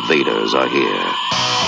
[0.00, 1.59] invaders are here.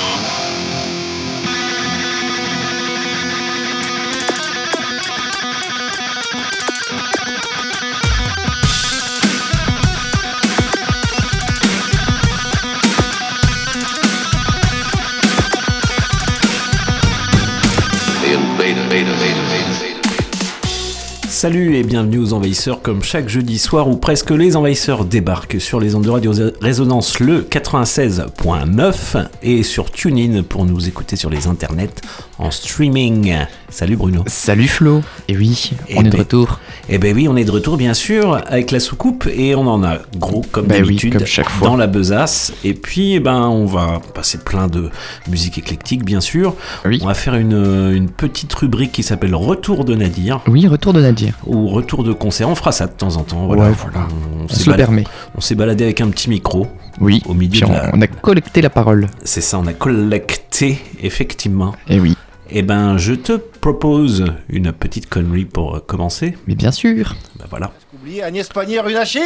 [21.42, 25.80] Salut et bienvenue aux Envahisseurs, comme chaque jeudi soir où presque les Envahisseurs débarquent sur
[25.80, 31.48] les ondes de radio Résonance le 96.9 et sur TuneIn pour nous écouter sur les
[31.48, 32.00] internets
[32.42, 33.34] en streaming.
[33.68, 34.24] Salut Bruno.
[34.26, 36.58] Salut Flo Et oui, Eh on est de ben- retour.
[36.88, 39.82] Eh ben oui, on est de retour bien sûr avec la soucoupe et on en
[39.84, 41.68] a gros comme Ben oui, d'habitude comme chaque fois.
[41.68, 42.52] dans la besace.
[42.64, 44.90] Et puis eh ben on va passer plein de
[45.28, 46.54] musique éclectique bien sûr.
[46.84, 46.98] Oui.
[47.02, 51.00] On va faire une, une petite rubrique qui s'appelle Retour de Nadir Oui, retour de
[51.00, 51.34] Nadir.
[51.46, 52.48] ou Retour de concert.
[52.48, 53.46] On fera ça de temps en temps.
[53.46, 53.68] Voilà.
[53.70, 54.06] Ouais, voilà.
[54.44, 55.04] On, se le permet.
[55.36, 56.66] on s'est baladé avec un petit micro.
[57.00, 57.22] Oui.
[57.26, 59.06] Au milieu Puis de on, la- on a collecté la parole.
[59.24, 61.74] C'est ça, on a collecté effectivement.
[61.88, 62.16] Et oui,
[62.54, 66.36] Eh ben, je te propose une petite connerie pour euh, commencer.
[66.46, 67.16] mais bien sûr.
[67.38, 67.72] Ben voilà.
[68.20, 69.22] Agnès Pannier-Runacher,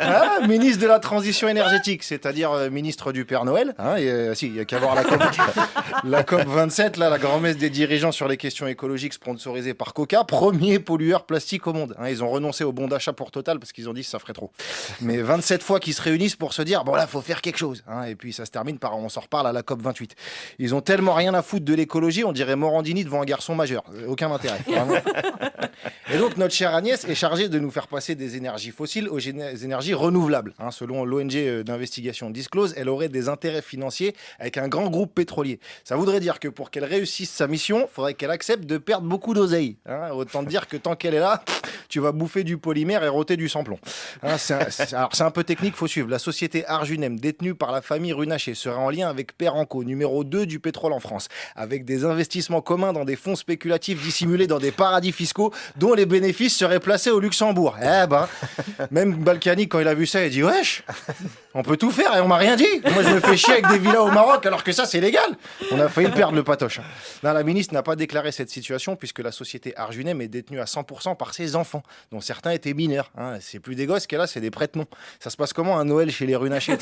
[0.00, 3.74] hein, ministre de la Transition énergétique, c'est-à-dire euh, ministre du Père Noël.
[3.78, 5.22] hein, euh, si, il n'y a qu'à voir la COP,
[6.04, 10.24] la COP 27, là, la grand-messe des dirigeants sur les questions écologiques sponsorisée par Coca,
[10.24, 11.94] premier pollueur plastique au monde.
[11.98, 12.08] hein.
[12.08, 14.32] ils ont renoncé au bon d'achat pour Total parce qu'ils ont dit que ça ferait
[14.32, 14.50] trop.
[15.00, 17.84] Mais 27 fois qu'ils se réunissent pour se dire, bon là, faut faire quelque chose.
[18.08, 20.14] et puis ça se termine par, on s'en reparle à la COP 28.
[20.58, 23.84] Ils ont tellement rien à foutre de l'écologie, on dirait Morandini devant un garçon majeur.
[24.08, 24.58] Aucun intérêt.
[26.12, 29.18] Et donc notre chère Agnès est chargée de nous faire passer des énergies fossiles aux
[29.18, 30.54] énergies renouvelables.
[30.58, 30.70] hein.
[30.70, 35.60] selon l'ONG euh, d'investigation Disclose, elle aurait des intérêts financiers avec un grand groupe pétrolier.
[35.84, 39.06] Ça voudrait dire que pour qu'elle réussisse sa mission, il faudrait qu'elle accepte de perdre
[39.06, 39.76] beaucoup d'oseille.
[39.86, 40.08] hein.
[40.12, 41.44] Autant dire que tant qu'elle est là,
[41.88, 43.78] tu vas bouffer du polymère et rôter du samplon.
[44.22, 46.08] Hein, c'est un peu technique, faut suivre.
[46.08, 50.46] La société Arjunem, détenue par la famille Runacher, serait en lien avec Perenco, numéro 2
[50.46, 54.72] du pétrole en France, avec des investissements communs dans des fonds spéculatifs dissimulés dans des
[54.72, 57.76] paradis fiscaux dont les bénéfices seraient placés au Luxembourg.
[57.80, 58.15] Eh ben,
[58.90, 60.82] même Balkany, quand il a vu ça, il dit Wesh,
[61.54, 62.66] on peut tout faire et on m'a rien dit.
[62.92, 65.30] Moi, je me fais chier avec des villas au Maroc alors que ça, c'est légal.
[65.72, 66.80] On a failli perdre, le patoche.
[67.22, 71.16] La ministre n'a pas déclaré cette situation puisque la société Arjunem est détenue à 100%
[71.16, 71.82] par ses enfants,
[72.12, 73.10] dont certains étaient mineurs.
[73.16, 73.34] hein.
[73.40, 74.86] C'est plus des gosses qu'elle a, c'est des prête-noms.
[75.20, 76.78] Ça se passe comment un Noël chez les sais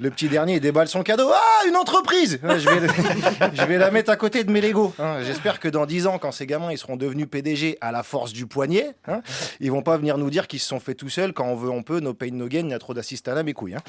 [0.00, 1.30] Le petit dernier, déballe son cadeau.
[1.32, 4.94] Ah, une entreprise je, vais la mettre à côté de mes Lego.
[4.98, 5.18] hein.
[5.24, 8.32] J'espère que dans 10 ans, quand ces gamins ils seront devenus PDG à la force
[8.32, 9.22] du poignet, hein,
[9.60, 11.32] ils vont pas venir nous dire qu'ils se sont fait tout seuls.
[11.32, 12.00] Quand on veut, on peut.
[12.00, 12.62] No pain, no gain.
[12.64, 13.74] Il y a trop d'assistanat, mes couilles.
[13.74, 13.80] hein.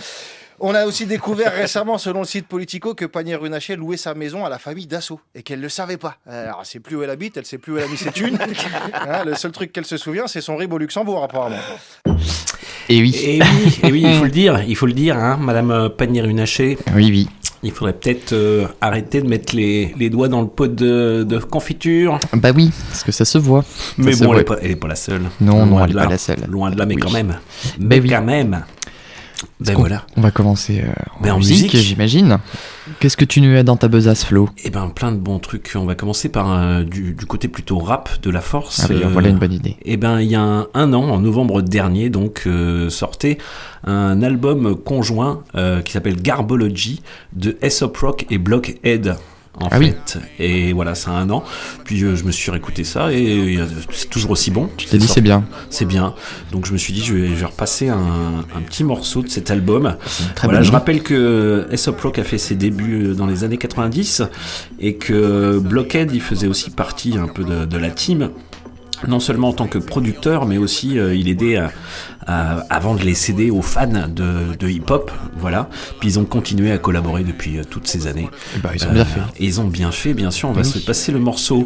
[0.59, 4.45] On a aussi découvert récemment, selon le site Politico, que Panier Runacher louait sa maison
[4.45, 6.17] à la famille Dassault et qu'elle ne le savait pas.
[6.27, 8.11] Alors, elle sait plus où elle habite, elle sait plus où elle a mis ses
[8.11, 8.37] thunes.
[8.93, 11.57] Hein, le seul truc qu'elle se souvient, c'est son rib au Luxembourg, apparemment.
[12.89, 13.15] Et oui.
[13.23, 16.77] Et oui, et oui, il faut le dire, il faut le dire, hein, Madame Pannier-Runacher.
[16.95, 17.29] Oui, oui.
[17.65, 21.39] Il faudrait peut-être euh, arrêter de mettre les, les doigts dans le pot de, de
[21.39, 22.19] confiture.
[22.33, 23.65] Bah oui, parce que ça se voit.
[23.97, 24.63] Mais bon, elle voit.
[24.63, 25.23] est, pas, la seule.
[25.41, 26.39] Non, non, Loin elle de est pas la seule.
[26.47, 27.01] Loin de là, mais Oui.
[27.01, 27.35] quand même.
[27.79, 28.09] Ben Mais oui.
[28.09, 28.63] quand même.
[29.59, 30.05] Ben voilà.
[30.15, 31.87] On va commencer euh, en, Ben, en musique, musique.
[31.87, 32.37] j'imagine.
[32.99, 34.49] Qu'est-ce que tu nous as dans ta besace, Flo?
[34.63, 35.73] Eh ben, plein de bons trucs.
[35.75, 38.81] On va commencer par euh, du, du côté plutôt rap de la force.
[38.83, 39.75] Ah, bah, Euh, Voilà une bonne idée.
[39.83, 43.37] Eh ben, il y a un, un an, en novembre dernier, donc, euh, sortait
[43.83, 47.01] un album conjoint euh, qui s'appelle Garbology
[47.33, 49.15] de Aesop Rock et Blockhead.
[49.61, 49.93] En Ah oui.
[50.05, 51.43] fait, et voilà, c'est un an.
[51.85, 54.69] Puis euh, je me suis réécouté ça et euh, c'est toujours aussi bon.
[54.77, 55.45] Tu t'es dit, c'est bien.
[55.69, 56.13] C'est bien.
[56.51, 59.29] Donc je me suis dit, je vais, je vais repasser un, un petit morceau de
[59.29, 59.95] cet album.
[60.35, 64.23] Très voilà, je rappelle que Aesop Rock a fait ses débuts dans les années 90
[64.79, 68.31] et que Blockhead, il faisait aussi partie un peu de, de la team.
[69.07, 71.71] Non seulement en tant que producteur, mais aussi euh, il aidait à,
[72.27, 75.11] à- à vendre les CD aux fans de, de hip-hop.
[75.37, 75.69] Voilà.
[75.99, 78.29] Puis ils ont continué à collaborer depuis euh, toutes ces années.
[78.55, 79.21] Eh ben, ils ont bien Euh, fait.
[79.39, 80.49] Et ils ont bien fait, bien sûr.
[80.49, 81.65] On va se passer le morceau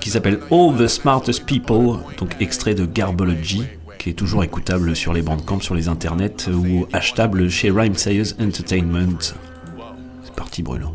[0.00, 3.64] qui s'appelle All the Smartest People, donc extrait de Garbology,
[3.98, 8.32] qui est toujours écoutable sur les bandcamps, sur les internets ou achetable chez Rhyme Sayers
[8.40, 9.18] Entertainment.
[10.24, 10.92] C'est parti, Bruno.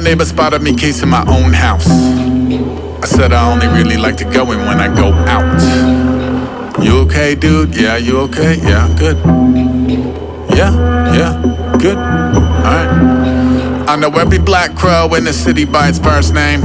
[0.00, 1.86] My neighbor spotted me casing my own house.
[1.86, 6.82] I said I only really like to go in when I go out.
[6.82, 7.76] You okay, dude?
[7.76, 8.56] Yeah, you okay?
[8.62, 9.18] Yeah, good.
[10.56, 10.72] Yeah,
[11.12, 11.98] yeah, good.
[11.98, 13.88] Alright.
[13.90, 16.62] I know every black crow in the city by its first name.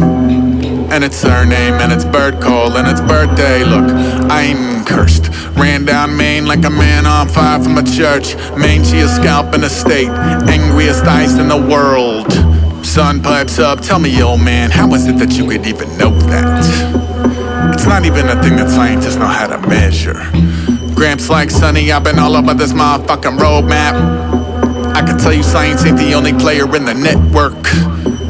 [0.93, 3.65] and it's surname, and it's bird call, and it's birthday.
[3.65, 3.89] Look,
[4.31, 5.27] I ain't cursed.
[5.57, 8.35] Ran down Maine like a man on fire from a church.
[8.55, 10.07] Mangy scalp in a state,
[10.47, 12.54] angriest ice in the world.
[12.85, 16.11] Sun pipes up, tell me, old man, how is it that you could even know
[16.29, 17.73] that?
[17.73, 20.23] It's not even a thing that scientists know how to measure.
[20.93, 24.95] Gramps like Sonny, I've been all over this motherfucking roadmap.
[24.95, 27.53] I can tell you science ain't the only player in the network.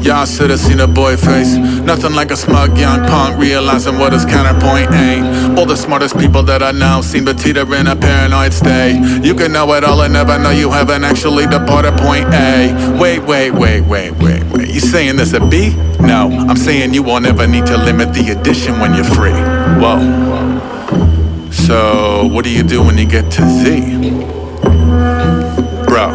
[0.06, 1.56] Y'all should've seen a boy face.
[1.56, 5.58] Nothing like a smug young punk realizing what his counterpoint ain't.
[5.58, 9.00] All the smartest people that I know seem to teeter in a paranoid state.
[9.24, 12.96] You can know it all and never know you haven't actually departed point A.
[13.00, 14.68] Wait, wait, wait, wait, wait, wait.
[14.68, 15.74] You saying this a B?
[15.98, 19.32] No, I'm saying you won't ever need to limit the addition when you're free.
[19.82, 21.50] Whoa.
[21.50, 24.10] So, what do you do when you get to Z?
[25.88, 26.12] Bro,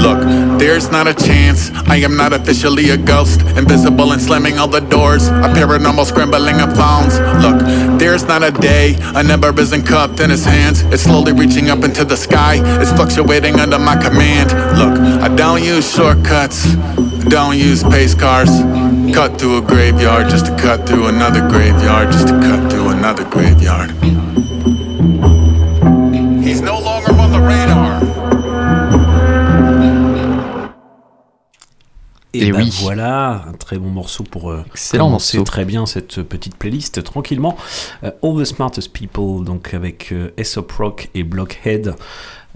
[0.00, 1.70] look, there's not a chance.
[1.86, 3.40] I am not officially a ghost.
[3.56, 5.28] Invisible and slamming all the doors.
[5.28, 7.18] A paranormal scrambling of phones.
[7.42, 8.96] Look, there's not a day.
[9.14, 10.82] A number isn't cupped in his hands.
[10.92, 12.60] It's slowly reaching up into the sky.
[12.80, 14.52] It's fluctuating under my command.
[14.78, 16.74] Look, I don't use shortcuts.
[17.28, 18.50] Don't use pace cars.
[19.14, 22.12] Cut through a graveyard just to cut through another graveyard.
[22.12, 23.92] Just to cut through another graveyard.
[32.38, 32.70] Et, Et bah oui.
[32.82, 35.50] voilà, un très bon morceau pour euh, Excellent commencer morceau.
[35.50, 37.56] très bien cette petite playlist tranquillement.
[38.04, 41.94] Euh, All the Smartest People, donc avec euh, Aesop Rock et Blockhead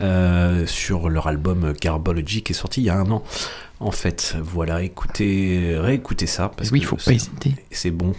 [0.01, 3.23] euh, sur leur album Garbology qui est sorti il y a un an.
[3.83, 7.55] En fait, voilà, écoutez, réécoutez ça parce oui, il faut pas c'est- hésiter.
[7.71, 8.13] c'est bon.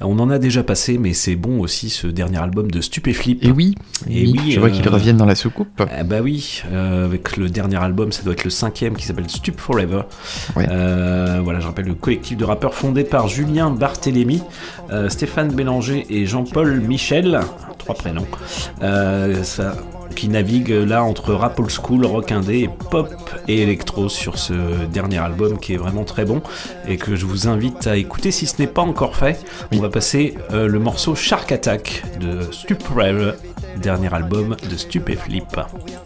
[0.00, 3.44] On en a déjà passé, mais c'est bon aussi ce dernier album de Stupéflip.
[3.44, 3.74] Et oui,
[4.08, 5.68] Et oui, oui, je vois euh, qu'ils reviennent dans la soucoupe.
[5.94, 9.28] Ah bah oui, euh, avec le dernier album, ça doit être le cinquième qui s'appelle
[9.28, 10.00] Stup Forever.
[10.56, 10.66] Ouais.
[10.70, 14.42] Euh, voilà, je rappelle le collectif de rappeurs fondé par Julien Barthélémy,
[14.92, 17.40] euh, Stéphane Bélanger et Jean-Paul Michel,
[17.76, 18.26] trois prénoms,
[18.82, 19.76] euh, ça-
[20.14, 23.10] qui naviguent là entre rap old school, rock indé, pop
[23.48, 24.54] et électro sur ce
[24.86, 26.42] dernier album qui est vraiment très bon
[26.86, 29.44] et que je vous invite à écouter si ce n'est pas encore fait.
[29.72, 33.32] On va passer euh, le morceau Shark Attack de Stup Forever,
[33.80, 35.60] dernier album de Stupéflip.
[35.86, 36.05] Je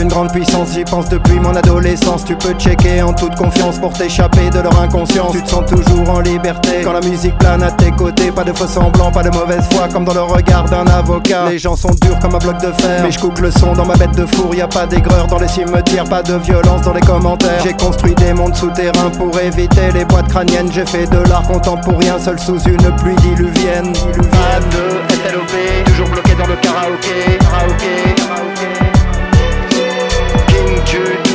[0.00, 2.24] d'une grande puissance, j'y pense depuis mon adolescence.
[2.24, 5.32] Tu peux checker en toute confiance pour t'échapper de leur inconscience.
[5.32, 8.32] Tu te sens toujours en liberté quand la musique plane à tes côtés.
[8.32, 11.50] Pas de faux semblants, pas de mauvaise foi comme dans le regard d'un avocat.
[11.50, 13.84] Les gens sont durs comme un bloc de fer, mais je coupe le son dans
[13.84, 14.54] ma bête de four.
[14.54, 17.62] Y a pas d'aigreur dans les cimetières, pas de violence dans les commentaires.
[17.62, 20.70] J'ai construit des mondes souterrains pour éviter les boîtes crâniennes.
[20.72, 23.92] J'ai fait de l'art contemporain seul sous une pluie diluvienne.
[23.92, 28.19] Pas de SLOP, toujours bloqué dans le karaoké.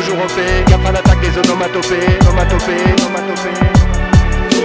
[0.05, 4.04] Toujours OP, gaffe à l'attaque des onomatopées, onomatopées, onomatopées.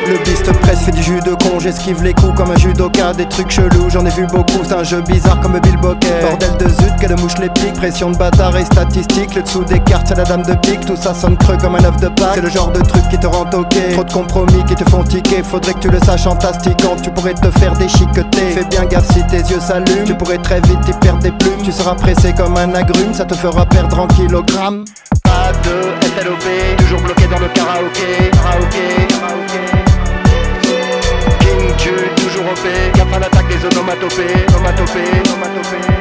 [0.07, 3.27] Le beast presse fait du jus de con, j'esquive les coups comme un judoka, des
[3.27, 6.09] trucs chelous, j'en ai vu beaucoup, c'est un jeu bizarre comme Bill Bokeh.
[6.23, 9.65] Bordel de zut, que de mouche les pique, pression de bâtard et statistique, le dessous
[9.65, 12.09] des cartes c'est la dame de pique, tout ça sonne creux comme un œuf de
[12.09, 12.33] Pâques.
[12.35, 15.05] C'est le genre de truc qui te rend toqué, trop de compromis qui te font
[15.05, 18.51] tiquer, faudrait que tu le saches en tastiquant, tu pourrais te faire déchiqueter.
[18.53, 21.63] Fais bien gaffe si tes yeux s'allument, tu pourrais très vite y perdre des plumes,
[21.63, 24.85] tu seras pressé comme un agrume, ça te fera perdre en kilogrammes.
[25.23, 29.60] Pas de SLOP, toujours bloqué dans le karaoké, karaoké.
[31.83, 36.01] Jude, toujours OP, gaffe à l'attaque des onomatopées, onomatopées, onomatopées.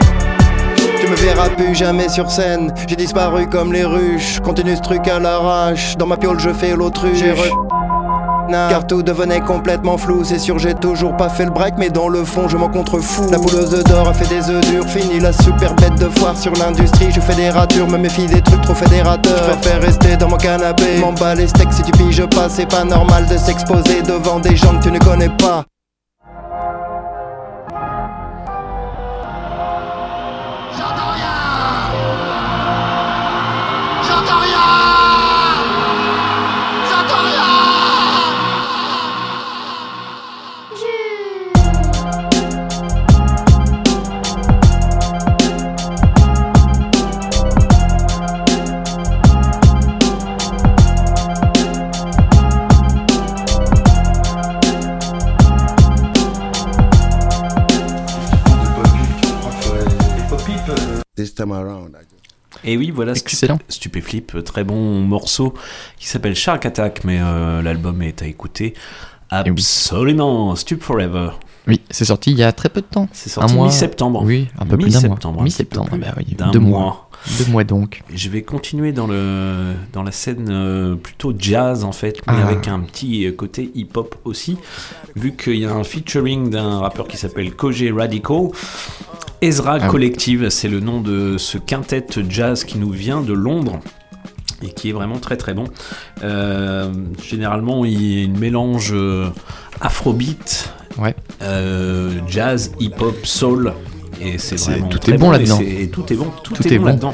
[1.00, 5.08] Tu me verras plus jamais sur scène, j'ai disparu comme les ruches, continue ce truc
[5.08, 7.24] à l'arrache, dans ma piole je fais l'autruche.
[8.52, 12.08] Car tout devenait complètement flou, c'est sûr j'ai toujours pas fait le break mais dans
[12.08, 13.30] le fond je m'en contrefous.
[13.32, 16.38] La bouleuse d'or a fait des œufs durs, fini la super bête de foire.
[16.38, 19.44] Sur l'industrie Je fais des ratures, me méfie des trucs trop fédérateurs.
[19.46, 22.84] Je préfère rester dans mon canapé, m'en bats steaks si tu piges pas C'est pas
[22.84, 25.66] normal de s'exposer devant des gens que tu ne connais pas
[61.44, 63.56] time around, I just Et oui, voilà, Excellent.
[63.56, 65.54] Stup- Stupéflip, euh, très bon morceau
[65.98, 68.74] qui s'appelle Shark Attack, mais euh, l'album est à écouter
[69.32, 69.52] oui.
[69.52, 70.56] absolument.
[70.56, 71.30] Stup Forever.
[71.68, 73.08] Oui, c'est sorti il y a très peu de temps.
[73.12, 74.24] C'est sorti mi-septembre.
[74.24, 75.44] Oui, un peu plus d'un mois.
[75.44, 76.80] Mi-septembre, peu bah oui, plus d'un deux mois.
[76.80, 77.09] mois.
[77.38, 78.02] Deux mois donc.
[78.14, 82.48] Je vais continuer dans, le, dans la scène euh, plutôt jazz en fait, mais Ah.
[82.48, 84.58] avec un petit côté hip-hop aussi,
[85.16, 88.50] vu qu'il y a un featuring d'un rappeur qui s'appelle Koji Radical.
[89.42, 89.88] Ezra Ah.
[89.88, 93.80] Collective, c'est le nom de ce quintet jazz qui nous vient de Londres
[94.62, 95.66] et qui est vraiment très très bon.
[96.24, 96.92] Euh,
[97.24, 99.30] généralement, il mélange euh,
[99.82, 101.16] afrobeat, Ouais.
[101.42, 103.74] euh, jazz, hip-hop, soul.
[104.22, 105.60] Et c'est C'est- vraiment tout très est bon et là-dedans.
[105.62, 106.88] Et tout est bon, tout, Tout est, est bon, bon.
[106.90, 107.14] là-dedans.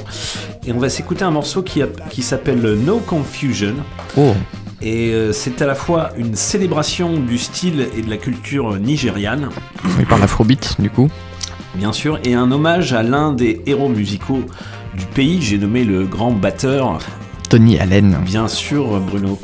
[0.65, 3.75] Et on va s'écouter un morceau qui, a- qui s'appelle No Confusion.
[4.17, 4.33] Oh,
[4.81, 9.49] Et euh, c'est à la fois une célébration du style et de la culture nigériane,
[9.97, 11.09] oui, par l'afrobeat du coup.
[11.75, 14.43] bien sûr, et un hommage à l'un des héros musicaux
[14.97, 15.41] du pays.
[15.41, 16.99] J'ai nommé le grand batteur,
[17.49, 18.17] Tony Allen.
[18.25, 19.39] bien sûr, Bruno.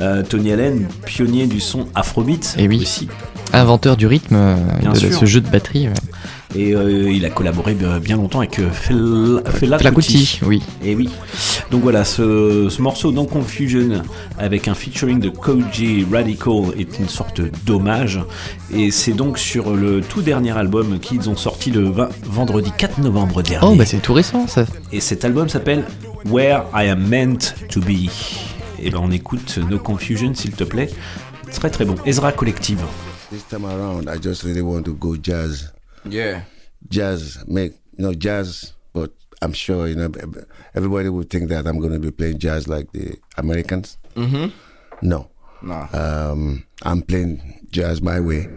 [0.00, 2.80] Euh, Tony Allen, pionnier du son afrobeat Eh oui.
[2.82, 3.08] aussi.
[3.52, 5.12] Inventeur du rythme Bien de sûr.
[5.12, 5.88] ce jeu de batterie.
[5.88, 5.94] ouais.
[6.54, 10.18] Et euh, il a collaboré bien bien longtemps avec euh, Fela, Fela Fela Kuti.
[10.18, 10.62] Kuti, oui.
[10.82, 11.10] Et oui.
[11.70, 14.02] Donc voilà, ce, ce morceau dans Confusion
[14.38, 18.20] avec un featuring de Koji Radical est une sorte d'hommage.
[18.72, 22.98] Et c'est donc sur le tout dernier album qu'ils ont sorti le 20 vendredi 4
[22.98, 23.68] novembre dernier.
[23.70, 24.64] Oh, bah c'est tout récent ça.
[24.90, 25.84] Et cet album s'appelle
[26.24, 28.10] Where I Am Meant to Be.
[28.80, 30.90] Et ben on écoute No Confusion s'il te plaît.
[31.52, 31.96] Très très bon.
[32.06, 32.80] Ezra Collective.
[33.30, 35.70] this time around, I just really want to go jazz,
[36.04, 36.42] Yeah.
[36.88, 38.72] jazz, make you know jazz.
[38.92, 39.12] But
[39.42, 40.10] I'm sure you know
[40.74, 43.98] everybody would think that I'm going to be playing jazz like the Americans.
[44.14, 44.50] Mm-hmm.
[45.02, 45.30] No,
[45.62, 45.88] Nah.
[45.92, 48.48] um, I'm playing jazz my way.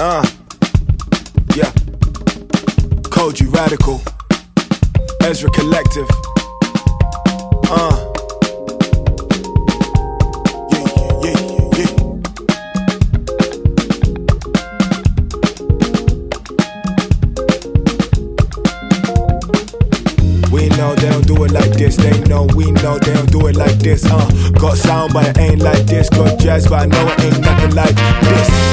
[0.00, 0.24] Uh,
[1.56, 1.70] yeah.
[3.10, 4.00] Koji Radical.
[5.22, 6.08] Ezra Collective.
[7.70, 8.07] Uh.
[24.88, 26.08] Sound, but it ain't like this.
[26.08, 28.67] Got jazz, but I know it ain't nothing like this.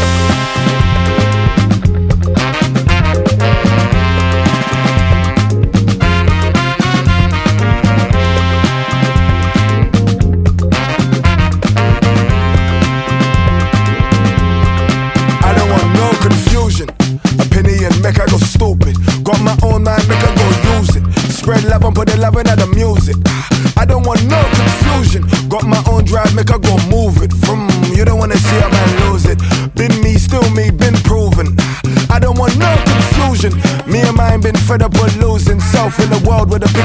[36.56, 36.85] With the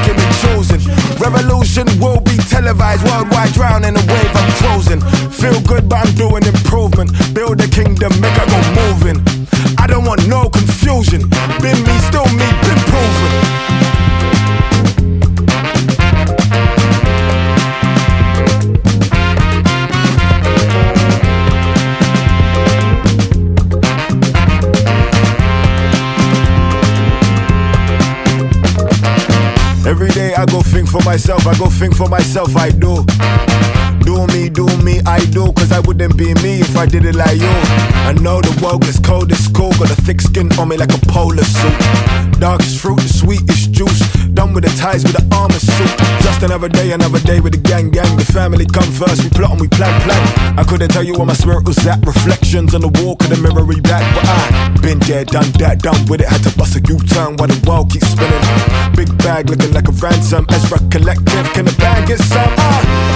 [31.51, 33.05] I go think for myself, I do.
[34.07, 37.17] Do me, do me, I do, cause I wouldn't be me if I did it
[37.17, 37.55] like you.
[38.07, 40.95] I know the world is cold, it's cool, got a thick skin on me like
[40.95, 42.39] a polar suit.
[42.39, 44.20] Darkest fruit, the sweetest juice.
[44.55, 45.95] With the ties with the armor suit.
[46.23, 48.17] Just another day, another day with the gang, gang.
[48.17, 50.59] The family come first, we plot and we plan, plan.
[50.59, 52.05] I couldn't tell you where my spirit was at.
[52.05, 56.05] Reflections on the wall, could the mirror back, but I been there, done that, done
[56.07, 56.29] with it.
[56.29, 58.43] Had to bust a U-turn while the world keeps spinning.
[58.97, 60.47] Big bag looking like a ransom.
[60.51, 62.55] Ezra Collective, can the bag get some?
[62.59, 63.10] Ah.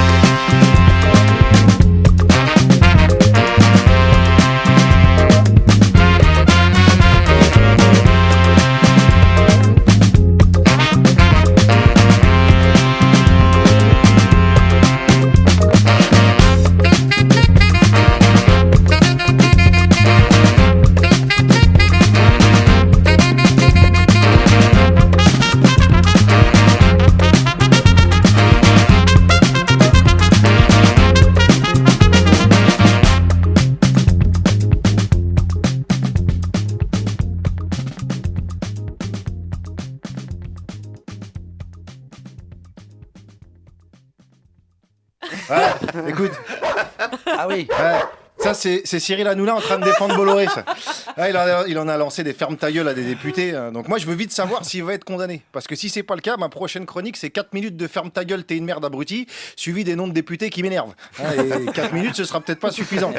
[48.85, 50.65] C'est Cyril Hanouna en train de défendre Bolloré, ça.
[51.17, 53.55] Ah, il, en a, il en a lancé des fermes ta gueule à des députés.
[53.55, 53.71] hein.
[53.73, 55.43] Donc moi, je veux vite savoir s'il va être condamné.
[55.53, 58.11] Parce que si c'est pas le cas, ma prochaine chronique, c'est 4 minutes de ferme
[58.11, 60.95] ta gueule, t'es une merde abruti, suivi des noms de députés qui m'énervent.
[61.23, 61.31] Hein,
[61.69, 63.13] et 4 minutes, ce sera peut-être pas suffisant.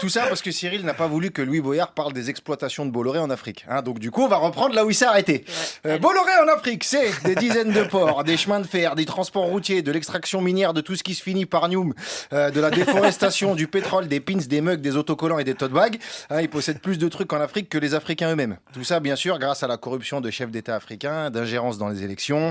[0.00, 2.90] Tout ça parce que Cyril n'a pas voulu que Louis Boyard parle des exploitations de
[2.90, 3.64] Bolloré en Afrique.
[3.68, 3.82] hein.
[3.82, 5.44] Donc du coup, on va reprendre là où il s'est arrêté.
[5.86, 9.44] Euh, Bolloré en Afrique, c'est des dizaines de ports, des chemins de fer, des transports
[9.44, 11.94] routiers, de l'extraction minière de tout ce qui se finit par Newm,
[12.32, 15.72] euh, de la déforestation, du pétrole, des pins, des mugs, des autocollants et des tote
[15.72, 15.98] bags.
[16.30, 18.56] Hein, il possède plus de trucs en Afrique que les Africains eux-mêmes.
[18.72, 22.02] Tout ça, bien sûr, grâce à la corruption de chefs d'État africains, d'ingérence dans les
[22.02, 22.50] élections.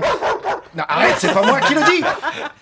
[0.76, 2.04] Arrête, c'est pas moi qui le dis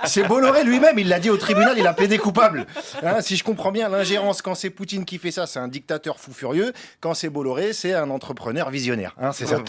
[0.05, 2.67] C'est Bolloré lui-même, il l'a dit au tribunal, il a plaidé coupable.
[3.03, 6.19] Hein, si je comprends bien, l'ingérence, quand c'est Poutine qui fait ça, c'est un dictateur
[6.19, 6.73] fou furieux.
[7.01, 9.15] Quand c'est Bolloré, c'est un entrepreneur visionnaire.
[9.21, 9.63] Hein, c'est ça.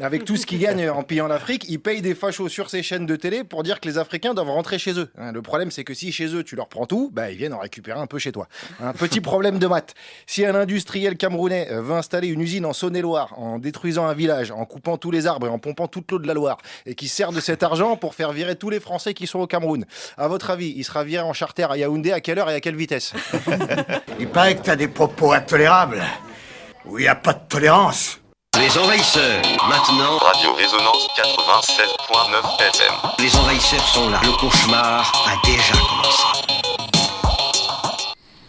[0.00, 3.06] Avec tout ce qu'il gagne en pillant l'Afrique, il paye des fachos sur ses chaînes
[3.06, 5.10] de télé pour dire que les Africains doivent rentrer chez eux.
[5.18, 7.54] Hein, le problème, c'est que si chez eux, tu leur prends tout, bah, ils viennent
[7.54, 8.48] en récupérer un peu chez toi.
[8.82, 9.94] Un petit problème de maths.
[10.26, 14.64] Si un industriel camerounais veut installer une usine en Saône-et-Loire, en détruisant un village, en
[14.64, 17.32] coupant tous les arbres et en pompant toute l'eau de la Loire, et qui sert
[17.32, 19.84] de cet argent pour faire virer tous les Français qui sont au Cameroun,
[20.16, 22.60] à votre avis, il sera viré en charter à Yaoundé à quelle heure et à
[22.60, 23.12] quelle vitesse?
[24.20, 26.02] Il paraît que t'as des propos intolérables.
[26.86, 28.18] Où il a pas de tolérance.
[28.58, 30.16] Les envahisseurs, maintenant.
[30.18, 32.94] Radio Résonance 96.9 FM.
[33.18, 34.20] Les envahisseurs sont là.
[34.22, 36.22] Le cauchemar a déjà commencé.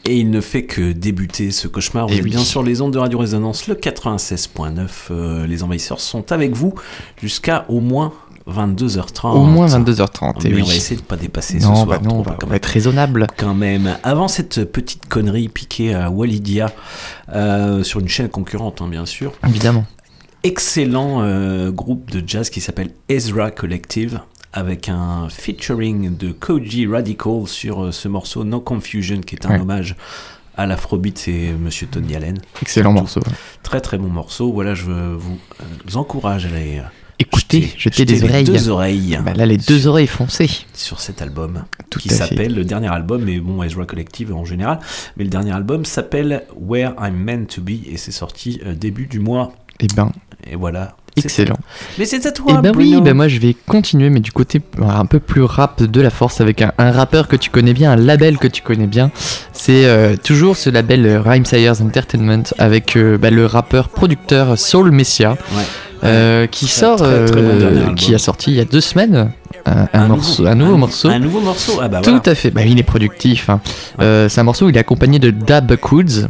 [0.07, 2.05] Et il ne fait que débuter ce cauchemar.
[2.07, 2.29] Vous Eh êtes oui.
[2.29, 4.87] bien sur les ondes de Radio Résonance, le 96.9.
[5.09, 6.75] Euh, les envahisseurs sont avec vous
[7.19, 8.13] jusqu'à au moins
[8.47, 9.31] 22h30.
[9.31, 10.41] Au moins 22h30.
[10.43, 10.61] Mais et oui.
[10.63, 11.87] on va essayer de pas dépasser ce non, soir.
[11.87, 13.27] bah non, trop, on va, on va être raisonnable.
[13.37, 13.97] Quand même.
[14.03, 16.71] Avant cette petite connerie piquée à Walidia
[17.33, 19.33] euh, sur une chaîne concurrente, hein, bien sûr.
[19.47, 19.85] Évidemment.
[20.43, 24.19] Excellent euh, groupe de jazz qui s'appelle Ezra Collective
[24.53, 29.49] avec un featuring de Koji Radical sur euh, ce morceau No Confusion qui est un
[29.55, 29.59] Ouais.
[29.59, 29.95] hommage
[30.55, 32.37] à l'afrobeat et Monsieur Tony Allen.
[32.61, 33.19] Excellent morceau.
[33.63, 34.53] Très très bon morceau.
[34.53, 36.81] Voilà, je vous encourage à aller
[37.17, 38.43] Écoutez, jetez des les oreilles.
[38.43, 40.49] deux oreilles Bah là, les deux oreilles foncées.
[40.73, 44.79] sur cet album Tout qui s'appelle le dernier album, mais bon, Ezra Collective en général,
[45.15, 49.07] mais le dernier album s'appelle Where I'm Meant to Be et c'est sorti euh, début
[49.07, 49.53] du mois.
[49.79, 50.11] Eh ben,
[50.49, 50.95] Et voilà.
[51.17, 51.55] Excellent.
[51.97, 54.59] Mais c'est à toi, Et bah oui, bah moi je vais continuer, mais du côté
[54.81, 57.93] un peu plus rap de la force avec un, un rappeur que tu connais bien,
[57.93, 59.11] un label que tu connais bien.
[59.53, 64.59] C'est euh, toujours ce label euh, Rhyme Sayers Entertainment avec euh, bah, le rappeur producteur
[64.59, 65.63] Soul Messia Ouais.
[66.05, 69.31] Euh, qui sort, très, très bon euh, qui a sorti il y a deux semaines
[69.65, 71.09] un, un morceau, nouveau, un nouveau un- morceau.
[71.09, 72.29] Un nouveau morceau Ah bah Tout voilà.
[72.31, 73.49] à fait, bah, il est productif.
[73.49, 73.59] hein.
[73.99, 76.27] Euh, c'est un morceau où il est accompagné de Dab Coods.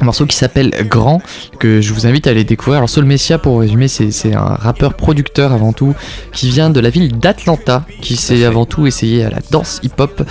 [0.00, 1.22] Un morceau qui s'appelle Grand,
[1.60, 2.78] que je vous invite à aller découvrir.
[2.78, 5.94] Alors Soul Messia, pour résumer, c'est un rappeur producteur avant tout,
[6.32, 10.22] qui vient de la ville d'Atlanta, qui s'est avant tout essayé à la danse hip-hop,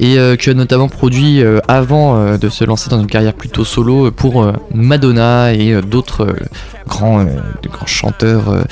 [0.00, 3.34] et euh, qui a notamment produit, euh, avant euh, de se lancer dans une carrière
[3.34, 6.34] plutôt solo, pour Madonna et d'autres
[6.88, 7.24] grands,
[7.70, 8.64] grands chanteurs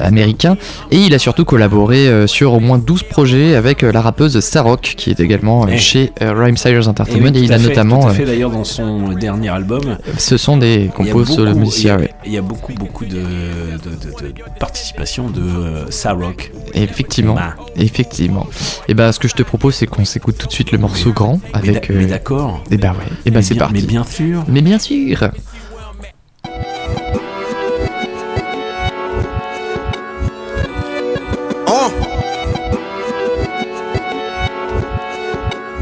[0.00, 0.56] américains.
[0.92, 5.10] Et il a surtout collaboré sur au moins 12 projets avec la rappeuse Sarok, qui
[5.10, 5.78] est également Eh.
[5.78, 7.30] chez Rhyme Et Entertainment.
[7.32, 8.02] oui, Et, il a fait, notamment.
[8.02, 9.79] Tout à fait d'ailleurs dans son dernier album.
[10.18, 12.10] Ce sont des compos le beaucoup- il y a- ouais.
[12.26, 16.52] Il y a beaucoup, beaucoup de, de, de- de participation de euh, Sarok.
[16.74, 17.34] Effectivement.
[17.34, 18.46] Bah, Effectivement.
[18.88, 21.12] Et ben, ce que je te propose, c'est qu'on s'écoute tout de suite le morceau
[21.12, 21.88] grand avec.
[21.90, 22.62] mais euh, d'accord.
[22.70, 22.98] et ben ouais.
[23.26, 23.74] Et ben Mais c'est bien- parti.
[23.74, 24.44] Mais bien sûr.
[24.48, 25.30] Mais bien sûr.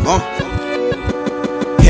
[0.06, 0.37] Uh.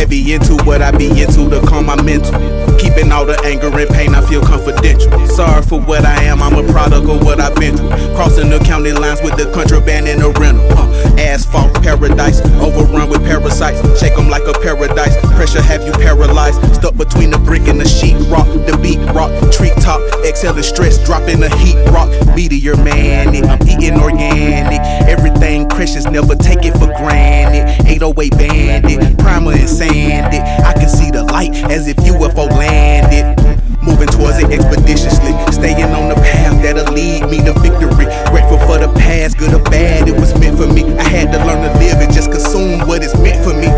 [0.08, 2.32] Heavy into what I be into to calm my mental.
[2.78, 5.12] Keeping all the anger and pain, I feel confidential.
[5.28, 7.90] Sorry for what I am, I'm a product of what I've been through.
[8.16, 10.87] Crossing the county lines with the contraband and the rental.
[11.18, 13.80] Asphalt paradise, overrun with parasites.
[14.00, 15.16] Shake 'em like a paradise.
[15.36, 16.58] Pressure have you paralyzed.
[16.74, 18.46] Stuck between the brick and the sheet rock.
[18.66, 20.00] The beat rock, tree top.
[20.24, 22.08] Exhaling stress, dropping the heat rock.
[22.34, 24.80] Meteor manic, I'm eating organic.
[25.08, 27.86] Everything precious, never take it for granted.
[27.86, 30.42] 808 bandit, primer and sanded.
[30.64, 33.67] I can see the light as if UFO landed.
[33.88, 35.32] Moving towards it expeditiously.
[35.50, 38.04] Staying on the path that'll lead me to victory.
[38.28, 40.84] Grateful for the past, good or bad, it was meant for me.
[40.98, 43.68] I had to learn to live and just consume what is meant for me.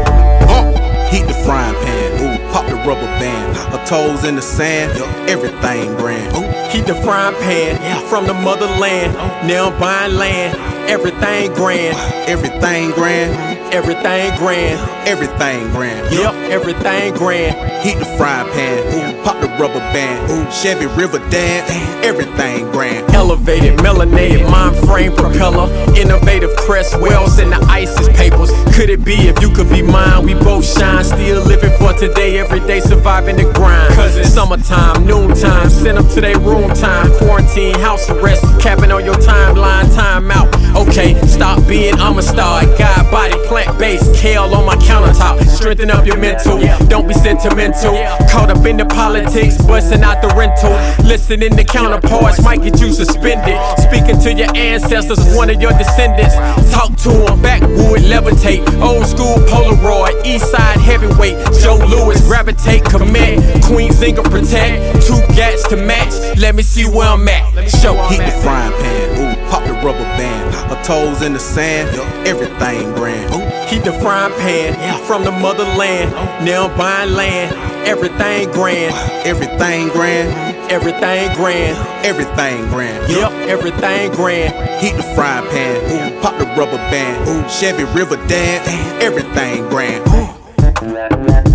[0.50, 0.66] Uh,
[1.10, 3.56] heat the frying pan, ooh, pop the rubber band.
[3.72, 4.90] Her toes in the sand,
[5.30, 6.34] everything grand.
[6.36, 9.14] Ooh, Keep the frying pan from the motherland.
[9.46, 10.58] Now I'm buying land,
[10.90, 11.96] everything grand.
[12.28, 13.59] everything grand.
[13.72, 14.78] Everything grand.
[15.06, 16.12] Everything grand.
[16.12, 17.54] Yep, everything grand.
[17.82, 18.78] Heat the frying pan.
[18.94, 20.30] Ooh, pop the rubber band.
[20.30, 21.70] Ooh, Chevy River dance.
[22.04, 23.08] Everything grand.
[23.14, 25.70] Elevated, melanated, mind frame propeller.
[25.96, 28.50] Innovative crest wells in the ISIS papers.
[28.74, 30.24] Could it be if you could be mine?
[30.24, 33.94] We both shine, still living for today, every day surviving the grind.
[33.94, 37.10] Cause it's summertime, noontime, send them to their room time.
[37.18, 40.48] Quarantine, house arrest, capping on your timeline, time out.
[40.80, 42.64] Okay, stop being I'm a star.
[42.78, 45.44] God body, plant based, kale on my countertop.
[45.44, 47.92] Strengthen up your mental, don't be sentimental.
[48.30, 50.72] Caught up in the politics, busting out the rental.
[51.06, 53.58] Listening to counterparts might get you suspended.
[53.78, 56.34] Speaking to your ancestors, one of your descendants.
[56.72, 58.64] Talk to them, backwood, levitate.
[58.80, 61.36] Old school Polaroid, east side heavyweight.
[61.60, 63.38] Joe Lewis, gravitate, commit.
[63.64, 65.06] Queen Zinger, protect.
[65.06, 66.14] Two gats to match.
[66.38, 67.68] Let me see where I'm at.
[67.68, 69.10] Show Heat the frying pan.
[69.20, 70.54] Ooh, pop the rubber band.
[70.54, 71.90] Her toes in the sand.
[72.26, 73.28] Everything grand.
[73.68, 74.72] Heat the frying pan
[75.04, 76.12] from the motherland.
[76.44, 77.54] Now I'm buying land.
[77.86, 78.94] Everything grand.
[79.26, 80.30] everything grand.
[80.70, 81.76] Everything grand.
[82.06, 83.10] Everything grand.
[83.10, 84.54] Yep, everything grand.
[84.80, 85.76] Heat the frying pan.
[85.90, 87.28] Ooh, pop the rubber band.
[87.28, 88.68] Ooh, Chevy River dance.
[89.02, 91.49] Everything grand.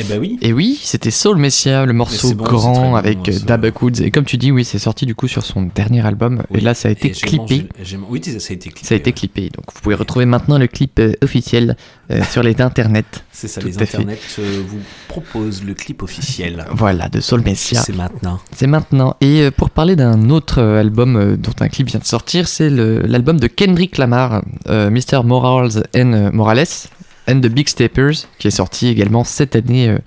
[0.00, 0.38] Eh ben oui.
[0.40, 3.38] Et oui, c'était Soul Messia, le morceau bon, grand bon, avec euh.
[3.44, 4.00] Dabba Woods.
[4.02, 6.42] Et comme tu dis, oui, c'est sorti du coup sur son dernier album.
[6.54, 7.68] et là, ça a été Et clippé.
[8.08, 8.86] Oui, ça a été clippé.
[8.86, 9.50] Ça a été clippé.
[9.54, 11.76] Donc vous pouvez retrouver maintenant le clip euh, officiel
[12.10, 13.04] euh, sur les internets.
[13.32, 16.64] C'est ça, Tout les internets euh, vous proposent le clip officiel.
[16.72, 17.82] Voilà, de Soul Messia.
[17.82, 18.40] C'est maintenant.
[18.52, 19.16] C'est maintenant.
[19.20, 23.48] Et pour parler d'un autre album dont un clip vient de sortir, c'est l'album de
[23.48, 25.22] Kendrick Lamar, Mr.
[25.24, 26.88] Morales and Morales.
[27.30, 29.98] And the Big Steppers, qui est sorti également cette année, euh,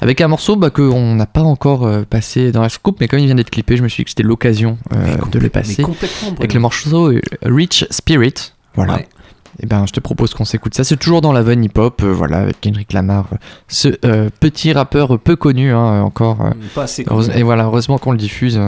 [0.00, 3.18] avec un morceau bah, qu'on n'a pas encore euh, passé dans la scoop, mais comme
[3.20, 5.84] il vient d'être clippé, je me suis dit que c'était l'occasion euh, de le passer.
[6.38, 8.34] Avec le morceau Rich Spirit,
[8.74, 8.94] voilà.
[8.94, 9.08] Ouais.
[9.62, 10.82] Et ben, je te propose qu'on s'écoute ça.
[10.82, 13.28] C'est toujours dans la veine hip-hop, voilà, avec Kendrick Lamar,
[13.68, 13.88] ce
[14.40, 16.38] petit rappeur peu connu hein, encore.
[16.74, 17.38] Pas assez heureuse- connu.
[17.38, 18.58] Et voilà, heureusement qu'on le diffuse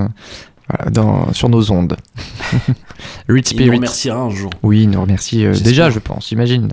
[0.68, 1.96] voilà, dans, sur nos ondes.
[3.28, 3.70] Rich Il Spirit.
[3.70, 4.50] nous remerciera un jour.
[4.62, 6.68] Oui, il nous remercie euh, déjà, je pense, imagine.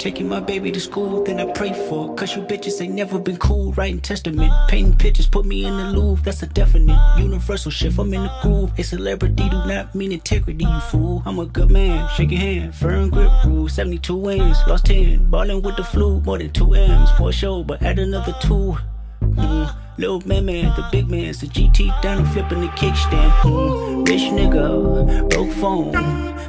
[0.00, 2.14] Taking my baby to school, then I pray for.
[2.14, 3.72] Cause you bitches ain't never been cool.
[3.72, 6.24] Writing testament, painting pictures, put me in the Louvre.
[6.24, 7.98] That's a definite universal shift.
[7.98, 8.72] I'm in the groove.
[8.78, 11.22] A celebrity do not mean integrity, you fool.
[11.26, 12.74] I'm a good man, shake your hand.
[12.74, 15.30] Firm grip rule, 72 wins, lost 10.
[15.30, 18.78] Ballin' with the flu, more than 2 M's for sure, but add another 2.
[19.20, 19.79] Mm.
[20.00, 23.30] Little man, man, the big man's the GT down and flipping the kickstand.
[23.42, 24.08] Mm.
[24.08, 25.92] Rich nigga, broke phone.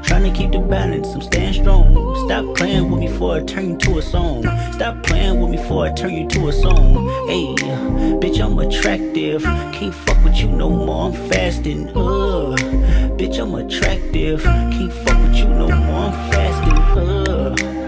[0.04, 1.94] Trying to keep the balance, I'm staying strong.
[2.26, 4.44] Stop playing with me before I turn you to a song.
[4.72, 7.10] Stop playing with me before I turn you to a song.
[7.28, 7.54] Hey,
[8.22, 9.44] bitch, I'm attractive.
[9.44, 11.90] Can't fuck with you no more, I'm fasting.
[11.90, 12.58] Ugh,
[13.20, 14.44] bitch, I'm attractive.
[14.44, 16.78] Can't fuck with you no more, I'm fasting.
[17.04, 17.81] Ugh.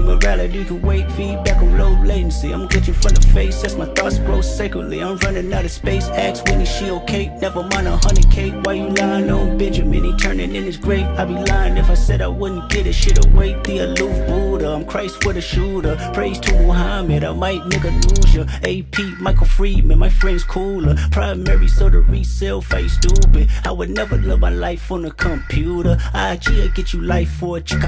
[0.00, 2.52] The morality can wait, feedback on low latency.
[2.52, 5.02] I'm glitching from the face as my thoughts grow sacredly.
[5.02, 6.06] I'm running out of space.
[6.08, 7.28] Ask Winnie, she okay?
[7.38, 8.50] Never mind a hundred K.
[8.62, 10.04] Why you lying on Benjamin?
[10.04, 11.06] He turning in his grave.
[11.18, 12.94] I'd be lying if I said I wouldn't get it.
[12.94, 14.72] Shit away, the aloof Buddha.
[14.72, 15.96] I'm Christ with a shooter.
[16.14, 17.22] Praise to Muhammad.
[17.22, 18.44] I might nigga lose ya.
[18.64, 20.96] AP, Michael Friedman, my friend's cooler.
[21.10, 23.50] Primary, so the resale face stupid.
[23.64, 25.98] I would never live my life on a computer.
[26.14, 27.82] IG will get you life for a chick.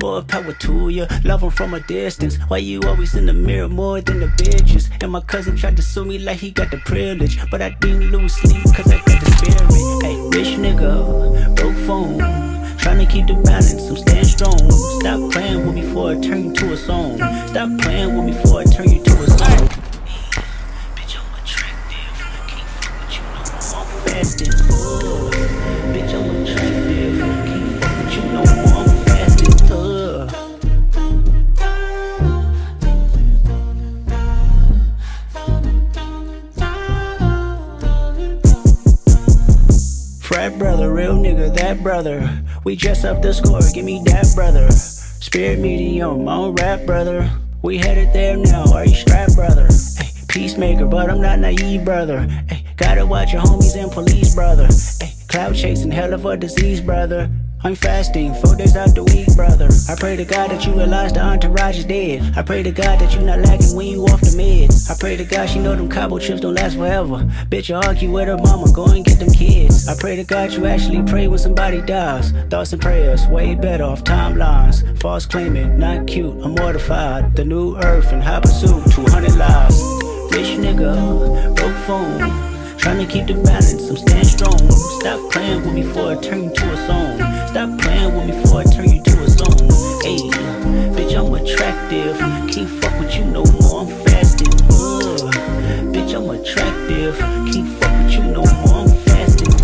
[0.00, 1.06] More power to ya.
[1.26, 2.38] Love 'em from a distance.
[2.46, 4.88] Why you always in the mirror more than the bitches?
[5.02, 7.40] And my cousin tried to sue me like he got the privilege.
[7.50, 10.04] But I didn't lose sleep cause I got the spirit.
[10.04, 12.18] Hey, rich nigga, broke phone.
[12.78, 14.70] Trying to keep the balance, I'm staying strong.
[15.00, 17.18] Stop playing with me before I turn you to a song.
[17.48, 19.85] Stop playing with me before I turn you to a song.
[41.66, 42.44] That brother.
[42.62, 44.70] We dress up the score, give me that brother.
[44.70, 47.28] Spirit medium, on rap brother.
[47.62, 49.66] We headed there now, are you strapped brother?
[49.98, 52.28] Ay, peacemaker, but I'm not naive brother.
[52.52, 54.68] Ay, gotta watch your homies and police brother.
[55.02, 57.28] Ay, cloud chasing, hell of a disease brother.
[57.66, 59.68] I'm fasting four days out the week, brother.
[59.88, 62.38] I pray to God that you realize the entourage is dead.
[62.38, 64.88] I pray to God that you not lagging when you off the meds.
[64.88, 67.24] I pray to God she know them cobble chips don't last forever.
[67.50, 69.88] Bitch, you argue with her mama, go and get them kids.
[69.88, 72.30] I pray to God you actually pray when somebody dies.
[72.50, 74.86] Thoughts and prayers, way better off timelines.
[75.00, 77.34] False claiming, not cute, I'm mortified.
[77.34, 79.82] The new earth and high pursuit, 200 lives.
[80.30, 82.78] Rich nigga, broke phone.
[82.78, 84.70] Trying to keep the balance, I'm staying strong.
[85.00, 87.25] Stop playing with me before I turn to a song.
[87.56, 89.56] Stop playing with me before I turn you to a song.
[90.04, 90.18] Hey,
[90.92, 92.18] bitch, I'm attractive.
[92.52, 94.52] Can't fuck with you no more, I'm fasting.
[94.68, 95.32] Ugh.
[95.88, 97.16] Bitch, I'm attractive.
[97.16, 99.54] Can't fuck with you no more, I'm fasting.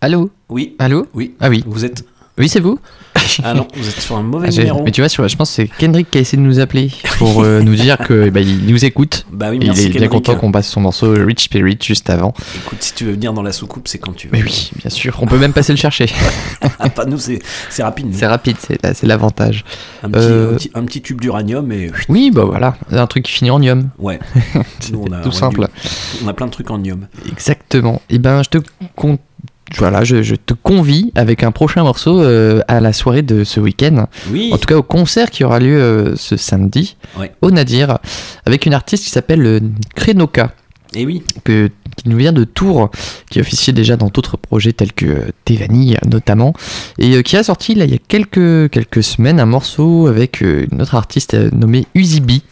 [0.00, 0.30] Allô?
[0.48, 0.76] Oui.
[0.78, 1.08] Allô?
[1.12, 1.34] Oui.
[1.40, 1.64] Ah oui.
[1.66, 2.04] Vous êtes?
[2.38, 2.78] Oui, c'est vous?
[3.44, 4.82] Ah non, vous êtes sur un mauvais Ah, numéro.
[4.82, 6.90] Mais tu vois, sur- je pense que c'est Kendrick qui a essayé de nous appeler
[7.18, 9.24] pour euh, nous dire que bah, il nous écoute.
[9.32, 12.34] Bah oui, merci, il est bien content qu'on passe son morceau Rich Spirit juste avant.
[12.64, 14.32] Écoute, si tu veux venir dans la soucoupe, c'est quand tu veux.
[14.36, 16.06] Mais oui, bien sûr, on peut même passer le chercher.
[16.78, 17.38] Ah, pas nous, c'est
[17.82, 18.08] rapide.
[18.12, 19.64] c'est rapide, c'est l'avantage.
[20.02, 21.90] Un petit, Euh, un petit, un petit tube d'uranium et.
[22.08, 23.90] Oui, bah voilà, un truc qui finit en ium.
[23.98, 24.18] Ouais.
[24.92, 25.60] Nous, on a- tout on a simple.
[25.60, 27.06] du- on a plein de trucs en ium.
[27.30, 28.02] Exactement.
[28.10, 28.58] Et ben, je te
[28.96, 29.18] con-
[29.78, 33.58] voilà, je, je te convie avec un prochain morceau euh, à la soirée de ce
[33.60, 34.06] week-end.
[34.30, 34.50] Oui.
[34.52, 37.32] En tout cas, au concert qui aura lieu euh, ce samedi Ouais.
[37.42, 37.98] au Nadir,
[38.46, 39.60] avec une artiste qui s'appelle euh,
[39.94, 40.52] Krenoka.
[40.94, 41.22] Et oui.
[41.44, 42.90] Que, qui nous vient de Tours,
[43.30, 46.52] qui officiait déjà dans d'autres projets tels que euh, Tevani notamment,
[46.98, 50.42] et euh, qui a sorti là, il y a quelques, quelques semaines un morceau avec
[50.42, 52.42] euh, une autre artiste nommée Uzibi.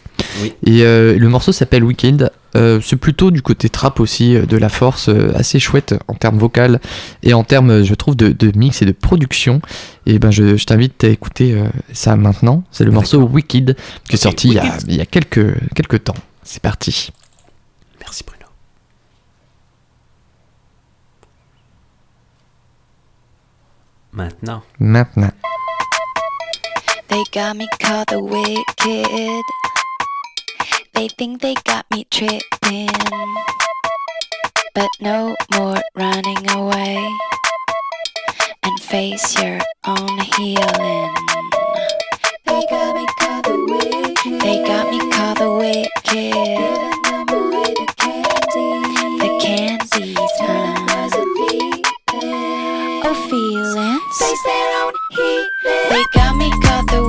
[0.41, 0.53] Oui.
[0.65, 2.31] Et le morceau s'appelle Weekend.
[2.55, 6.13] Euh, c'est plutôt du côté trap aussi, euh, de la force, euh, assez chouette en
[6.15, 6.81] termes vocal
[7.23, 9.61] et en termes, je trouve, de, de mix et de production.
[10.05, 12.63] Et ben, je, je t'invite à écouter euh, ça maintenant.
[12.71, 14.83] C'est le morceau Wicked qui est sorti il y a, Wicked.
[14.87, 16.15] il y a quelques, quelques temps.
[16.43, 17.11] C'est parti.
[17.99, 18.45] Merci Bruno.
[24.11, 24.63] Maintenant.
[24.79, 25.31] Maintenant.
[27.07, 29.43] They got me called the wicked.
[30.93, 32.89] They think they got me tripping.
[34.73, 36.97] But no more running away.
[38.63, 41.15] And face your own healing.
[42.45, 44.41] They got me called the wicked.
[44.41, 45.91] They got me called the wicked.
[46.11, 46.91] The?
[53.03, 53.13] Oh,
[54.45, 55.49] their own healing.
[55.89, 57.01] They got me caught the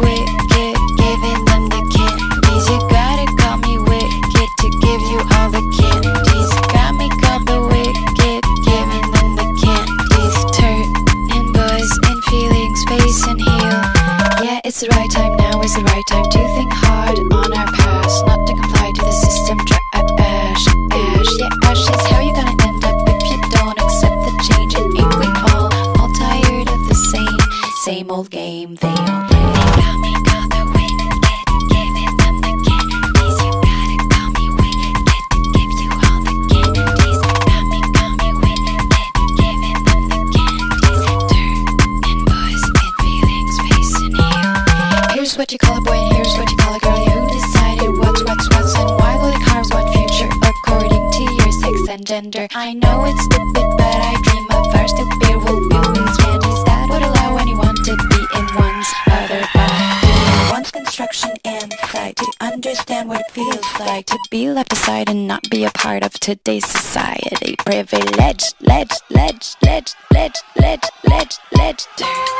[66.22, 67.56] today's society.
[67.66, 72.31] Privilege, ledge, ledge, ledge, ledge, ledge, ledge, ledge.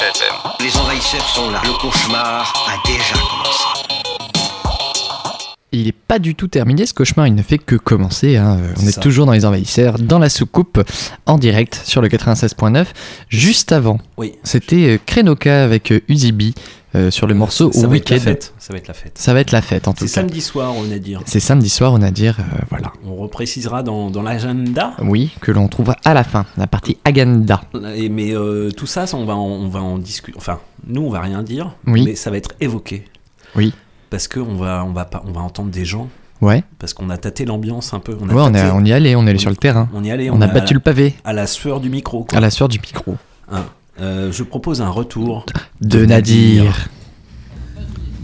[0.00, 0.34] FM.
[0.60, 1.60] Les envahisseurs sont là.
[1.64, 3.64] Le cauchemar a déjà commencé.
[5.74, 8.36] Il n'est pas du tout terminé, ce cauchemar, il ne fait que commencer.
[8.36, 8.58] hein.
[8.60, 10.82] Euh, On est toujours dans les envahisseurs, dans la soucoupe,
[11.24, 12.86] en direct sur le 96.9.
[13.30, 14.34] Juste avant, Oui.
[14.44, 16.42] c'était euh, Krenoka avec euh, Uzi B
[16.94, 18.20] euh, sur le morceau Ça Wicked.
[18.20, 18.52] fête.
[18.58, 19.16] Ça va être la fête.
[19.18, 20.20] Ça va être la fête en tout C'est cas.
[20.20, 21.22] samedi soir, on a dire.
[21.26, 22.92] C'est samedi soir, on a dire, euh, voilà.
[23.06, 24.94] On reprécisera dans, dans l'agenda.
[25.02, 27.62] Oui, que l'on trouvera à la fin, la partie agenda.
[27.96, 30.36] Et mais euh, tout ça, ça, on va en, on va en discuter.
[30.38, 32.02] Enfin, nous, on va rien dire, Oui.
[32.04, 33.04] mais ça va être évoqué.
[33.56, 33.72] Oui.
[34.10, 36.08] Parce que on va, on va pas, on va entendre des gens.
[36.42, 36.64] Ouais.
[36.78, 38.16] Parce qu'on a tâté l'ambiance un peu.
[38.20, 39.88] On, Ouais, on, est- tâté- on y allait, on est allé sur le terrain.
[39.94, 40.28] On y allait.
[40.28, 42.24] On, a battu le pavé à la sueur du micro.
[42.24, 42.36] quoi.
[42.36, 43.14] à la sueur du micro.
[43.50, 43.64] Hein.
[44.00, 45.44] Euh, je propose un retour
[45.80, 46.88] De Nadir.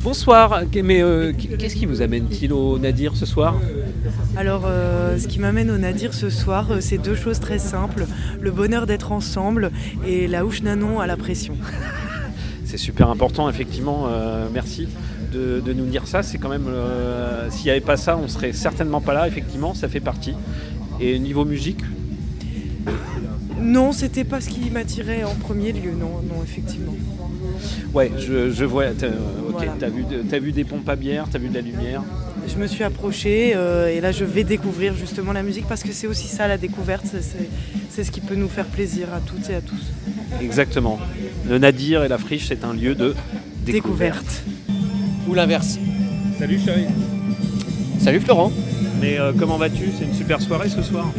[0.02, 3.56] Bonsoir, mais euh, qu'est-ce qui vous amène-t-il au Nadir ce soir?
[4.36, 8.06] Alors, euh, ce qui m'amène au Nadir ce soir, c'est deux choses très simples
[8.40, 9.70] le bonheur d'être ensemble
[10.06, 11.56] et la houche nanon à la pression.
[12.64, 14.08] C'est super important, effectivement.
[14.10, 14.88] euh, merci
[15.32, 16.22] de, de nous dire ça.
[16.22, 16.66] C'est quand même.
[16.68, 19.26] euh, S'il n'y avait pas ça, on serait certainement pas là.
[19.26, 20.34] Effectivement, ça fait partie.
[21.00, 21.80] Et niveau musique,
[23.60, 26.94] Non, c'était pas ce qui m'attirait en premier lieu, non, non, effectivement.
[27.94, 28.86] ouais, je, je vois.
[28.90, 29.12] t'as- ok,
[29.52, 29.72] Voilà.
[29.78, 32.02] t'as vu, t'as vu des pompes à bière, t'as vu de la lumière.
[32.46, 35.92] Je me suis approchée euh, et là je vais découvrir justement la musique parce que
[35.92, 37.48] c'est aussi ça la découverte, c'est- c'est
[37.90, 39.82] c'est ce qui peut nous faire plaisir à toutes et à tous.
[40.40, 40.98] Exactement.
[41.48, 43.14] Le Nadir et la friche, c'est un lieu de
[43.66, 44.44] Découverte.
[45.28, 45.78] Ou l'inverse.
[46.38, 46.86] Salut chérie.
[48.00, 48.52] Salut Florent.
[49.00, 49.90] Mais euh, comment vas-tu?
[49.98, 51.12] C'est une super soirée ce soir.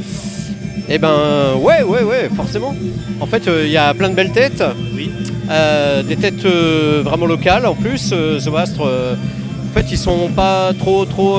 [0.88, 2.76] Eh ben ouais ouais ouais forcément.
[3.20, 4.63] En fait euh, il y a plein de belles têtes.
[4.96, 5.12] Oui.
[5.50, 8.10] Euh, des têtes euh, vraiment locales en plus.
[8.10, 11.36] The en fait ils sont pas trop trop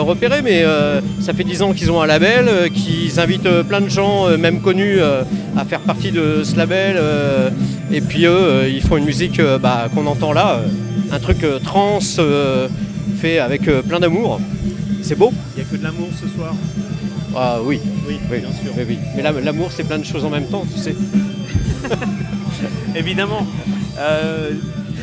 [0.00, 0.62] repérés mais
[1.20, 5.00] ça fait 10 ans qu'ils ont un label, qu'ils invitent plein de gens même connus
[5.56, 7.00] à faire partie de ce label.
[7.90, 10.60] et puis eux ils font une musique bah, qu'on entend là,
[11.10, 12.00] un truc trans
[13.18, 14.38] fait avec plein d'amour.
[15.00, 15.32] C'est beau.
[15.56, 16.52] Il n'y a que de l'amour ce soir.
[17.36, 17.80] Ah oui.
[18.08, 18.72] Oui, bien sûr.
[18.76, 18.98] Oui, oui.
[19.14, 20.94] Mais la- l'amour, c'est plein de choses en même temps, tu sais.
[22.96, 23.46] Évidemment.
[23.98, 24.50] Euh,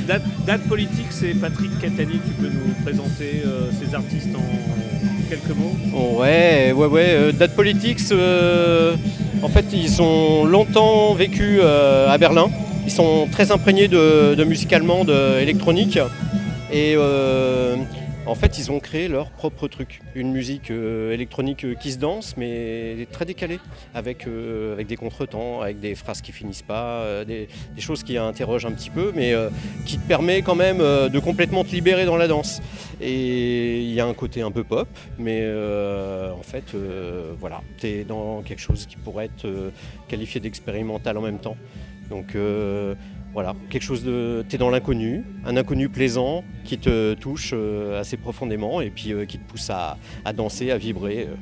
[0.07, 2.19] date, date politique, c'est Patrick Catani.
[2.25, 5.75] Tu peux nous présenter euh, ces artistes en quelques mots
[6.19, 7.05] Ouais, ouais, ouais.
[7.09, 8.95] euh, Date Politics, euh,
[9.41, 12.47] en fait, ils ont longtemps vécu euh, à Berlin.
[12.85, 15.97] Ils sont très imprégnés de, de musique allemande euh, électronique.
[16.71, 17.75] Et euh,
[18.25, 20.01] en fait, ils ont créé leur propre truc.
[20.15, 23.59] Une musique euh, électronique euh, qui se danse, mais très décalée,
[23.93, 28.65] avec, euh, avec des contretemps, avec des phrases qui finissent pas, des, choses qui interrogent
[28.65, 29.33] un petit peu, mais
[29.85, 32.61] qui te permet quand même de complètement te libérer dans la danse.
[33.01, 36.75] Et il y a un côté un peu pop, mais en fait,
[37.39, 39.47] voilà, tu dans quelque chose qui pourrait être
[40.07, 41.57] qualifié d'expérimental en même temps.
[42.09, 42.37] Donc
[43.33, 44.45] voilà, quelque chose de.
[44.47, 49.11] Tu es dans l'inconnu, un inconnu plaisant qui te touche euh, assez profondément et puis
[49.11, 51.27] euh, qui te pousse à, à danser, à vibrer.
[51.29, 51.35] euh.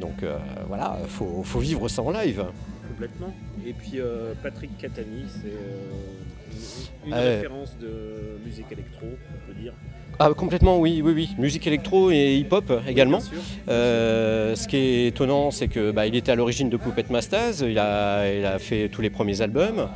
[0.00, 0.38] Donc euh,
[0.68, 2.44] voilà, faut, faut vivre ça en live.
[2.88, 3.34] Complètement.
[3.66, 9.58] Et puis euh, Patrick Catani, c'est euh, une, Euh, référence de musique électro, on peut
[9.60, 9.72] dire.
[10.20, 11.30] Ah, complètement, oui, oui, oui.
[11.38, 13.20] Musique électro et hip-hop également.
[13.68, 17.64] Euh, ce qui est étonnant, c'est que bah, il était à l'origine de Puppet Mastaz.
[17.64, 19.88] Il a, il a fait tous les premiers albums.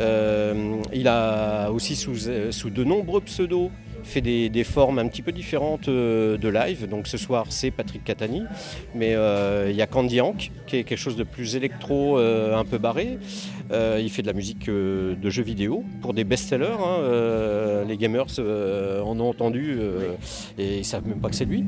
[0.00, 3.70] Euh, il a aussi sous, euh, sous de nombreux pseudos
[4.06, 6.88] fait des, formes un petit peu différentes euh, de live.
[6.88, 8.42] Donc ce soir, c'est Patrick Catani.
[8.94, 12.56] Mais euh, il y a Candy Hank, qui est quelque chose de plus électro, euh,
[12.56, 13.18] un peu barré.
[13.72, 16.78] Il fait de la musique de jeux vidéo pour des best-sellers.
[16.80, 17.84] hein.
[17.88, 19.78] Les gamers en ont entendu
[20.56, 21.64] et ils savent même pas que c'est lui.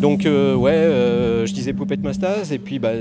[0.00, 2.94] Donc ouais, je disais Puppet Mastaz et puis bah,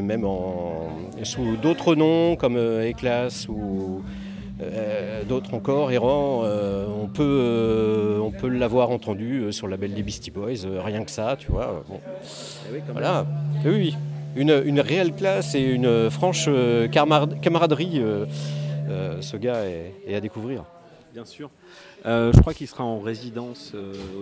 [0.00, 0.88] même en,
[1.22, 4.00] sous d'autres noms comme Eclas ou
[4.62, 9.92] euh, d'autres encore, Errant, euh, on peut, euh, on peut l'avoir entendu sur le label
[9.94, 11.84] des Beastie Boys, rien que ça, tu vois.
[11.88, 12.00] bon.
[12.70, 13.26] Eh oui, voilà,
[13.64, 13.96] Eh oui, oui.
[14.36, 16.48] Une, une réelle classe et une franche
[16.92, 18.02] camar- camaraderie.
[19.20, 20.64] ce gars est, est à découvrir.
[21.12, 21.50] Bien sûr.
[22.04, 23.72] Je crois qu'il sera en résidence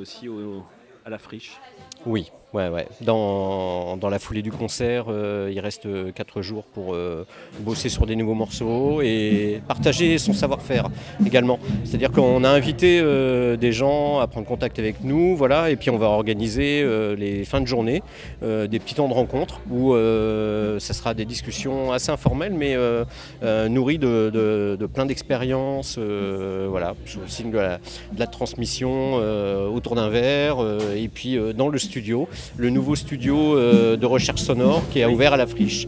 [0.01, 0.62] aussi au-
[1.05, 1.59] à la friche.
[2.07, 2.87] Oui, ouais, ouais.
[3.01, 7.27] Dans, dans la foulée du concert, euh, il reste 4 jours pour euh,
[7.61, 10.88] bosser sur des nouveaux morceaux et partager son savoir-faire
[11.27, 11.59] également.
[11.85, 15.90] C'est-à-dire qu'on a invité euh, des gens à prendre contact avec nous, voilà, et puis
[15.90, 18.03] on va organiser euh, les fins de journée,
[18.43, 22.75] euh, des petits temps de rencontre où euh, ça sera des discussions assez informelles, mais
[22.75, 23.05] euh,
[23.43, 29.67] euh, nourries de, de- plein d'expériences, euh, voilà, sous le signe de la, transmission euh,
[29.69, 34.07] autour d'un verre, euh, et puis euh, dans le studio, le nouveau studio euh, de
[34.07, 35.86] recherche sonore qui a ouvert à la friche.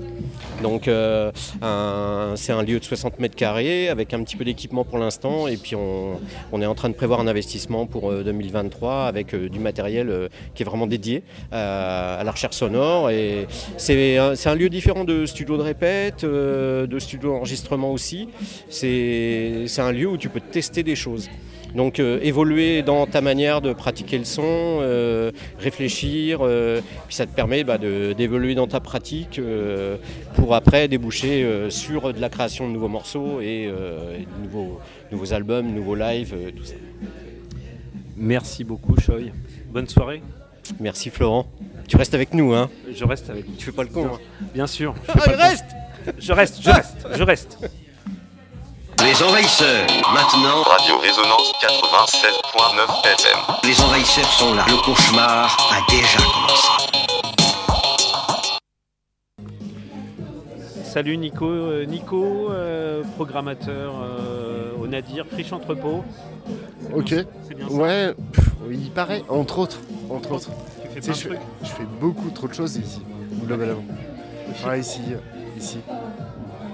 [0.63, 1.31] Donc euh,
[2.37, 5.57] c'est un lieu de 60 mètres carrés avec un petit peu d'équipement pour l'instant et
[5.57, 6.19] puis on,
[6.53, 10.29] on est en train de prévoir un investissement pour euh, 2023 avec euh, du matériel
[10.55, 13.47] qui est vraiment dédié à, la recherche sonore et
[13.77, 18.29] c'est un, lieu différent de studio de répète, de studio d'enregistrement aussi.
[18.71, 21.29] C'est un lieu où tu peux tester des choses.
[21.75, 27.27] Donc euh, évoluer dans ta manière de pratiquer le son, euh, réfléchir, euh, puis ça
[27.27, 29.41] te permet bah, d'évoluer dans ta pratique
[30.35, 34.81] pour après déboucher sur de la création de nouveaux morceaux et, et de nouveaux,
[35.13, 36.75] nouveaux albums, nouveaux lives, tout ça.
[38.17, 39.17] Merci beaucoup, Choi.
[39.71, 40.23] Bonne soirée.
[40.81, 41.47] Merci Florent.
[41.87, 44.19] Tu restes avec nous, hein Je reste avec Tu fais pas le con, hein
[44.55, 44.95] Bien sûr.
[45.07, 45.65] je Ah, reste
[46.19, 47.59] Je reste, je reste, je reste.
[49.19, 50.63] Les envahisseurs, maintenant.
[50.63, 53.39] Radio Résonance 96.9 FM.
[53.65, 54.67] Les envahisseurs sont là.
[54.69, 56.69] Le cauchemar a déjà commencé.
[60.85, 66.05] Salut Nico, euh, Nico, euh, programmateur euh, au Nadir, Friche Entrepôt.
[66.95, 67.15] Ok.
[67.49, 69.79] C'est bien ça Ouais, pff, il paraît, entre autres.
[70.11, 70.51] Entre autres.
[70.83, 71.41] Tu fais plein de je, trucs.
[71.63, 73.01] je fais beaucoup trop de choses ici,
[73.47, 73.83] globalement.
[74.67, 75.01] Ouais, ici,
[75.57, 75.79] ici.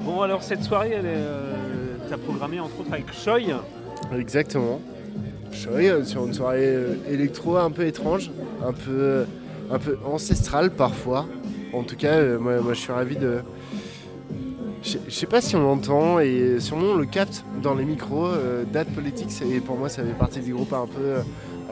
[0.04, 1.54] Bon alors cette soirée, elle est, euh,
[2.18, 3.38] programmé entre autres avec Choi.
[4.16, 4.80] Exactement.
[5.52, 8.30] Suis euh, sur une soirée euh, électro un peu étrange,
[8.66, 9.24] un peu,
[9.70, 11.26] un peu ancestrale parfois.
[11.72, 13.40] En tout cas, euh, moi, moi, je suis ravi de.
[14.82, 18.26] Je sais pas si on l'entend et sûrement on le capte dans les micros.
[18.26, 21.18] euh, Date Politics et pour moi ça fait partie du groupe un peu,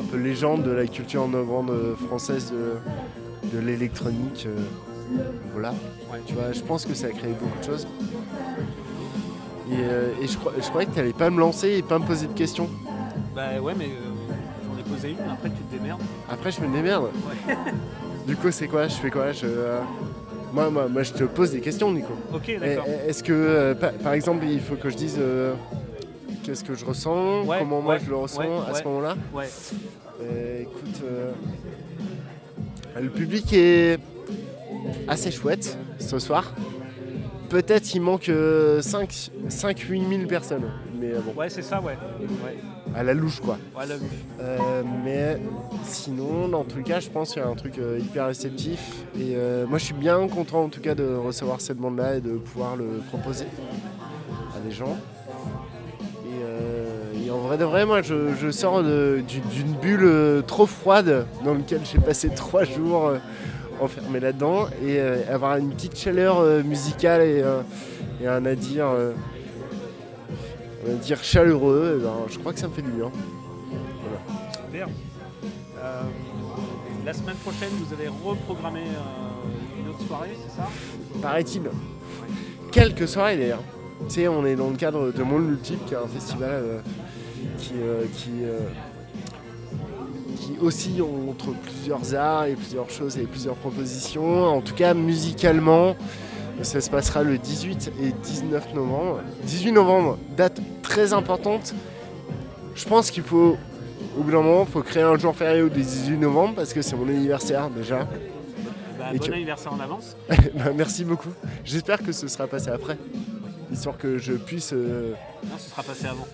[0.00, 4.46] un peu légende de la culture euh, française de, de l'électronique.
[4.46, 5.18] euh,
[5.52, 5.74] voilà.
[6.26, 7.86] Tu vois, je pense que ça a créé beaucoup de choses.
[9.70, 11.98] Et, euh, et je, crois- je croyais que tu allais pas me lancer et pas
[11.98, 12.68] me poser de questions.
[13.34, 14.34] Bah ouais mais euh,
[14.66, 16.00] j'en ai posé une, après tu te démerdes.
[16.28, 17.04] Après, je me démerde.
[17.48, 17.54] Ouais.
[18.26, 18.86] Du coup, c'est quoi?
[18.88, 19.32] Je fais quoi?
[19.32, 19.80] Je, euh,
[20.52, 22.12] moi, moi, moi, je te pose des questions, Nico.
[22.34, 22.84] Ok, d'accord.
[23.06, 25.18] Est-ce que, pa- par exemple, il faut que je dise
[26.42, 29.16] qu'est-ce que je ressens, Ouais, comment moi ouais, je le ressens ouais, à ce moment-là?
[29.32, 29.48] Ouais.
[30.22, 31.32] Euh, Écoute, euh,
[33.00, 33.98] le public est
[35.08, 36.52] assez chouette ce soir.
[37.50, 41.98] Peut-être il manque 5-8 000 personnes, mais euh, bon, Ouais c'est ça ouais.
[42.44, 42.56] ouais.
[42.94, 43.58] à la louche quoi.
[43.76, 44.04] Ouais, la louche.
[44.40, 45.38] Euh, mais
[45.84, 49.04] sinon, dans tous les cas, je pense qu'il y a un truc euh, hyper réceptif.
[49.16, 52.20] Et euh, moi, je suis bien content en tout cas de recevoir cette bande-là et
[52.20, 53.46] de pouvoir le proposer
[54.56, 54.96] à des gens.
[56.26, 61.26] Et, euh, en vrai de vrai, moi, je, je sors d'une bulle euh, trop froide
[61.44, 63.18] dans laquelle j'ai passé trois jours euh,
[63.80, 64.66] enfermé là-dedans.
[64.82, 67.62] Et euh, avoir une petite chaleur euh, musicale et, euh,
[68.22, 68.86] et un à dire.
[70.84, 73.10] on va dire chaleureux, eh ben, je crois que ça me fait du bien.
[74.70, 74.86] Voilà.
[75.82, 76.02] Euh,
[77.06, 80.68] la semaine prochaine vous avez reprogrammé euh, une autre soirée, c'est ça?
[81.22, 81.62] Paraît-il.
[82.70, 83.62] Quelques soirées d'ailleurs.
[84.08, 86.80] Tu sais, on est dans le cadre de Monde Multiple, qui est un festival euh,
[87.58, 87.72] qui,
[88.14, 88.30] qui,
[90.36, 94.44] qui oscille entre plusieurs arts et plusieurs choses et plusieurs propositions.
[94.44, 95.96] En tout cas, musicalement,
[96.62, 99.20] ça se passera le 18 et 19 novembre.
[99.44, 101.74] 18 novembre, date très importante.
[102.74, 103.56] Je pense qu'il faut,
[104.18, 106.82] au bout d'un moment, il faut créer un jour férié au 18 novembre parce que
[106.82, 108.06] c'est mon anniversaire déjà.
[108.98, 110.16] Bah, Et Bon que- anniversaire en avance.
[110.28, 111.30] Bah, merci beaucoup.
[111.64, 112.96] J'espère que ce sera passé après.
[113.72, 114.72] Histoire que je puisse.
[114.72, 115.12] euh,
[115.44, 116.26] Non, ce sera passé avant.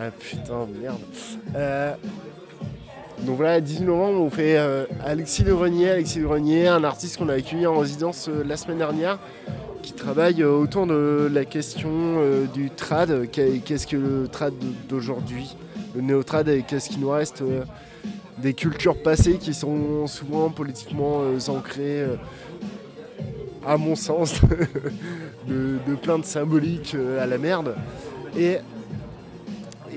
[0.00, 0.98] Ah putain, merde.
[1.54, 1.94] Euh,
[3.22, 5.90] Donc voilà, 18 novembre, on fait euh, Alexis Le Renier.
[5.90, 9.18] Alexis Le Renier, un artiste qu'on a accueilli en résidence euh, la semaine dernière,
[9.82, 13.28] qui travaille euh, autour de la question euh, du trad.
[13.30, 14.54] Qu'est- Qu'est-ce que le trad
[14.88, 15.56] d'aujourd'hui?
[15.94, 17.42] Le néo-trad, et qu'est-ce qui nous reste
[18.38, 22.04] des cultures passées qui sont souvent politiquement ancrées,
[23.66, 24.40] à mon sens,
[25.48, 27.74] de, de plein de symboliques à la merde.
[28.38, 28.58] Et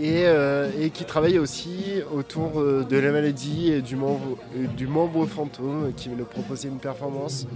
[0.01, 4.37] et, euh, et qui travaille aussi autour euh, de la maladie et du membre,
[4.75, 7.47] du membre fantôme qui va nous proposer une performance.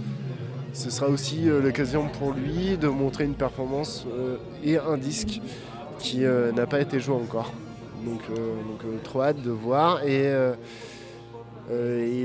[0.72, 4.06] Ce sera aussi euh, l'occasion pour lui de montrer une performance
[4.64, 5.40] et un disque
[5.98, 7.52] qui n'a pas été joué encore.
[8.04, 8.20] Donc,
[9.02, 10.04] trop hâte de voir.
[10.04, 10.30] Et,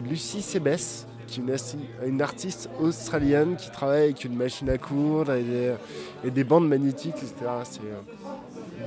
[0.07, 6.29] Lucie Sebes, qui est une, artiste australienne qui travaille avec une machine à coudre et
[6.29, 7.79] des, bandes magnétiques, etc.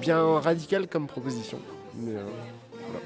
[0.04, 1.58] bien radical comme proposition.
[1.96, 2.24] Mais, euh,
[2.72, 3.00] voilà.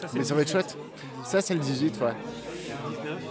[0.00, 0.52] Ça, Mais va être 18.
[0.52, 0.76] chouette.
[1.24, 2.12] Ça, c'est le 18, ouais.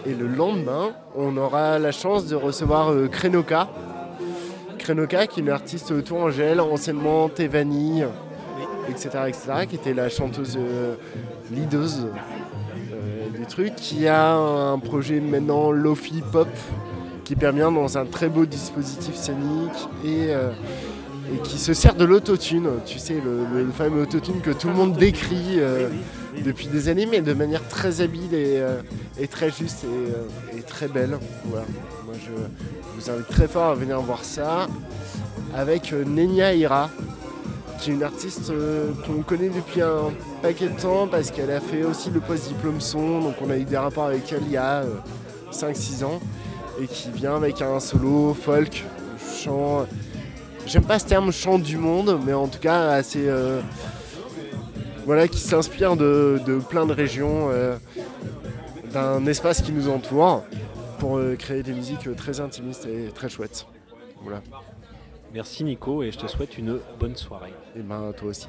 [0.06, 3.70] Et le lendemain, on aura la chance de recevoir euh, Krenoka.
[4.78, 8.04] Krenoka, qui est une artiste tourangelle, anciennement Tevani,
[8.90, 10.96] etc., etc., qui était la chanteuse euh,
[11.52, 12.08] leaduse
[12.92, 16.50] euh, du truc, qui a un projet maintenant Lofi Pop,
[17.24, 20.34] qui permet dans un très beau dispositif scénique et,
[21.32, 22.70] et qui se sert de l'autotune.
[22.86, 25.90] Tu sais, le, fameux autotune que tout le monde décrit euh,
[26.44, 28.82] depuis des années, mais de manière très habile et, euh,
[29.30, 31.18] très juste et, euh, très belle.
[31.46, 31.62] Moi,
[32.14, 32.32] je
[32.96, 34.68] vous invite très fort à venir voir ça
[35.56, 36.90] avec Nenia Ira,
[37.80, 38.52] qui est une artiste
[39.06, 40.12] qu'on connaît depuis un
[40.44, 43.64] paquet de temps parce qu'elle a fait aussi le post-diplôme son, donc on a eu
[43.64, 44.96] des rapports avec elle il y a euh,
[45.52, 46.20] 5-6 ans,
[46.82, 48.84] et qui vient avec un solo folk,
[49.42, 49.86] chant.
[50.66, 53.28] J'aime pas ce terme chant du monde, mais en tout cas assez.
[53.28, 53.62] euh,
[55.06, 57.76] voilà, qui s'inspire de, de plein de régions, euh,
[58.92, 60.44] d'un espace qui nous entoure,
[61.00, 63.66] pour euh, créer des musiques très intimistes et très chouettes.
[64.22, 64.42] Voilà.
[65.34, 67.54] Merci Nico et je te souhaite une bonne soirée.
[67.76, 68.48] Et ben toi aussi.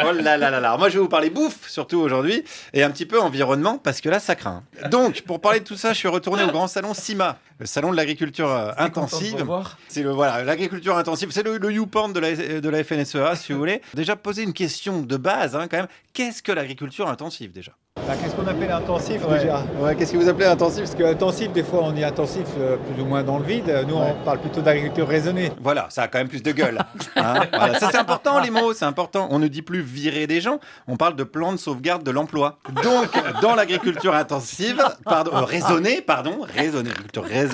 [0.00, 0.58] Oh là là là là.
[0.58, 4.00] Alors moi, je vais vous parler bouffe, surtout aujourd'hui, et un petit peu environnement, parce
[4.00, 4.62] que là, ça craint.
[4.90, 7.90] Donc, pour parler de tout ça, je suis retourné au grand salon CIMA, le salon
[7.90, 9.44] de l'agriculture euh, intensive.
[9.88, 13.52] C'est le voilà, l'agriculture intensive, c'est le, le YouPorn de la, de la FNSEA, si
[13.52, 13.82] vous voulez.
[13.94, 15.88] Déjà, poser une question de base, hein, quand même.
[16.12, 17.72] Qu'est-ce que l'agriculture intensive, déjà?
[18.06, 19.40] Bah, Qu'est-ce qu'on appelle intensif Ouais.
[19.40, 19.64] déjà?
[19.80, 20.84] Ouais, qu'est-ce que vous appelez intensif?
[20.84, 23.84] Parce que intensif, des fois, on est intensif euh, plus ou moins dans le vide.
[23.88, 24.14] Nous, Ouais.
[24.20, 25.50] on parle plutôt d'agriculture raisonnée.
[25.60, 26.78] Voilà, ça a quand même plus de gueule.
[27.16, 27.40] hein.
[27.52, 29.26] Voilà, Ça, c'est important, les mots, c'est important.
[29.30, 32.58] On ne dit plus virer des gens, on parle de plan de sauvegarde de l'emploi.
[32.84, 33.10] Donc,
[33.42, 37.47] dans l'agriculture intensive, pardon, euh, raisonnée, pardon, raisonnée, agriculture raisonnée,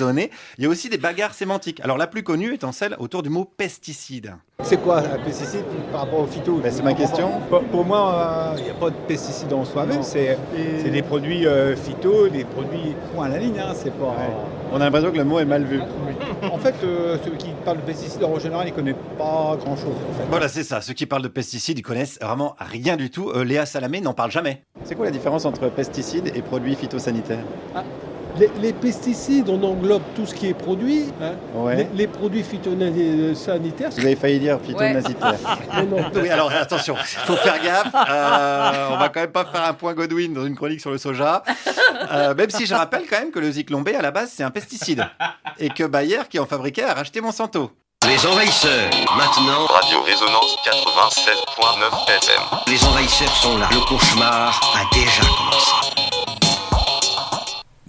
[0.57, 1.79] il y a aussi des bagarres sémantiques.
[1.81, 4.35] Alors, la plus connue étant celle autour du mot pesticide.
[4.63, 6.61] C'est quoi un pesticide par rapport au phyto?
[6.69, 7.29] C'est ma question.
[7.49, 10.01] Pour, pour moi, euh, il n'y a pas de pesticides en soi-même.
[10.01, 10.37] C'est
[10.89, 13.59] des produits euh, phyto, des produits point à la ligne.
[13.59, 14.15] hein, c'est pas.
[14.71, 15.79] On a l'impression que le mot est mal vu.
[16.51, 19.95] En fait, euh, celui qui parle de pesticides en général, il connaît pas grand-chose.
[20.09, 20.25] En fait.
[20.29, 20.81] Voilà, c'est ça.
[20.81, 23.29] Ceux qui parlent de pesticides, ils connaissent vraiment rien du tout.
[23.29, 24.63] Euh, Léa Salamé n'en parle jamais.
[24.83, 27.43] C'est quoi la différence entre pesticides et produits phytosanitaires?
[28.37, 31.05] Les, les pesticides, on englobe tout ce qui est produit.
[31.21, 31.33] hein.
[31.53, 31.75] Ouais.
[31.77, 33.89] Les, les produits phytosanitaires.
[33.91, 34.57] Vous avez failli dire
[35.89, 35.97] non.
[36.15, 37.87] Oui, alors attention, il faut faire gaffe.
[38.09, 40.97] Euh, on va quand même pas faire un point Godwin dans une chronique sur le
[40.97, 41.43] soja.
[42.11, 44.43] Euh, même si je rappelle quand même que le zyklon B, à la base, c'est
[44.43, 45.07] un pesticide.
[45.59, 47.71] Et que Bayer, qui en fabriquait, a racheté Monsanto.
[48.07, 49.65] Les envahisseurs, maintenant.
[49.67, 52.41] Radio Résonance 96.9 FM.
[52.67, 53.67] Les envahisseurs sont là.
[53.71, 56.04] Le cauchemar a déjà commencé.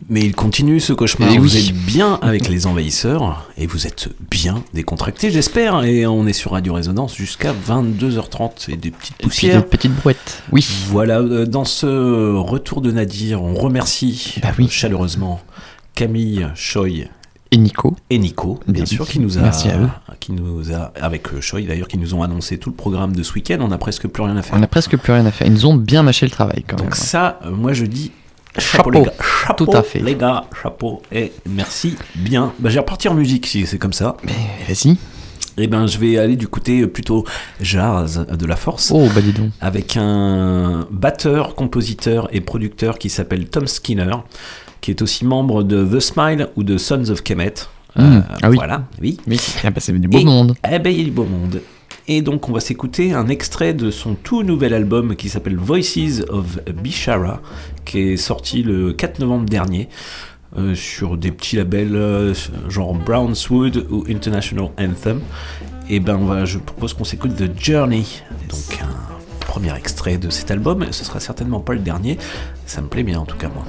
[0.09, 1.31] Mais il continue ce cauchemar.
[1.33, 1.69] Eh vous oui.
[1.71, 5.83] êtes bien avec les envahisseurs et vous êtes bien décontractés, j'espère.
[5.85, 9.63] Et on est sur Radio Résonance jusqu'à 22h30 et des petites Et poussières.
[9.63, 10.43] des petites brouettes.
[10.53, 10.67] Oui.
[10.91, 15.41] Voilà, euh, dans ce retour de Nadir, on remercie Bah chaleureusement
[15.95, 16.89] Camille, Choi
[17.51, 17.97] Et Nico.
[18.11, 19.89] et Nico, bien Bien sûr, qui nous a, Merci à eux.
[20.21, 23.23] qui nous a, avec euh, Choi d'ailleurs, qui nous ont annoncé tout le programme de
[23.25, 23.59] ce week-end.
[23.61, 24.57] On a presque plus rien à faire.
[24.59, 25.47] On a presque plus rien à faire.
[25.49, 26.85] Ils nous ont bien mâché le travail quand même.
[26.87, 28.13] Donc ça, euh, moi je dis
[28.59, 28.91] Chapeau.
[28.91, 29.13] les gars.
[29.47, 30.01] Chapeau, Tout à fait.
[30.01, 32.53] Les gars, chapeau et merci bien.
[32.59, 34.17] Bah, je vais repartir en musique si c'est comme ça.
[34.25, 34.33] Mais
[34.69, 34.97] vas-y.
[35.59, 37.25] Et ben je vais aller du côté euh, plutôt
[37.63, 38.93] jazz de la force.
[38.95, 39.51] Oh, bah dis donc.
[39.63, 44.11] Avec un batteur, compositeur et producteur qui s'appelle Tom Skinner,
[44.83, 47.55] qui est aussi membre de The Smile ou de Sons of Kemet.
[47.99, 48.57] Hmm, ah oui.
[48.57, 49.17] Voilà, oui.
[49.27, 50.55] Oui, il a passé du beau Et- monde.
[50.71, 51.63] Eh ben, il y a du beau monde.
[52.09, 56.25] Et donc, on va s'écouter un extrait de son tout nouvel album qui s'appelle Voices
[56.29, 57.41] of Bishara,
[57.85, 59.89] qui est sorti le 4 novembre dernier
[60.57, 62.33] euh, sur des petits labels euh,
[62.69, 65.21] genre Brownswood ou International Anthem.
[65.89, 68.05] Et ben, on va, je propose qu'on s'écoute The Journey,
[68.49, 70.87] donc un premier extrait de cet album.
[70.93, 72.19] Ce sera certainement pas le dernier.
[72.67, 73.65] Ça me plaît bien, en tout cas, moi.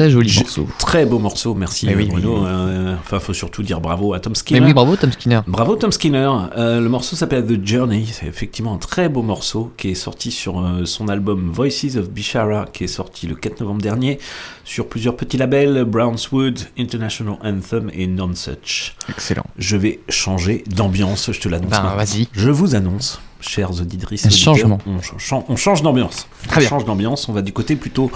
[0.00, 0.66] Très joli morceau.
[0.78, 2.34] Très beau morceau, merci oui, euh, Bruno.
[2.36, 2.46] oui, oui.
[2.48, 4.60] Euh, Enfin, faut surtout dire bravo à Tom Skinner.
[4.60, 5.40] Mais oui, bravo Tom Skinner.
[5.46, 6.30] Bravo Tom Skinner.
[6.56, 8.06] Euh, le morceau s'appelle The Journey.
[8.10, 12.08] C'est effectivement un très beau morceau qui est sorti sur euh, son album Voices of
[12.10, 14.18] Bishara, qui est sorti le 4 novembre dernier
[14.64, 18.94] sur plusieurs petits labels Brownswood, International Anthem et Nonsuch.
[19.08, 19.44] Excellent.
[19.58, 21.70] Je vais changer d'ambiance, je te l'annonce.
[21.70, 22.28] Ben, vas-y.
[22.32, 24.24] Je vous annonce, chers auditrices.
[24.26, 24.78] Un changement.
[24.86, 26.26] On, ch- on change d'ambiance.
[26.48, 27.28] Très on change d'ambiance.
[27.28, 28.10] On va du côté plutôt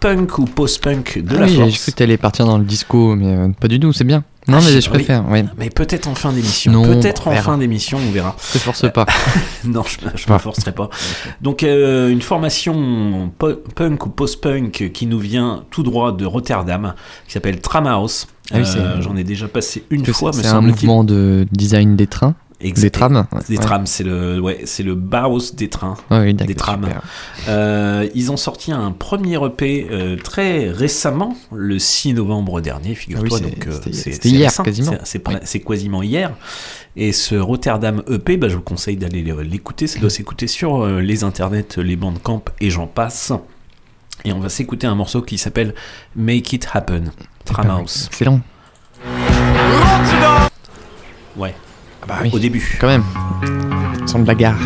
[0.00, 1.78] punk ou post-punk de Ah la oui, j'ai force.
[1.82, 4.24] cru que t'allais partir dans le disco, mais euh, pas du tout, c'est bien.
[4.48, 5.44] Non, Ah, mais je- je préfère, oui.
[5.58, 6.82] Mais peut-être en fin d'émission.
[6.82, 8.34] Peut-être en fin d'émission, on verra.
[8.48, 9.04] Je te force pas.
[9.64, 10.88] non, je, je me forcerai pas.
[11.42, 13.30] Donc, euh, une formation
[13.74, 16.94] punk ou post-punk qui nous vient tout droit de Rotterdam,
[17.26, 18.26] qui s'appelle Tramhouse.
[18.52, 22.06] Ah oui, Euh, J'en ai déjà passé une fois, c'est un mouvement de design des
[22.06, 22.34] trains.
[22.62, 23.26] Exact- Des trams.
[23.32, 23.62] ouais, Des ouais.
[23.64, 25.96] trams, c'est le, ouais, c'est le Bauhaus des trains.
[26.10, 26.88] Ouais, oui, d'accord, des trams.
[27.48, 33.38] Euh, ils ont sorti un premier EP euh, très récemment, le 6 novembre dernier, figure-toi.
[33.40, 34.92] Ah oui, donc euh, c'est hier, récent, quasiment.
[35.04, 36.32] c'est- quasiment hier.
[36.96, 39.86] Et ce Rotterdam EP, bah, je vous conseille d'aller l'écouter.
[39.86, 43.32] Ça doit s'écouter sur euh, les internets, les bandcamp et j'en passe.
[44.24, 45.74] Et on va s'écouter un morceau qui s'appelle
[46.14, 47.12] Make It Happen.
[47.46, 48.06] Tramhouse.
[48.08, 48.40] Excellent.
[51.36, 51.54] Ouais.
[52.02, 52.30] Ah bah oui.
[52.32, 52.78] Au début.
[52.80, 53.04] Quand même.
[54.06, 54.58] Son de la gare.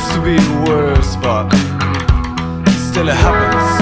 [0.00, 0.36] Used to be
[0.68, 1.48] worse, but
[2.88, 3.79] still it happens.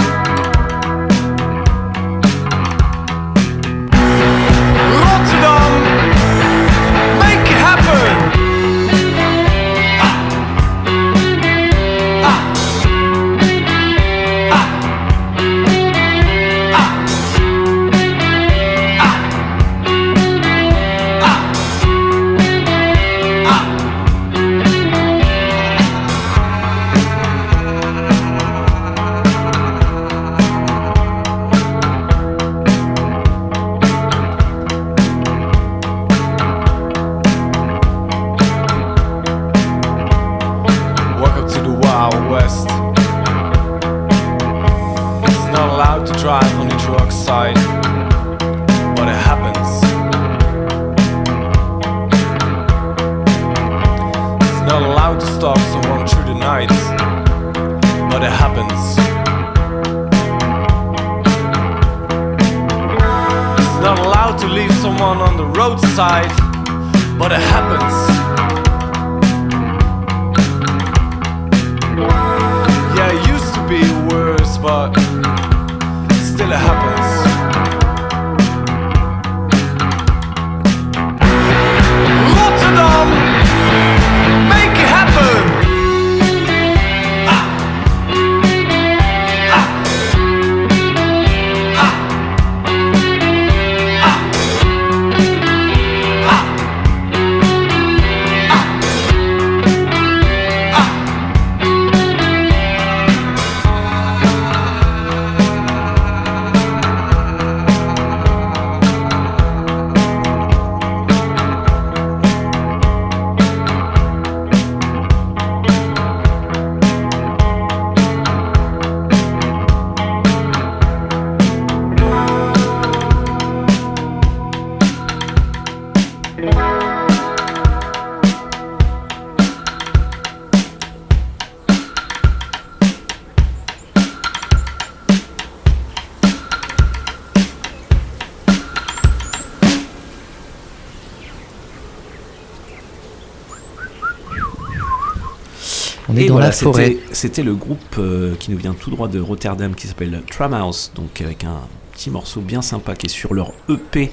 [146.39, 146.97] Voilà, la forêt.
[147.13, 151.21] c'était- le groupe euh, qui nous vient tout droit de Rotterdam qui s'appelle Tramhouse, donc
[151.21, 151.61] avec un
[151.93, 154.11] petit morceau bien sympa qui est sur leur EP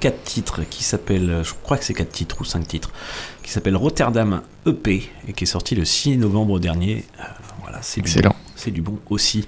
[0.00, 2.90] 4 titres qui s'appelle, je crois que c'est 4 titres ou 5 titres,
[3.42, 7.04] qui s'appelle Rotterdam EP et qui est sorti le 6 novembre dernier.
[7.18, 7.22] Euh,
[7.62, 8.30] voilà, c'est du Excellent.
[8.30, 8.36] bon.
[8.56, 9.46] C'est du bon aussi.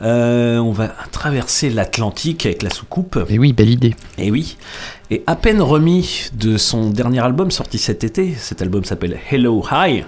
[0.00, 3.18] Euh, on va traverser l'Atlantique avec la soucoupe.
[3.28, 3.94] Et oui, belle idée.
[4.18, 4.56] Et oui.
[5.10, 9.62] Et à peine remis de son dernier album sorti cet été, cet album s'appelle Hello
[9.70, 10.04] High,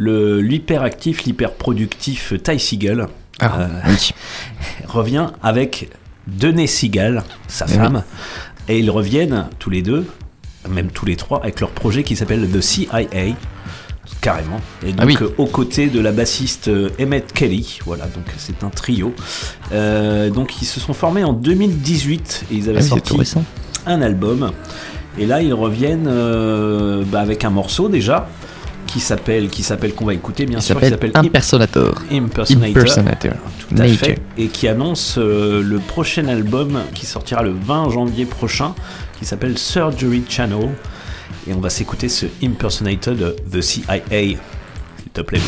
[0.00, 3.08] l'hyperactif, l'hyperproductif Ty Seagal
[3.40, 4.10] Ah, euh, oui.
[4.88, 5.90] revient avec
[6.26, 8.02] Dené Seagal, sa Eh femme,
[8.68, 10.06] et ils reviennent tous les deux,
[10.68, 13.00] même tous les trois, avec leur projet qui s'appelle The CIA.
[14.20, 14.60] Carrément.
[14.84, 15.16] Et donc, Ah oui.
[15.22, 17.78] euh, aux côtés de la bassiste euh, Emmett Kelly.
[17.86, 19.14] Voilà, donc c'est un trio.
[19.72, 23.14] Euh, donc, ils se sont formés en 2018 et ils avaient Ah sorti
[23.86, 24.50] un album.
[25.18, 28.28] Et là, ils reviennent euh, bah, avec un morceau déjà
[28.92, 31.94] qui s'appelle, qui s'appelle qu'on va écouter bien Il sûr, qui s'appelle Impersonator.
[32.10, 32.82] Impersonator.
[32.82, 33.32] Impersonator.
[33.68, 34.18] Tout à fait.
[34.36, 38.74] Et qui annonce euh, le prochain album qui sortira le 20 janvier prochain,
[39.18, 40.70] qui s'appelle Surgery Channel.
[41.48, 44.00] Et on va s'écouter ce Impersonator de The CIA.
[44.10, 44.38] S'il
[45.12, 45.40] te plaît.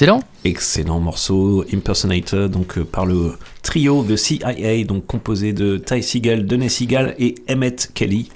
[0.00, 0.22] Excellent.
[0.44, 6.46] Excellent morceau, Impersonator, donc euh, par le trio de CIA, donc composé de Ty Seagal,
[6.46, 8.30] Denis Seagal et Emmett Kelly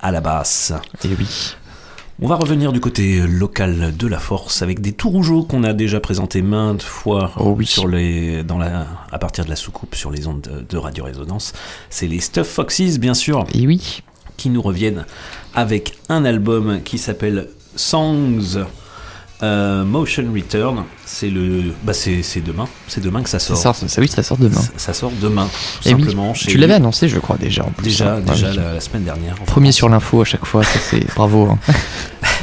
[0.00, 0.72] à la basse.
[1.04, 1.56] Et oui.
[2.22, 5.72] On va revenir du côté local de la force avec des tout rougeaux qu'on a
[5.72, 7.32] déjà présentés maintes fois
[7.64, 11.52] sur les, dans la, à partir de la soucoupe sur les ondes de, de radio-résonance.
[11.90, 13.44] C'est les Stuff Foxes, bien sûr.
[13.54, 14.04] Et oui.
[14.36, 15.04] Qui nous reviennent
[15.52, 18.66] avec un album qui s'appelle Songs
[19.40, 23.56] Euh, Motion Return, c'est le, bah c'est demain, c'est demain que ça sort.
[23.56, 24.60] Ça sort- ça- oui, ça sort demain.
[24.60, 25.48] Ça, ça sort demain,
[25.80, 26.34] tout Et oui, simplement.
[26.34, 27.62] chez- tu l'avais annoncé, je crois, déjà.
[27.64, 28.20] En plus, Déjà, hein.
[28.26, 29.36] déjà Ouais, la, la semaine dernière.
[29.46, 31.46] Premier sur l'info à chaque fois, ça c'est bravo.
[31.50, 31.58] hein.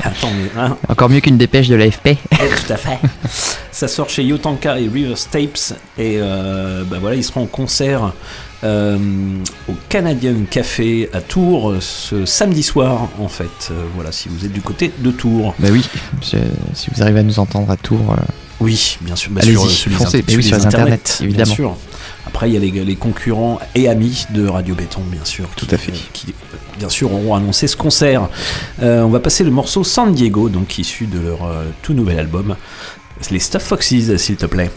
[0.05, 0.77] Attends, mais, hein.
[0.87, 2.07] Encore mieux qu'une dépêche de l'AFP.
[2.31, 2.97] Eh, tout à fait.
[3.73, 8.13] Ça sort chez Yotanka et River Tapes et euh, bah voilà, ils seront en concert
[8.65, 8.97] euh,
[9.69, 13.69] au Canadian Café à Tours euh, ce samedi soir en fait.
[13.71, 15.53] Euh, voilà, si vous êtes du côté de Tours.
[15.59, 15.85] Bah oui,
[16.21, 18.15] si vous arrivez à nous entendre à Tours.
[18.59, 19.31] Oui, bien sûr.
[19.31, 20.23] bah, Allez-y, sur, sur les foncez.
[20.27, 21.53] Mais oui, sur les bien évidemment.
[21.53, 21.75] sûr.
[22.25, 25.47] Après, il y a les, les concurrents et amis de Radio Béton, bien sûr.
[25.55, 25.91] Tout à fait.
[26.13, 26.33] Qui,
[26.77, 28.29] bien sûr, auront annoncé ce concert.
[28.81, 32.19] Euh, on va passer le morceau San Diego, donc issu de leur euh, tout nouvel
[32.19, 32.55] album.
[33.31, 34.71] Les Stuff Foxes, s'il te plaît.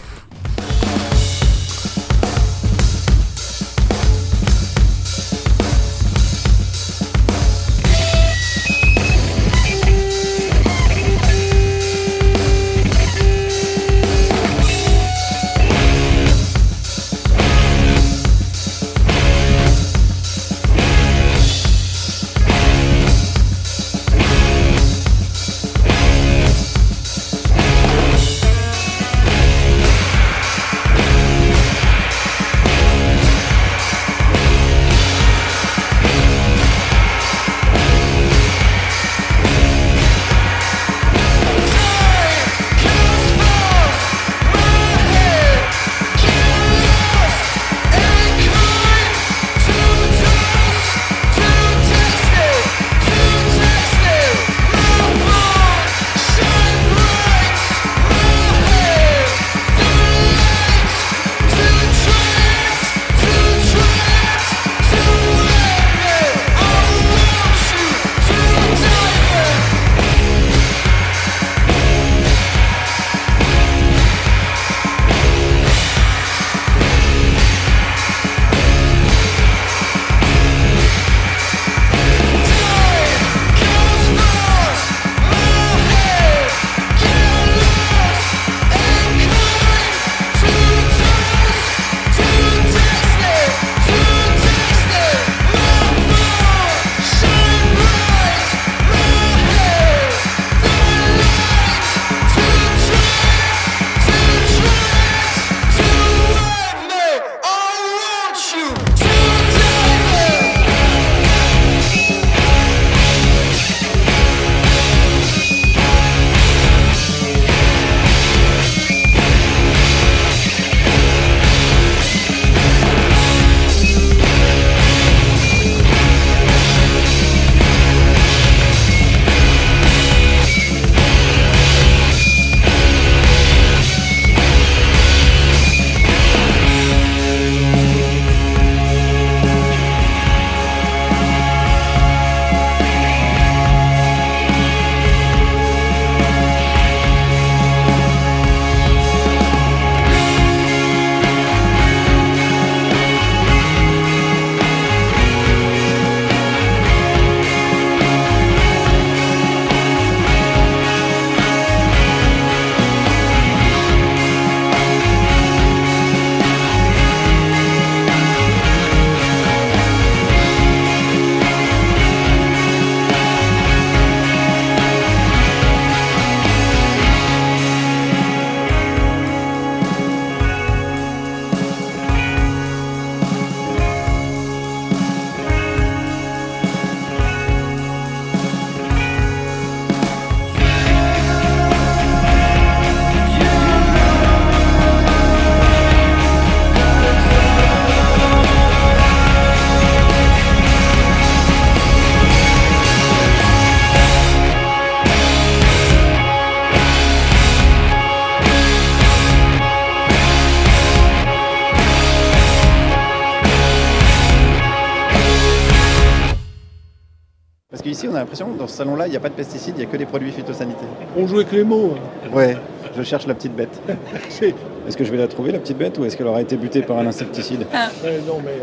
[218.19, 219.97] L'impression que dans ce salon-là, il n'y a pas de pesticides, il n'y a que
[219.97, 220.87] des produits phytosanitaires.
[221.17, 221.95] On joue avec les mots.
[222.33, 222.57] Ouais,
[222.95, 223.81] je cherche la petite bête.
[224.87, 226.81] Est-ce que je vais la trouver, la petite bête, ou est-ce qu'elle aura été butée
[226.81, 227.67] par un insecticide
[228.03, 228.55] Ouais, non, mais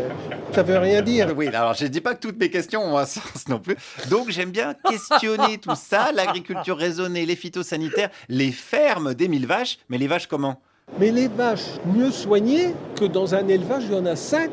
[0.51, 1.29] ça veut rien dire.
[1.37, 3.77] Oui, alors je ne dis pas que toutes mes questions ont un sens non plus.
[4.09, 9.77] Donc j'aime bien questionner tout ça, l'agriculture raisonnée, les phytosanitaires, les fermes des mille vaches.
[9.89, 10.59] Mais les vaches comment?
[10.99, 14.51] Mais les vaches mieux soignées que dans un élevage, il y en a cinq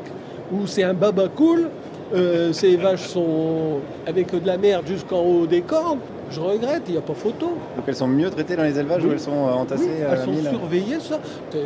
[0.51, 1.69] où c'est un baba cool
[2.13, 5.99] euh, ces vaches sont avec de la merde jusqu'en haut des cornes,
[6.31, 7.47] je regrette, il n'y a pas photo.
[7.75, 9.09] Donc elles sont mieux traitées dans les élevages Oui.
[9.09, 11.19] où elles sont euh, entassées Oui, à elles la sont mine surveillées, ça.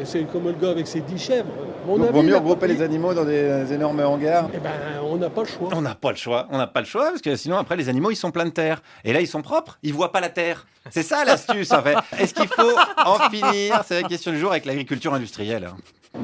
[0.04, 1.48] C'est- comme le gars avec ses 10 chèvres.
[1.88, 4.50] Mon Donc, avis, vaut mieux a regrouper pas- les animaux dans des euh, énormes hangars?
[4.54, 4.70] Eh ben,
[5.04, 5.70] on n'a pas le choix.
[5.74, 7.88] On n'a pas le choix, on n'a pas le choix parce que sinon après les
[7.90, 10.30] animaux ils sont pleins de terre et là ils sont propres, ils voient pas la
[10.30, 10.66] terre.
[10.92, 11.96] C'est ça l'astuce en fait.
[12.20, 12.76] Est-ce qu'il faut
[13.06, 13.82] en finir?
[13.88, 15.70] C'est la question du jour avec l'agriculture industrielle.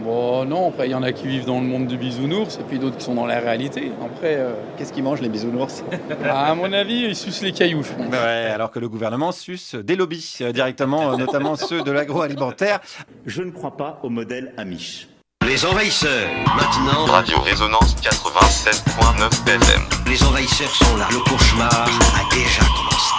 [0.04, 2.64] Bon, non, après, il y en a qui vivent dans le monde du bisounours et
[2.64, 3.92] puis d'autres qui sont dans la réalité.
[4.04, 4.46] Après.
[4.78, 5.84] Qu'est-ce qu'ils mangent les bisounours
[6.30, 8.08] À mon avis, ils sucent les cailloux, je pense.
[8.12, 12.80] Ouais, alors que le gouvernement suce des lobbies euh, directement, euh, notamment ceux de l'agroalimentaire.
[13.26, 15.08] Je ne crois pas au modèle Amish.
[15.46, 17.06] Les envahisseurs, maintenant.
[17.06, 19.82] Radio Résonance 87.9 FM.
[20.08, 21.08] Les envahisseurs sont là.
[21.12, 23.15] Le cauchemar a déjà commencé.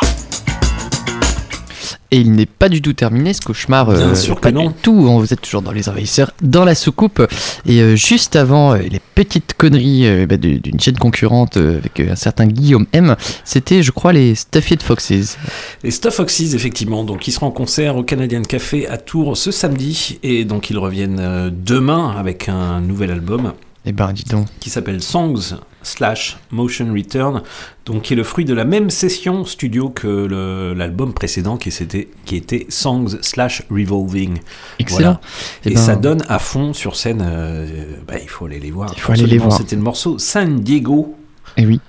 [2.12, 3.86] Et il n'est pas du tout terminé ce cauchemar.
[3.90, 4.68] Bien euh, sûr que pas non.
[4.68, 4.94] du tout.
[5.18, 7.20] Vous êtes toujours dans les envahisseurs, dans la soucoupe.
[7.66, 12.14] Et euh, juste avant euh, les petites conneries bah, du- d'une chaîne concurrente avec un
[12.14, 15.36] certain Guillaume M, c'était, je crois, les Stuffed Foxes.
[15.82, 19.50] Les Stuff Foxes, effectivement, donc ils seront en concert au Canadian Café à Tours ce
[19.50, 23.52] samedi, et donc ils reviennent demain avec un nouvel album.
[23.84, 24.46] Eh ben, dis donc.
[24.60, 25.56] Qui s'appelle Songs
[25.86, 27.42] slash Motion Return,
[27.84, 32.08] donc qui est le fruit de la même session studio que l'album précédent qui, c'était,
[32.24, 34.38] qui était Songs slash Revolving.
[34.78, 35.20] Excellent.
[35.64, 37.66] Eh Et ben- ça donne à fond sur scène, euh,
[38.06, 38.90] bah, il faut aller les voir.
[38.96, 39.56] Il faut aller les voir.
[39.56, 41.14] C'était le morceau San Diego.
[41.56, 41.80] Et oui.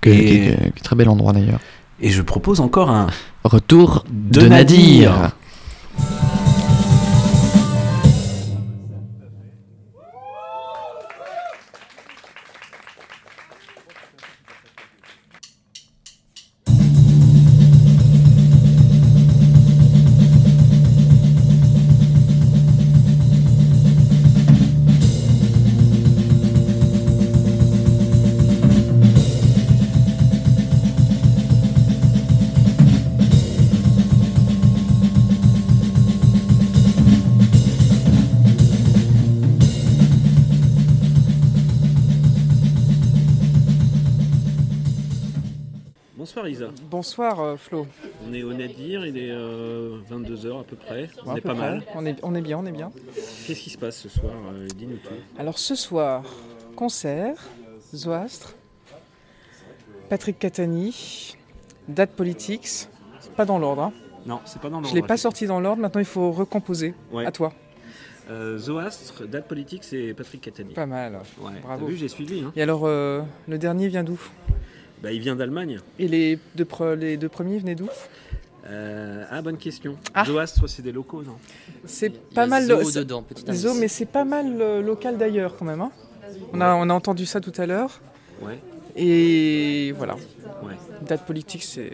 [0.00, 1.60] Que- Et- qui très bel endroit d'ailleurs.
[2.00, 3.06] Et je propose encore un
[3.44, 5.12] Retour de, De Nadir.
[5.12, 5.36] Nadir.
[47.00, 47.86] Bonsoir euh, Flo.
[48.26, 51.10] On est au Nadir, il est 22h à peu près.
[51.26, 51.60] On Ouais, est pas près.
[51.72, 51.82] mal.
[51.94, 52.90] On est, on est bien, on est bien.
[53.46, 55.10] Qu'est-ce qui se passe ce soir Euh, Dis-nous tout.
[55.38, 56.24] Alors ce soir,
[56.74, 57.34] concert,
[57.94, 58.54] Zoastre,
[60.08, 61.36] Patrick Catani,
[61.86, 62.88] Date Politics.
[63.20, 63.82] C'est pas dans l'ordre.
[63.82, 63.92] hein.
[64.24, 66.94] Non, c'est pas dans Je l'ordre, l'ai pas sorti dans l'ordre, maintenant il faut recomposer.
[67.12, 67.26] Ouais.
[67.26, 67.52] À toi.
[68.30, 70.72] Euh, Zoastre, Date Politique, c'est Patrick Catani.
[70.72, 71.20] Pas mal.
[71.42, 71.52] Ouais.
[71.62, 71.84] Bravo.
[71.84, 72.40] T'as vu, j'ai suivi.
[72.40, 72.52] hein.
[72.56, 74.18] Et alors, euh, le dernier vient d'où?
[75.02, 75.78] Bah, il vient d'Allemagne.
[75.98, 77.88] Et les deux, pre- les deux premiers venaient d'où?
[78.68, 79.96] Euh, ah, bonne question.
[80.14, 80.24] Ah.
[80.24, 81.36] Zoastre, c'est des locaux, non?
[81.84, 82.64] C'est pas mal.
[82.64, 85.80] Zo dedans, Zo, mais c'est pas mal euh, local d'ailleurs quand même.
[85.80, 85.92] hein.
[86.52, 88.00] on, a, on a entendu ça tout à l'heure.
[88.42, 88.58] Ouais.
[88.96, 90.14] Et voilà.
[90.64, 90.74] Ouais.
[91.06, 91.92] Date politique, c'est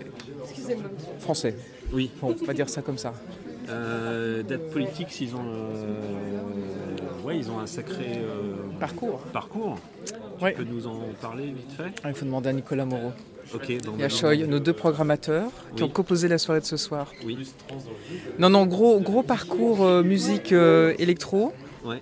[1.19, 1.57] français.
[1.93, 2.11] Oui.
[2.23, 3.13] Bon, on va dire ça comme ça.
[3.69, 9.21] Euh, Date Politique, ils ont, euh, ouais, ils ont un sacré euh, Parcours.
[9.33, 9.79] Parcours.
[10.51, 13.13] Tu peux nous en parler vite fait Ah, il faut demander à Nicolas Moreau.
[13.55, 16.77] Ok, donc Et à Choi, nos deux programmateurs qui ont composé la soirée de ce
[16.77, 17.13] soir.
[17.25, 17.53] Oui.
[18.39, 21.53] Non, non, gros, gros parcours euh, musique euh, électro.
[21.85, 22.01] Ouais.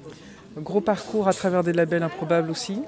[0.58, 2.82] Gros parcours à travers des labels improbables aussi.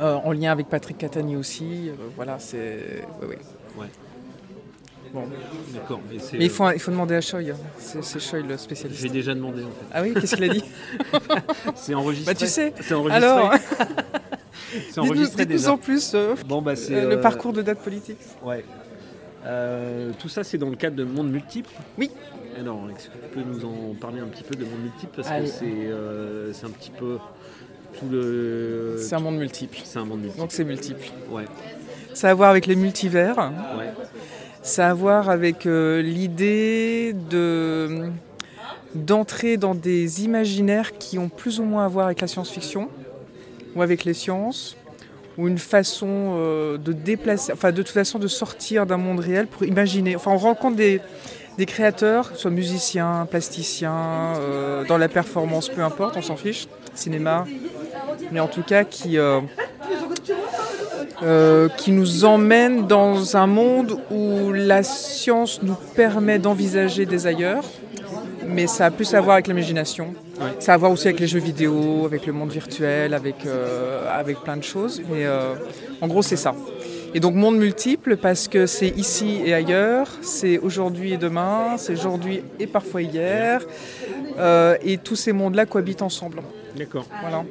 [0.00, 1.90] Euh, en lien avec Patrick Catani aussi.
[2.16, 3.04] Voilà, c'est.
[3.22, 3.36] Oui, oui.
[3.78, 3.86] Ouais.
[5.12, 5.24] Bon.
[5.74, 6.18] D'accord, mais.
[6.34, 7.40] Mais il faut, il faut demander à Choi.
[7.40, 7.54] hein.
[7.78, 9.00] C'est c'est Choi le spécialiste.
[9.00, 9.86] J'ai déjà demandé en fait.
[9.92, 10.64] Ah oui, qu'est-ce qu'il a dit
[11.74, 12.34] C'est enregistré.
[12.34, 12.74] Bah tu sais.
[12.80, 13.26] C'est enregistré.
[13.26, 13.52] Alors,
[14.90, 15.72] c'est enregistré dites-nous déjà.
[15.72, 18.18] en plus euh, Bon bah euh, le euh, parcours de date politique.
[18.42, 18.64] Ouais.
[20.18, 21.70] Tout ça c'est dans le cadre de Monde Multiple?
[21.96, 22.10] Oui.
[22.58, 25.12] Alors est-ce que tu peux nous en parler un petit peu de Monde Multiple?
[25.16, 25.48] Parce Allez.
[25.48, 27.18] que c'est un petit peu
[27.98, 28.96] tout le.
[28.98, 29.78] C'est un monde multiple.
[29.84, 30.40] C'est un monde multiple.
[30.40, 31.06] Donc c'est multiple.
[31.30, 31.44] Ouais.
[32.14, 33.36] Ça a à voir avec les multivers.
[33.78, 33.92] Ouais.
[34.62, 38.10] Ça a à voir avec l'idée de
[38.94, 42.88] d'entrer dans des imaginaires qui ont plus ou moins à voir avec la science-fiction
[43.78, 44.76] ou avec les sciences
[45.38, 49.46] ou une façon euh, de déplacer, enfin de toute façon de sortir d'un monde réel
[49.46, 50.16] pour imaginer.
[50.16, 51.00] Enfin, on rencontre des,
[51.56, 57.46] des créateurs, soit musiciens, plasticiens, euh, dans la performance, peu importe, on s'en fiche, cinéma,
[58.32, 59.40] mais en tout cas qui euh,
[61.76, 67.64] qui nous emmène dans un monde où la science nous permet d'envisager des ailleurs,
[68.44, 70.14] mais ça a plus à voir avec l'imagination.
[70.40, 70.54] Ouais.
[70.60, 74.04] Ça a à voir aussi avec les jeux vidéo, avec le monde virtuel, avec, euh,
[74.12, 75.02] avec plein de choses.
[75.10, 75.54] Mais euh,
[76.00, 76.54] en gros, c'est ça.
[77.14, 81.92] Et donc, monde multiple, parce que c'est ici et ailleurs, c'est aujourd'hui et demain, c'est
[81.92, 83.62] aujourd'hui et parfois hier.
[84.38, 86.42] Euh, et tous ces mondes-là cohabitent ensemble.
[86.76, 87.06] D'accord.
[87.20, 87.44] Voilà.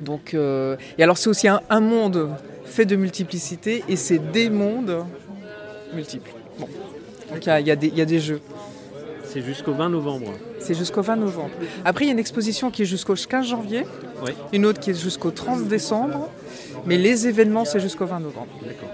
[0.00, 2.30] Donc, euh, et alors c'est aussi un, un monde
[2.64, 5.04] fait de multiplicité et c'est des mondes
[5.94, 6.30] multiples.
[6.58, 6.68] Bon.
[7.32, 8.40] Donc il y y, y a des jeux.
[9.24, 10.32] C'est jusqu'au 20 novembre.
[10.60, 11.50] C'est jusqu'au 20 novembre.
[11.84, 13.84] Après, il y a une exposition qui est jusqu'au 15 janvier,
[14.24, 14.32] Oui.
[14.52, 16.28] une autre qui est jusqu'au 30 décembre,
[16.86, 18.48] mais les événements, c'est jusqu'au 20 novembre.
[18.62, 18.88] D'accord.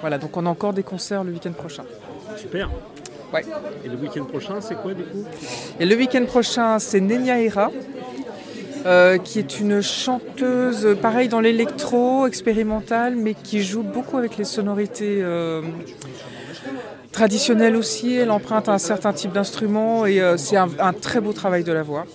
[0.00, 1.84] Voilà, donc on a encore des concerts le week-end prochain.
[2.36, 2.70] Super.
[3.32, 3.44] Ouais.
[3.84, 5.24] Et le week-end prochain, c'est quoi du coup?
[5.80, 7.70] Et le week-end prochain, c'est Nenia Hera,
[8.84, 14.44] euh, qui est une chanteuse, pareil dans l'électro, expérimentale, mais qui joue beaucoup avec les
[14.44, 15.62] sonorités euh,
[17.12, 18.14] traditionnelles aussi.
[18.14, 21.72] Elle emprunte un certain type d'instrument et euh, c'est un, un très beau travail de
[21.72, 22.06] la voix.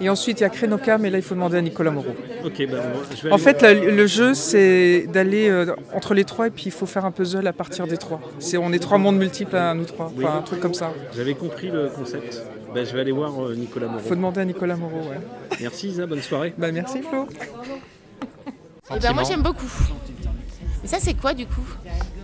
[0.00, 2.14] Et ensuite, il y a Krenoka, mais là, il faut demander à Nicolas Moreau.
[2.44, 2.68] Ben,
[3.16, 6.72] je vais En fait, le, jeu, c'est d'aller euh, entre les trois et puis il
[6.72, 8.20] faut faire un puzzle à partir des trois.
[8.38, 10.24] C'est, on est trois mondes multiples à nous trois, Oui.
[10.24, 10.92] enfin, un truc comme ça.
[11.16, 12.42] J'avais compris le concept.
[12.72, 14.00] Ben, je vais aller voir euh, Nicolas Moreau.
[14.04, 15.18] Il faut demander à Nicolas Moreau, ouais.
[15.60, 16.54] Merci Isa, bonne soirée.
[16.56, 17.26] Bah, merci Flo.
[18.94, 19.70] Eh ben moi j'aime beaucoup.
[20.88, 21.60] Et ça c'est quoi du coup?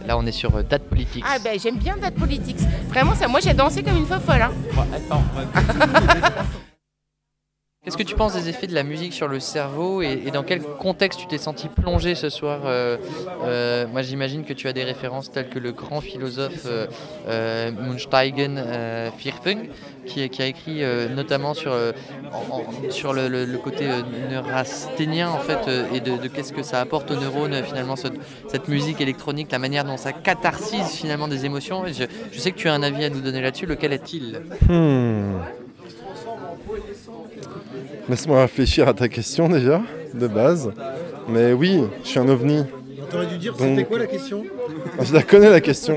[0.07, 1.23] Là, on est sur euh, Date Politique.
[1.29, 2.61] Ah ben j'aime bien Date Politics.
[2.89, 4.41] Vraiment ça, moi j'ai dansé comme une folle folle.
[4.41, 4.53] Hein.
[4.91, 5.23] attends.
[7.85, 10.63] Qu'est-ce que tu penses des effets de la musique sur le cerveau et, dans quel
[10.63, 12.97] contexte tu t'es senti plongé ce soir euh,
[13.43, 16.87] euh, Moi j'imagine que tu as des références telles que le grand philosophe euh,
[17.29, 18.65] euh, Munsteigen
[20.07, 20.83] qui, a écrit
[21.15, 21.77] notamment sur,
[22.89, 23.87] sur le, côté
[24.31, 29.53] neurasthénien en fait et de, qu'est-ce que ça apporte aux neurones finalement cette, musique électronique,
[29.53, 31.85] la manière dont ça catharsise finalement des émotions.
[31.87, 34.41] Je sais que tu as un avis à nous donner là-dessus, lequel est-il?
[34.69, 35.41] Hmm.
[38.09, 39.81] Laisse-moi réfléchir à ta question déjà,
[40.13, 40.73] de base.
[41.29, 42.65] Mais oui, je suis un ovni.
[43.11, 44.45] T'aurais dû dire Donc- c'était quoi la question?
[44.99, 45.97] Ah, Je la connais la question.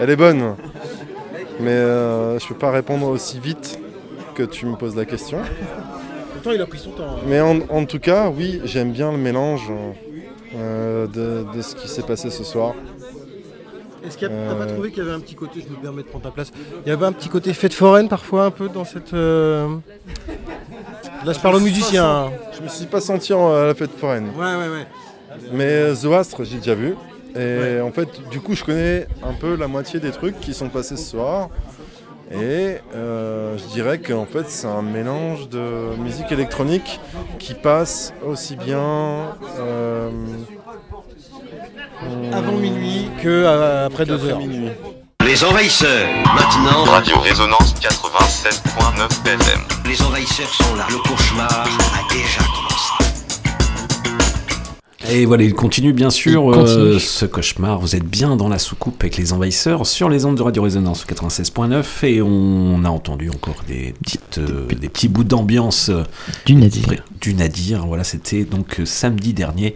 [0.00, 0.56] Elle est bonne.
[1.60, 3.78] Mais euh, je peux pas répondre aussi vite
[4.34, 5.38] que tu me poses la question.
[6.34, 7.04] Pourtant il a pris son temps.
[7.04, 7.20] hein.
[7.26, 9.68] Mais en, en tout cas, oui, j'aime bien le mélange
[10.54, 12.74] euh, de, de ce qui s'est passé ce soir.
[14.06, 16.02] Est-ce que t'as pas Euh, trouvé qu'il y avait un petit côté, je me permets
[16.02, 16.52] de prendre ta place,
[16.86, 19.12] il y avait un petit côté fête foraine parfois un peu dans cette...
[19.12, 19.66] euh,
[21.24, 22.04] Là je parle aux musiciens.
[22.26, 22.32] hein.
[22.56, 24.30] Je me suis pas senti en- à la fête foraine.
[24.36, 24.86] Ouais ouais ouais.
[25.52, 26.94] Mais euh, The Astre, j'ai déjà vu.
[27.38, 30.68] Et en fait, du coup, je connais un peu la moitié des trucs qui sont
[30.68, 31.50] passés ce soir.
[32.32, 37.00] Et euh, je dirais qu'en fait, c'est un mélange de musique électronique
[37.38, 39.34] qui passe aussi bien.
[39.60, 40.10] euh,
[42.32, 44.38] Avant minuit que euh, après deux heures.
[44.38, 44.70] minuit.
[45.28, 46.84] Les envahisseurs, maintenant.
[46.84, 49.60] Radio Résonance 87.9 FM.
[49.84, 50.86] Les envahisseurs sont là.
[50.88, 52.94] Le cauchemar a déjà commencé.
[55.10, 56.66] Et voilà, il continue bien sûr continue.
[56.66, 57.78] euh, ce cauchemar.
[57.78, 61.04] Vous êtes bien dans la soucoupe avec les envahisseurs sur les ondes de Radio Résonance
[61.06, 66.04] 96.9 et on a entendu encore des, petites, euh, des petits bouts d'ambiance euh,
[66.46, 67.04] Du Nadir.
[67.20, 69.74] Du Nadir, voilà, c'était donc euh, samedi dernier.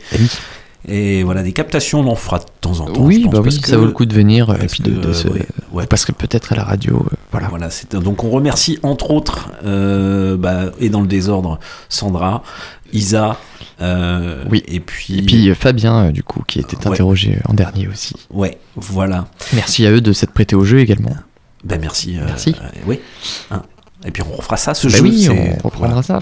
[0.89, 3.03] Et voilà, des captations, on en fera de temps en temps.
[3.05, 4.73] Oui, pense, bah oui, parce ça que- vaut le coup de venir euh, et parce
[4.73, 5.29] puis de, que, de se.
[5.29, 5.83] ouais, ouais.
[5.83, 7.07] Vous passerez peut-être à la radio.
[7.13, 7.49] euh, voilà.
[7.93, 12.43] Donc on remercie entre autres euh, bah, et dans le désordre Sandra,
[12.93, 13.39] Isa,
[13.81, 14.63] euh, Oui.
[14.67, 18.15] et puis Et puis Fabien, du coup, qui était interrogé en dernier aussi.
[18.31, 19.27] ouais, voilà.
[19.55, 21.15] Merci à eux de s'être prêtés au jeu également.
[21.65, 22.17] Ben merci.
[22.27, 22.57] Merci.
[22.61, 22.99] euh, oui.
[23.53, 23.63] Hein.
[24.05, 25.03] Et puis on refera ça ce Bah jeu.
[25.05, 26.03] oui, on reprendra voilà.
[26.03, 26.19] ça.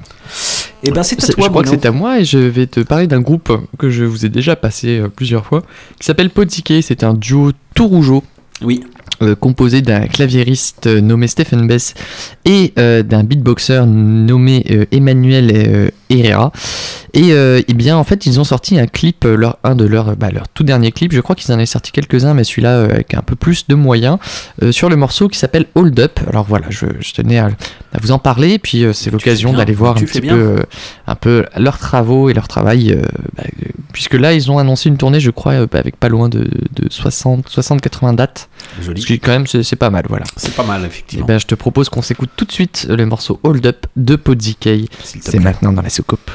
[0.83, 1.45] Et ben c'est à toi.
[1.45, 4.05] je crois que c'est à moi et je vais te parler d'un groupe que je
[4.05, 5.63] vous ai déjà passé euh, plusieurs fois,
[5.99, 6.73] qui s'appelle Podike.
[6.83, 8.25] C'est un duo tout rougeau.
[8.63, 8.83] Oui.
[9.23, 11.95] euh, composé d'un claviériste euh, nommé Stephen Bess
[12.45, 16.53] et euh, d'un beatboxer nommé euh, Emmanuel Herrera.
[17.13, 20.31] Et eh bien, en fait, ils ont sorti un clip, leur, un de leurs bah,
[20.31, 21.13] leur tout dernier clip.
[21.13, 24.19] Je crois qu'ils en avaient sorti quelques-uns, mais celui-là avec un peu plus de moyens
[24.71, 26.21] sur le morceau qui s'appelle Hold Up.
[26.29, 27.49] Alors voilà, je, je tenais à,
[27.93, 28.59] à vous en parler.
[28.59, 30.35] Puis euh, c'est l'occasion d'aller voir un petit bien.
[30.35, 30.63] peu, euh,
[31.07, 32.93] un peu leurs travaux et leur travail.
[32.93, 33.03] euh,
[33.37, 33.45] bah,
[33.93, 36.89] puisque là, ils ont annoncé une tournée, je crois, euh, avec pas loin de, de
[36.89, 38.49] 60, 60-80 dates.
[38.81, 39.01] Joli.
[39.03, 40.25] Ce qui, quand même, c'est pas mal, voilà.
[40.37, 41.27] C'est pas mal Et effectivement.
[41.27, 44.87] ben, je te propose qu'on s'écoute tout de suite le morceau Hold Up de te
[45.03, 46.31] C'est maintenant dans la soucoupe.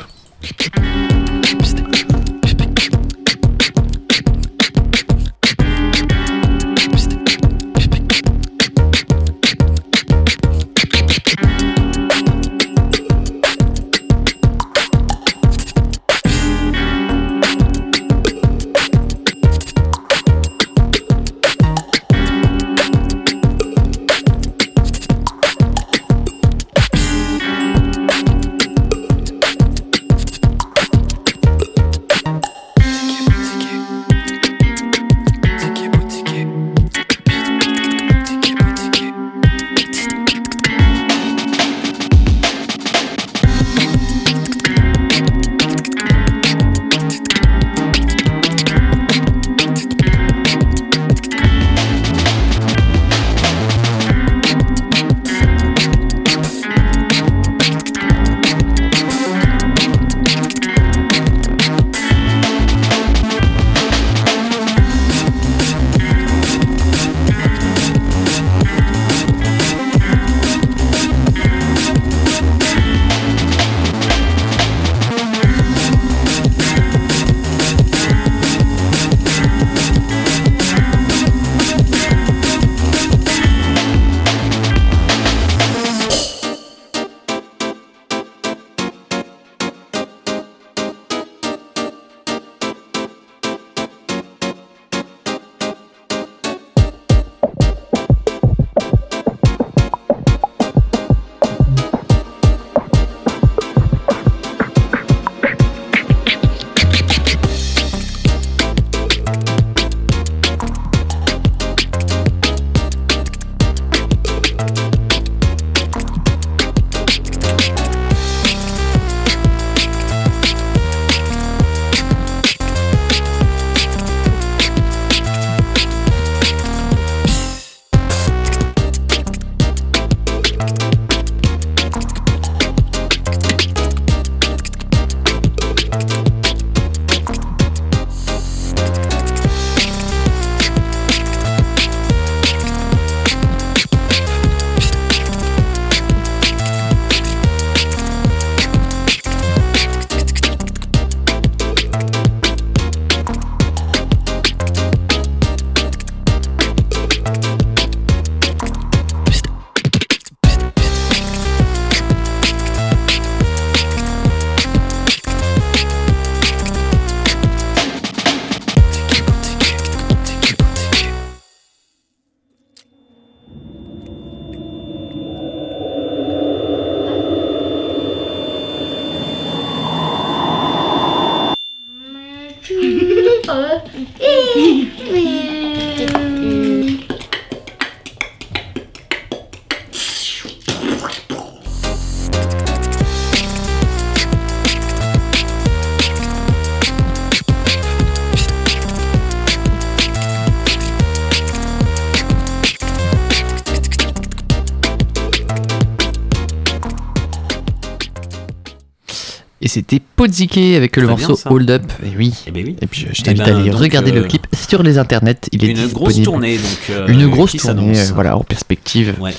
[209.75, 211.51] C'était Podzike avec le morceau bien.
[211.51, 211.83] Hold Up.
[212.03, 212.33] Et oui.
[212.47, 212.75] Eh ben oui.
[212.81, 215.35] Et puis je, Eh t'invite ben, à aller regarder le euh, clip sur les internets.
[215.51, 215.93] Il est une disponible.
[215.99, 219.15] grosse tournée, donc, euh, une grosse tournée, voilà, en perspective.
[219.19, 219.33] Ouais.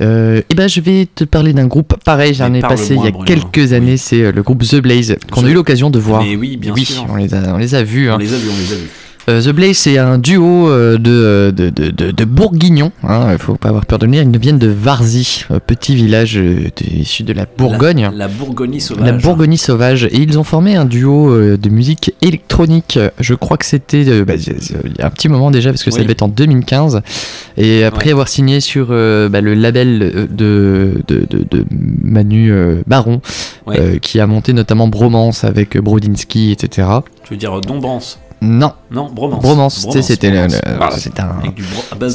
[0.00, 3.06] Euh, et ben je vais te parler d'un groupe pareil, j'en ai passé il y
[3.06, 3.24] a Bruno.
[3.26, 6.24] quelques années, c'est euh, le groupe The Blaze qu'on a eu l'occasion de voir.
[6.24, 7.06] Mais oui, bien sûr.
[7.08, 8.10] on les a, on les a vus.
[8.10, 8.14] hein.
[8.16, 8.88] On les a vus, on les a vus.
[9.26, 12.92] Euh, The Blaze, c'est un duo euh, de, de, de, de, de Bourguignons.
[13.02, 14.22] Hein, il faut pas avoir peur de le dire.
[14.22, 18.02] Ils viennent de Varzy, petit village euh, issu de la Bourgogne.
[18.02, 19.06] La, la Bourgogne sauvage.
[19.06, 20.04] La Bourgogne sauvage.
[20.04, 22.98] Et ils ont formé un duo euh, de musique électronique.
[23.18, 25.90] Je crois que c'était euh, bah, il y a un petit moment déjà, parce que
[25.90, 27.00] ça devait être en 2015.
[27.56, 28.12] Et après Ouais.
[28.12, 33.22] avoir signé sur euh, bah, le label euh, de, de, Manu euh, Baron,
[33.66, 33.78] Ouais.
[33.80, 36.88] euh, qui a monté notamment Bromance avec Brodinski, etc.
[37.24, 38.72] Tu veux dire euh, Dombrance Non.
[38.90, 39.42] Non, Bromance.
[39.42, 40.30] Bromance, c'était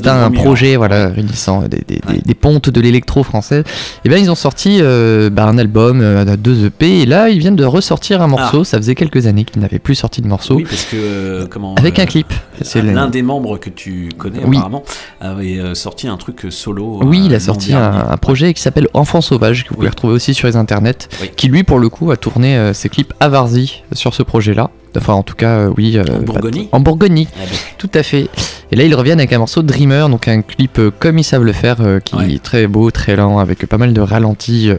[0.09, 3.63] un, projet voilà, réunissant des, des, des- des pontes de l'électro français.
[4.05, 7.39] Et bien ils ont sorti euh, bah, un album, euh, deux EP, et là ils
[7.39, 8.63] viennent de ressortir un morceau.
[8.63, 10.53] Ça faisait quelques années qu'ils n'avaient plus sorti de morceau.
[10.55, 10.57] Ah.
[10.57, 12.31] Oui, parce que euh, comment Avec un clip.
[12.61, 14.57] C'est L'un des membres que tu connais Oui.
[14.57, 14.83] apparemment
[15.21, 16.99] avait sorti un truc solo.
[17.03, 20.13] Oui, il a sorti un, un projet qui s'appelle Enfant Sauvage, que vous pouvez retrouver
[20.13, 23.83] aussi sur les internets, qui lui, pour le coup, a tourné ses clips à Varzy
[23.93, 24.69] sur ce projet-là.
[24.97, 25.97] Enfin, en tout cas, euh, oui.
[25.97, 27.57] euh, En Bourgogne En Bourgogne, Ah ben.
[27.77, 28.27] tout à fait.
[28.71, 31.43] Et là, ils reviennent avec un morceau Dreamer, donc un clip euh, comme ils savent
[31.43, 34.71] le faire, qui est très beau, très lent, avec pas mal de ralentis.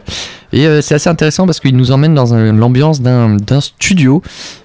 [0.53, 4.21] Et euh, c'est assez intéressant parce qu'il nous emmène dans l'ambiance d'un studio,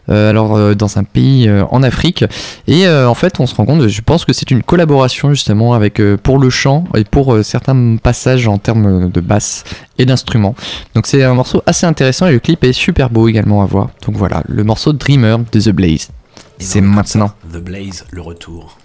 [0.08, 2.24] euh, alors euh, dans un pays en Afrique.
[2.66, 6.00] Et en fait, on se rend compte, je pense que c'est une collaboration justement avec
[6.22, 9.64] pour le chant et pour certains passages en termes de basse
[9.98, 10.54] et d'instruments.
[10.94, 13.90] Donc c'est un morceau assez intéressant et le clip est super beau également à voir.
[14.06, 16.08] Donc voilà, le morceau Dreamer de The Blaze.
[16.58, 17.30] C'est maintenant.
[17.52, 18.78] The Blaze, le retour.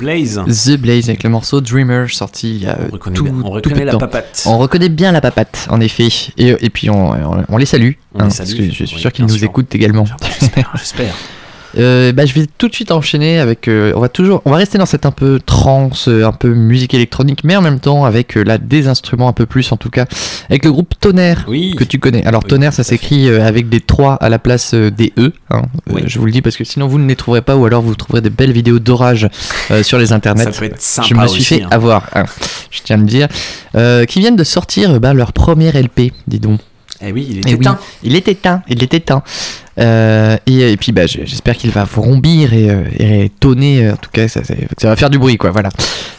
[0.00, 0.40] Blaze.
[0.46, 3.42] The Blaze avec le morceau Dreamer sorti il y a On reconnaît tout, bien- on
[3.42, 3.98] tout reconnaît la temps.
[3.98, 4.42] papate.
[4.46, 6.08] On reconnaît bien la papate, en effet.
[6.36, 8.84] Et, et puis on, on- on les salue, On les hein, salue, parce que je
[8.84, 10.04] suis sûr qu'ils nous écoutent également.
[10.40, 11.14] J'espère, j'espère.
[11.78, 13.68] Euh, bah, je vais tout de suite enchaîner avec.
[13.68, 16.48] euh, on va toujours, on va rester dans cette un peu trance, euh, un peu
[16.52, 19.76] musique électronique, mais en même temps avec euh, là des instruments un peu plus, en
[19.76, 20.06] tout cas
[20.48, 22.24] avec le groupe Tonnerre que tu connais.
[22.26, 25.32] Alors Tonnerre, ça s'écrit avec des 3 à la place des E.
[25.50, 25.62] hein.
[26.06, 27.94] Je vous le dis parce que sinon vous ne les trouverez pas, ou alors vous
[27.94, 29.28] trouverez des belles vidéos d'orage
[29.82, 30.44] sur les internets.
[30.44, 31.68] Ça peut être sympa je me suis aussi, fait hein.
[31.70, 32.24] avoir, hein,
[32.70, 33.28] je tiens à le dire,
[34.08, 36.60] qui viennent de sortir bah, leur premier LP, dis donc.
[37.02, 37.78] Eh oui, il Eh était oui, temps.
[38.02, 39.22] il était teint, il était teint.
[39.80, 43.86] Euh, et, et puis bah, j'espère qu'il va vrombir et, euh, et tonner.
[43.86, 45.50] euh, En tout cas, ça, ça- ça va faire du bruit, quoi.
[45.50, 45.70] Voilà.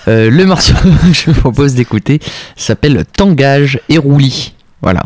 [0.08, 2.20] Euh, le morceau que je vous propose d'écouter
[2.56, 4.54] s'appelle Tangage et Roulis.
[4.82, 5.04] Voilà.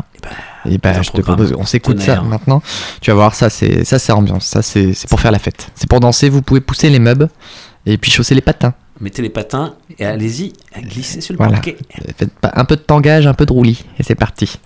[0.68, 2.60] Et bah, je te propose, on s'écoute ça maintenant.
[3.00, 5.68] Tu vas voir, ça c'est ça c'est ambiance, ça c'est pour faire la fête.
[5.76, 6.28] C'est pour danser.
[6.28, 7.28] Vous pouvez pousser les meubles
[7.84, 8.74] et puis chausser les patins.
[9.00, 11.52] Mettez les patins et allez-y, glissez sur le Voilà.
[11.52, 11.76] parquet.
[12.18, 14.58] Faites un peu de tangage, un peu de roulis et c'est parti.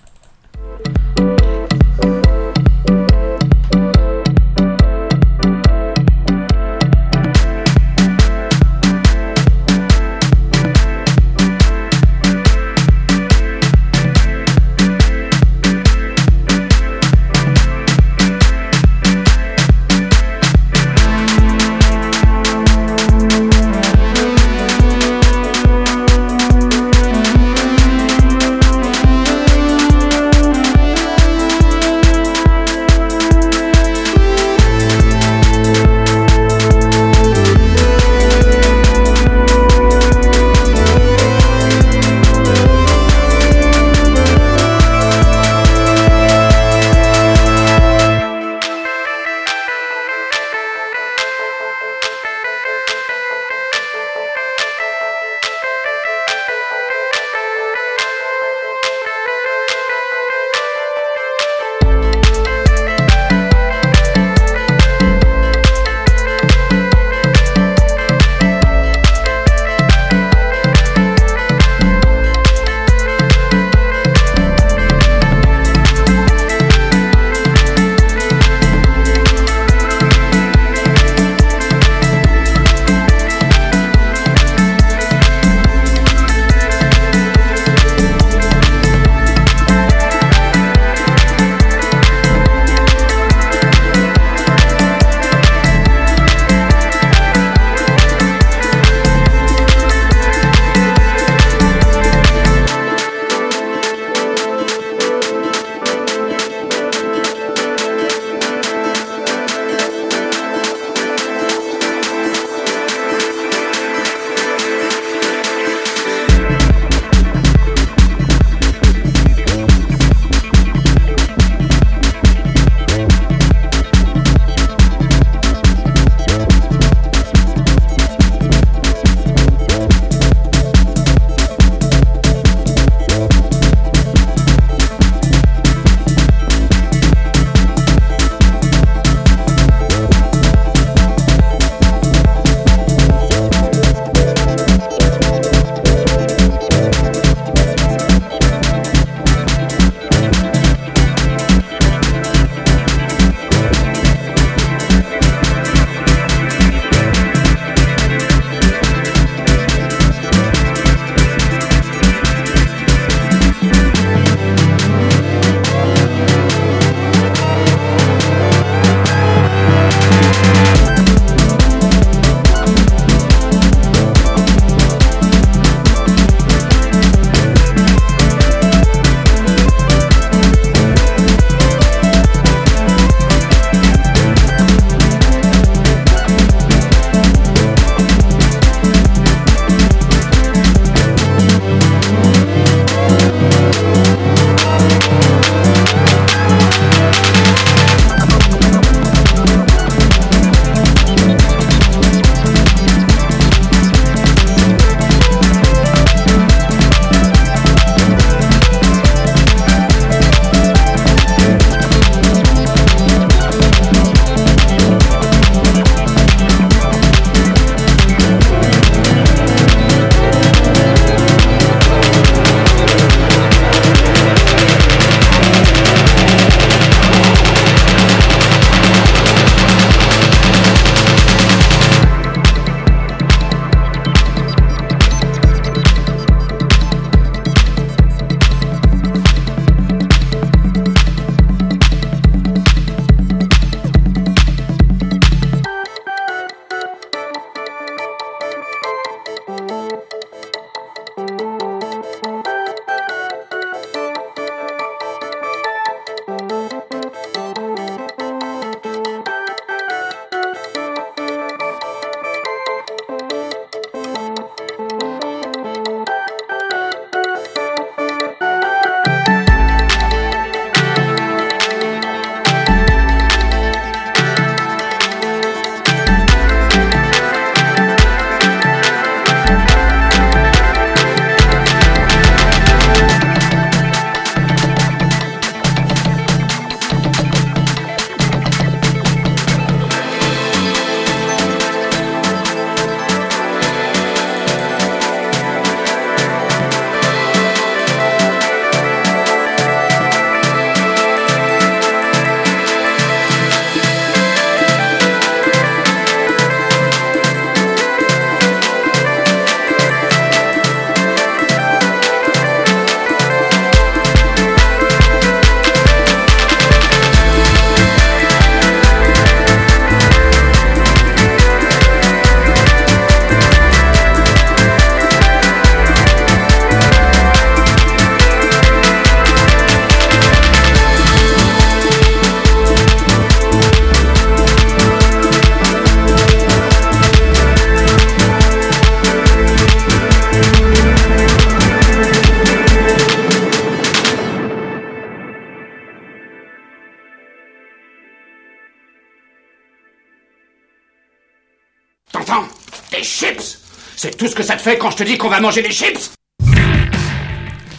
[354.77, 356.11] Quand je te dis qu'on va manger des chips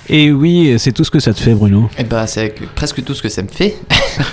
[0.09, 1.89] Et oui, c'est tout ce que ça te fait, Bruno.
[1.99, 3.77] Et bah, c'est presque tout ce que ça me fait.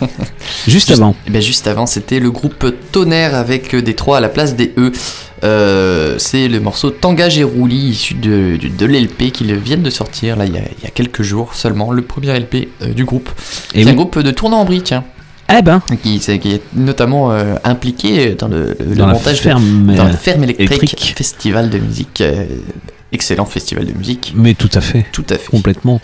[0.68, 1.15] Juste avant.
[1.27, 4.73] Et ben juste avant, c'était le groupe Tonnerre avec des 3 à la place des
[4.77, 4.91] E.
[5.44, 10.36] Euh, c'est le morceau Tanga Rouli issu de, de, de l'LP qu'ils viennent de sortir
[10.36, 13.06] là il y, a, il y a quelques jours seulement, le premier LP euh, du
[13.06, 13.30] groupe.
[13.73, 13.90] Et oui.
[13.90, 15.06] un groupe de tournant-en-brie, tiens.
[15.51, 15.81] Eh ben.
[16.03, 20.11] Qui, est notamment euh, impliqué dans le, le Dans la montage de- ferme, dans la
[20.11, 21.13] euh, ferme électrique, électrique.
[21.17, 22.45] festival de musique, euh,
[23.11, 24.34] excellent festival de musique.
[24.35, 25.05] Mais tout à fait.
[25.11, 25.49] Tout à fait.
[25.49, 25.99] Complètement.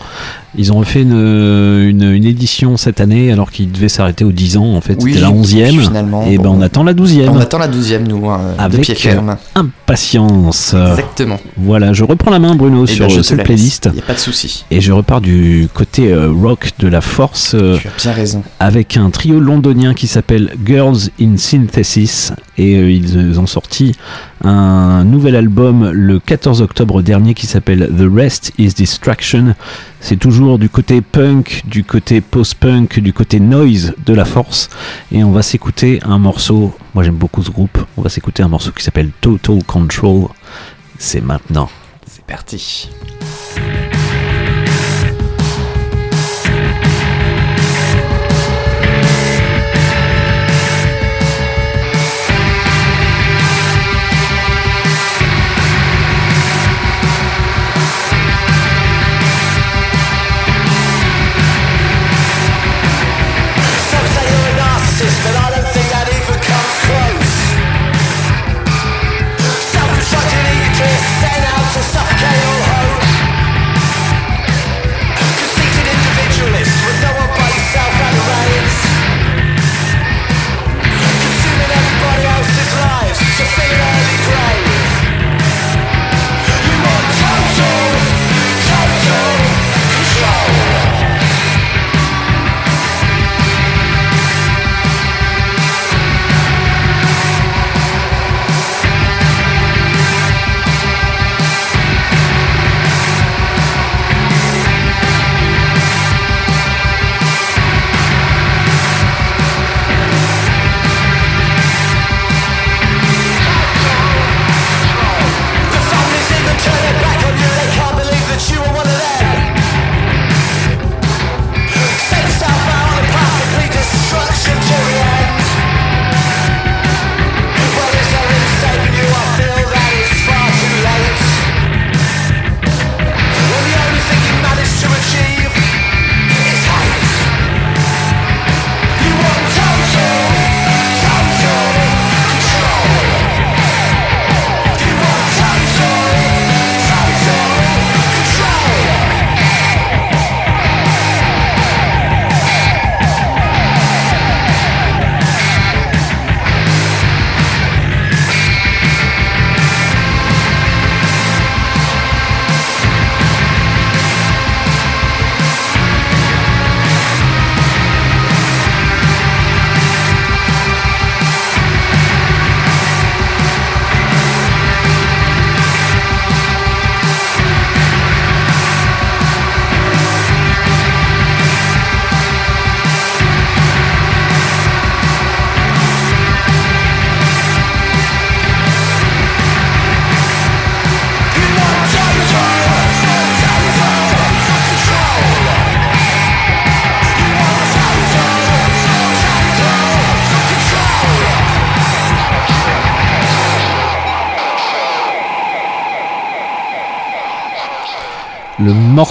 [0.58, 4.56] Ils ont refait une, une, une édition cette année alors qu'ils devaient s'arrêter aux 10
[4.56, 4.74] ans.
[4.74, 5.80] En fait, Oui, c'était la 11e.
[5.80, 6.58] finalement, Et ben bon.
[6.58, 7.28] on attend la 12e.
[7.28, 9.30] On attend la douzième nous, hein, de Avec pied ferme.
[9.30, 10.74] euh, impatience.
[10.74, 11.38] Exactement.
[11.56, 13.88] Voilà, je reprends la main, Bruno, Eh sur ben, cette playlist.
[13.94, 14.64] Y a pas de souci.
[14.70, 17.54] Et je repars du côté euh, rock de la force.
[17.54, 18.42] euh, Tu as bien raison.
[18.60, 23.92] avec un trio londonien qui s'appelle Girls in Synthesis et euh, ils ont sorti
[24.44, 29.54] un nouvel album le 14 octobre dernier qui s'appelle The Rest is Distraction.
[30.00, 34.70] C'est toujours du côté punk, du côté post-punk, du côté noise de la force
[35.10, 38.48] et on va s'écouter un morceau, moi j'aime beaucoup ce groupe, on va s'écouter un
[38.48, 40.28] morceau qui s'appelle Total Control.
[40.98, 41.68] C'est maintenant.
[42.06, 42.88] C'est parti.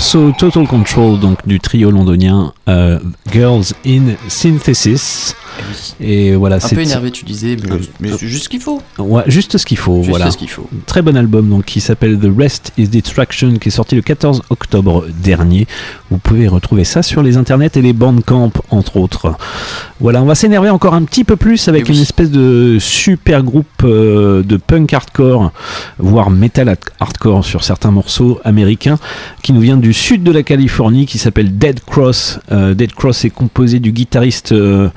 [0.05, 2.99] Morceau Total Control donc du trio londonien euh,
[3.31, 5.33] Girls in Synthesis.
[5.99, 8.81] Et voilà, Un peu énervé, tu disais, mais, mais c'est juste ce qu'il faut.
[8.99, 10.29] Ouais, juste ce qu'il faut, Juste voilà.
[10.29, 10.69] ce qu'il faut.
[10.85, 14.43] Très bon album donc qui s'appelle The Rest is Distraction qui est sorti le 14
[14.49, 15.65] octobre dernier.
[16.11, 19.33] Vous pouvez retrouver ça sur les internets et les bandcamp entre autres.
[19.99, 23.65] Voilà, on va s'énerver encore un petit peu plus avec une espèce de super groupe
[23.83, 25.51] euh, de punk hardcore,
[25.97, 28.99] voire metal hard- hardcore sur certains morceaux américains,
[29.41, 32.39] qui nous vient du sud de la Californie, qui s'appelle Dead Cross.
[32.51, 34.89] Euh, Dead Cross est composé du guitariste euh,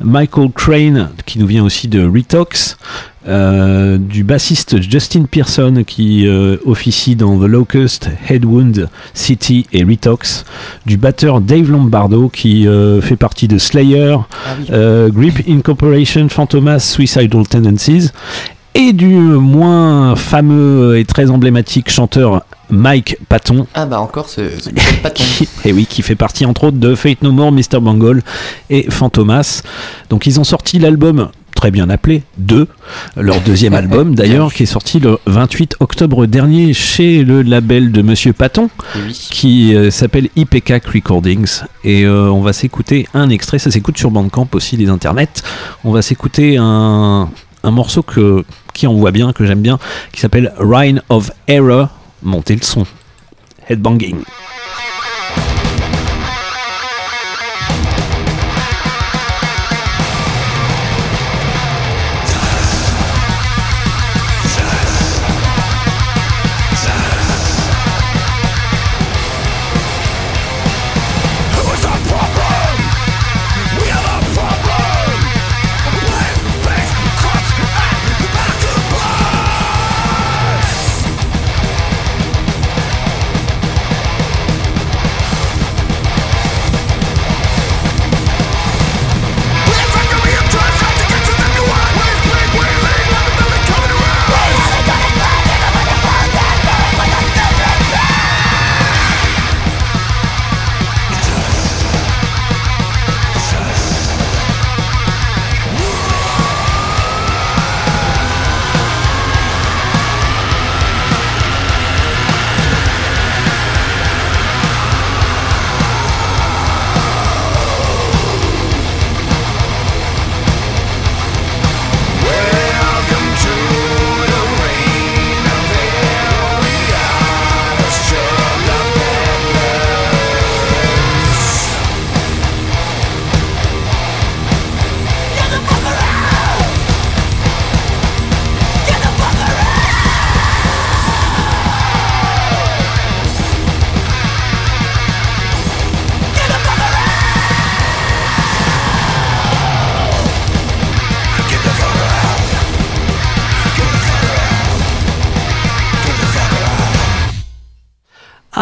[0.00, 2.76] Michael Crane, qui nous vient aussi de Retox.
[3.28, 10.44] Euh, du bassiste Justin Pearson qui euh, officie dans The Locust, Headwound, City et Retox,
[10.86, 14.16] du batteur Dave Lombardo qui euh, fait partie de Slayer,
[14.70, 18.10] euh, Grip Incorporation, Phantomas, Suicidal Tendencies,
[18.74, 23.66] et du moins fameux et très emblématique chanteur Mike Patton.
[23.74, 24.70] Ah bah encore ce, ce
[25.02, 25.24] Patton.
[25.64, 27.80] Et oui, qui fait partie entre autres de Fate No More, Mr.
[27.80, 28.22] Bungle
[28.68, 29.62] et Fantomas.
[30.10, 32.68] Donc ils ont sorti l'album très bien appelé 2,
[33.16, 38.02] leur deuxième album d'ailleurs, qui est sorti le 28 octobre dernier chez le label de
[38.02, 38.70] Monsieur Patton,
[39.10, 41.62] qui euh, s'appelle IPK Recordings.
[41.82, 45.42] Et euh, on va s'écouter un extrait, ça s'écoute sur Bandcamp aussi, les internets.
[45.82, 47.28] On va s'écouter un,
[47.64, 49.78] un morceau que, qui envoie bien, que j'aime bien,
[50.12, 51.88] qui s'appelle Rhine of Error.
[52.22, 52.84] Montez le son.
[53.68, 54.18] Headbanging.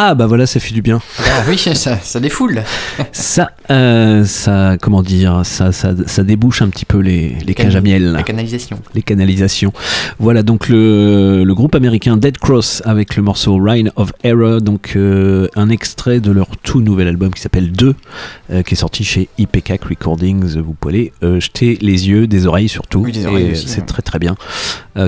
[0.06, 1.01] Ah bah voilà, ça fait du bien.
[1.36, 2.62] Ah oui, ça, ça défoule.
[3.11, 7.74] ça, euh, ça, comment dire, ça, ça, ça débouche un petit peu les, les cages
[7.74, 8.12] à miel.
[8.12, 8.78] La canalisation.
[8.94, 9.73] Les canalisations.
[10.20, 14.93] Voilà donc le, le groupe américain Dead Cross avec le morceau Rhine of Error, donc
[14.94, 17.97] euh, un extrait de leur tout nouvel album qui s'appelle 2,
[18.52, 20.56] euh, qui est sorti chez IPK Recordings.
[20.61, 23.01] Vous pouvez jeter les yeux, des oreilles surtout.
[23.01, 23.86] Oui, des oreilles Et aussi, C'est hein.
[23.86, 24.36] très très bien.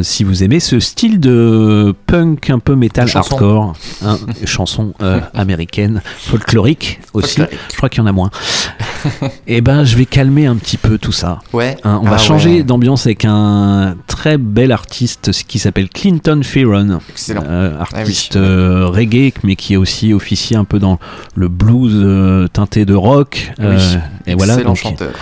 [0.02, 3.74] Si vous aimez ce style de punk un peu metal hardcore,
[4.04, 4.92] hein, chanson
[5.34, 7.36] américaine, folklorique aussi.
[7.36, 7.60] Folklorique.
[7.72, 8.30] Je crois qu'il y en a moins.
[9.46, 11.38] Et ben, je vais calmer un petit peu tout ça.
[11.52, 11.76] Ouais.
[11.84, 12.62] Hein, on Ah va changer ouais.
[12.62, 16.98] d'ambiance avec un très bel artiste qui s'appelle Clinton Fearon.
[17.10, 17.42] Excellent.
[17.46, 17.98] Euh, Ah oui.
[18.00, 20.98] artiste euh, reggae, mais qui est aussi officié un peu dans
[21.34, 23.52] le blues euh, teinté de rock.
[23.58, 23.64] Oui.
[23.66, 23.78] Euh,
[24.26, 25.12] et voilà, Excellent donc, chanteur.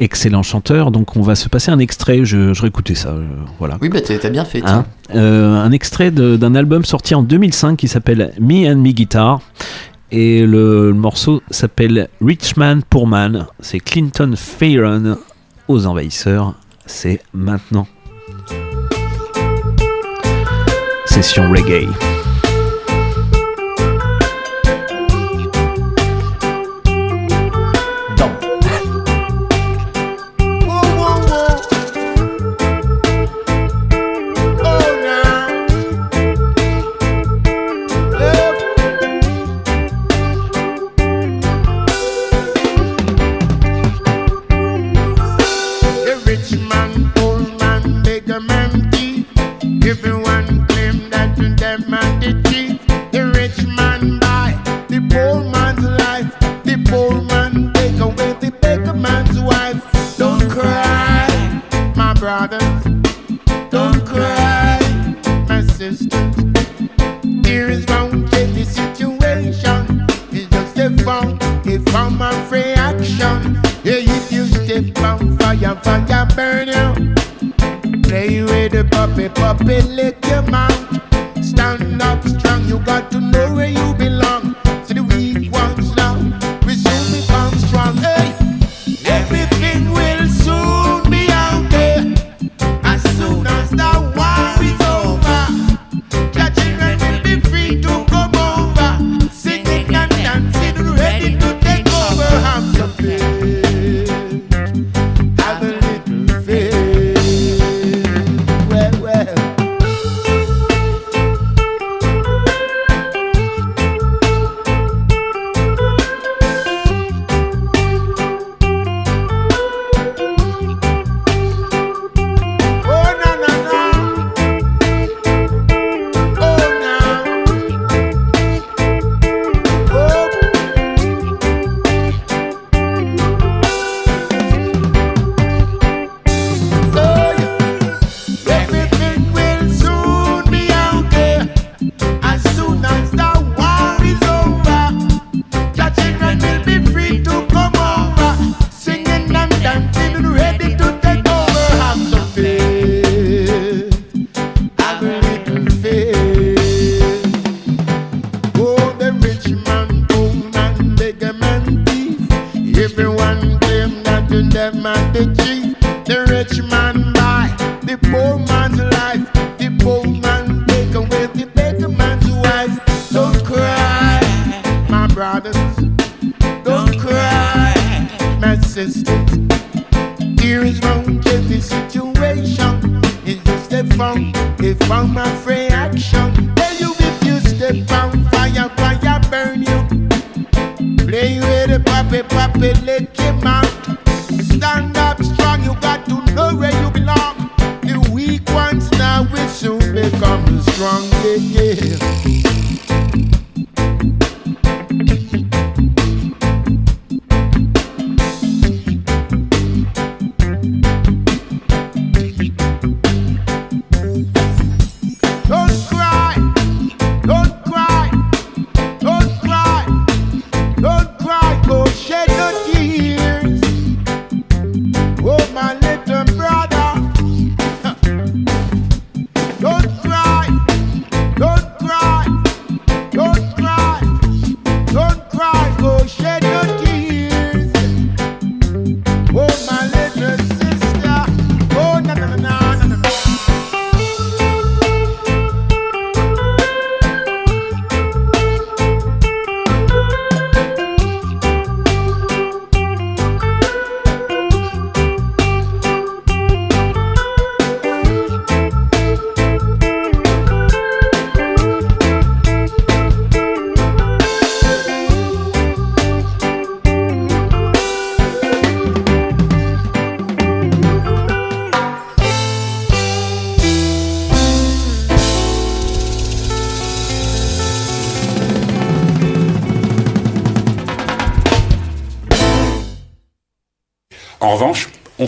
[0.00, 0.90] Excellent chanteur.
[0.90, 2.24] Donc on va se passer un extrait.
[2.24, 3.14] Je, je réécoutais ça.
[3.58, 3.76] voilà.
[3.82, 4.62] Oui, bah t'as bien fait.
[4.64, 9.40] Hein un extrait d'un album sorti en 2005 qui s'appelle Me and Me Guitar.
[10.16, 13.48] Et le, morceau s'appelle Rich Man Poor Man.
[13.58, 15.18] C'est Clinton Fearon
[15.66, 16.54] aux envahisseurs.
[16.86, 17.88] C'est maintenant.
[21.06, 21.88] Session reggae.
[79.24, 80.83] me puppet lick your mouth.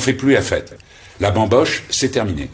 [0.06, 0.78] Fait plus la fête.
[1.18, 2.48] La bamboche, c'est terminé.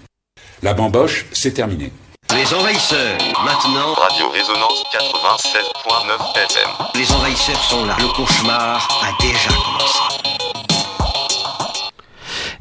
[0.63, 1.93] La bamboche, c'est terminé.
[2.35, 3.93] Les envahisseurs, maintenant.
[3.93, 6.71] Radio Résonance 96.9 FM.
[6.95, 7.95] Les envahisseurs sont là.
[8.01, 9.99] Le cauchemar a déjà commencé.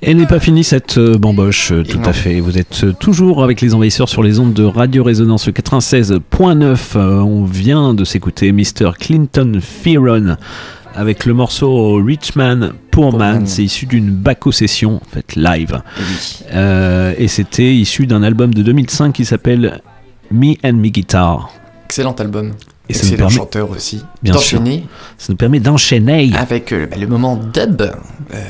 [0.02, 2.42] Elle n'est pas finie cette euh, bamboche, euh, tout à fait.
[2.42, 6.78] Vous êtes euh, toujours avec les envahisseurs sur les ondes de Radio Résonance 96.9.
[6.96, 8.94] Euh, on vient de s'écouter Mr.
[9.00, 10.38] Clinton Fearon
[10.96, 13.48] avec le morceau Richman Poor Man.
[13.48, 15.82] C'est issu d'une Baco session, en fait, live.
[16.54, 19.82] Euh, et c'était issu d'un album de 2005 qui s'appelle
[20.32, 21.52] Me and Me Guitar.
[21.86, 22.54] Excellent album.
[22.90, 24.02] Et ça nous Excellent permet- chanteur aussi.
[24.22, 24.62] Bien sûr.
[25.18, 26.32] Ça nous permet d'enchaîner.
[26.38, 27.88] avec euh, le moment dub euh,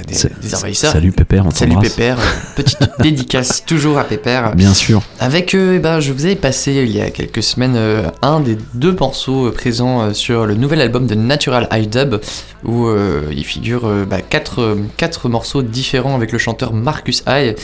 [0.08, 0.92] des, envahisseurs.
[0.94, 1.76] salut Pépère, on Salut.
[1.80, 2.18] Pépère.
[2.18, 2.24] euh,
[2.56, 4.56] Petite dédicace toujours à Pépère.
[4.56, 5.04] Bien sûr.
[5.20, 8.40] Avec eux, eh ben, je vous avais passé il y a quelques semaines euh, un
[8.40, 12.20] des deux morceaux euh, présents euh, sur le nouvel album de Natural High Dub
[12.64, 17.24] où euh, il figure euh, bah, quatre, euh, quatre morceaux différents avec le chanteur Marcus
[17.28, 17.56] High.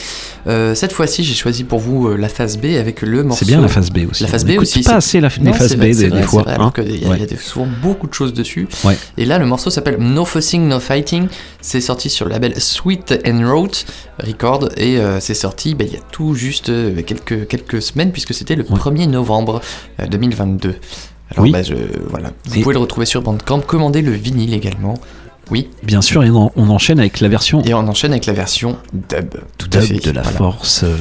[0.48, 3.44] Euh, cette fois-ci, j'ai choisi pour vous euh, la phase B avec le morceau.
[3.44, 4.22] C'est bien la phase B aussi.
[4.22, 4.82] La phase B aussi.
[4.82, 6.82] pas assez la- les Non, phases c'est B vrai, des- fois, vrai, hein.
[6.84, 7.16] qu'il y a, Ouais.
[7.16, 8.68] il y a des- souvent beaucoup de choses dessus.
[8.84, 8.96] Ouais.
[9.16, 11.28] Et là, le morceau s'appelle No Fussing, No Fighting.
[11.60, 13.84] C'est sorti sur le label Sweet and Rote
[14.24, 18.12] Record et euh, c'est sorti bah, il y a tout juste euh, quelques, quelques semaines
[18.12, 19.60] puisque c'était le 1er novembre
[20.00, 20.76] euh, 2022.
[21.30, 21.50] Alors Oui.
[21.52, 21.74] bah, je,
[22.08, 24.94] voilà, vous Et- pouvez le retrouver sur Bandcamp, commander le vinyle également.
[25.50, 25.68] Oui.
[25.82, 28.76] Bien sûr, et on, on enchaîne avec la version Et on enchaîne avec la version
[28.92, 29.34] dub.
[29.56, 29.94] Tout à fait.
[29.94, 30.36] de la Voilà.
[30.38, 30.82] force.
[30.84, 30.94] euh,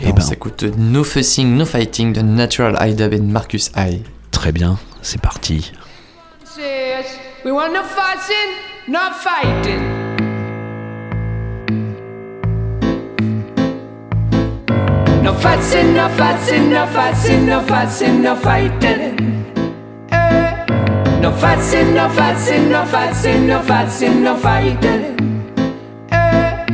[0.00, 3.70] Et Et on ben, s'écoute No Fussing, No Fighting de Natural High Dub et Marcus
[3.76, 4.00] High.
[4.32, 5.70] très bien, c'est parti.
[7.44, 8.50] we want no fussing,
[8.88, 9.82] no fighting.
[15.22, 19.54] No fussing, no fussing, no fussing, no fussing, no fighting.
[20.10, 20.66] Eh.
[21.20, 25.16] No fussing, no fussing, no fussing, no fussing, no fighting.
[26.10, 26.66] Eh.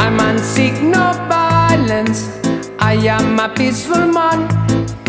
[0.00, 2.28] I'm on seek no violence.
[2.78, 5.01] I am a peaceful man.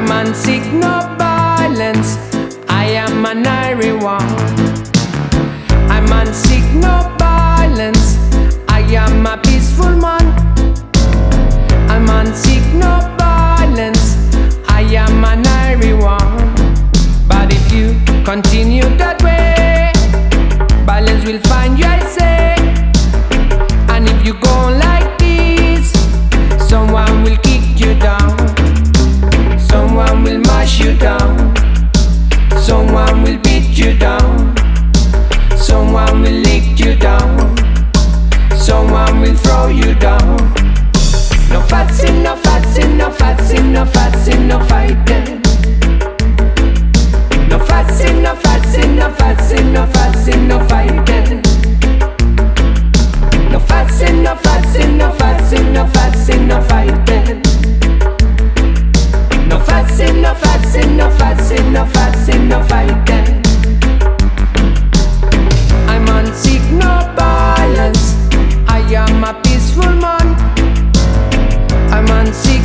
[0.00, 2.16] I'm on seek no violence.
[2.70, 4.24] I am an Irie one.
[5.90, 8.16] I'm on seek no violence.
[8.66, 10.24] I am a peaceful man.
[11.90, 14.16] I'm on seek no violence.
[14.68, 16.48] I am an Irie one.
[17.28, 17.92] But if you
[18.24, 19.92] continue that way,
[20.86, 22.56] violence will find you, I say.
[23.94, 25.92] And if you go on like this,
[26.70, 28.59] someone will kick you down.
[29.80, 31.56] Someone will mash you down.
[32.60, 34.54] Someone will beat you down.
[35.56, 37.56] Someone will lick you down.
[38.58, 40.36] Someone will throw you down.
[41.48, 45.40] No fussing, no fussing, no fussing, no fussing, no fighting.
[47.48, 51.40] No fussing, no fussing, no fussing, no fussing, no fighting.
[53.50, 55.10] No fussing, no fussing, mash
[59.60, 63.42] no fussing, no fussing, no fussing, no fussing, no fighting.
[65.88, 68.14] I'm on signal balance.
[68.68, 70.34] I am a peaceful man.
[71.92, 72.60] I'm on seek.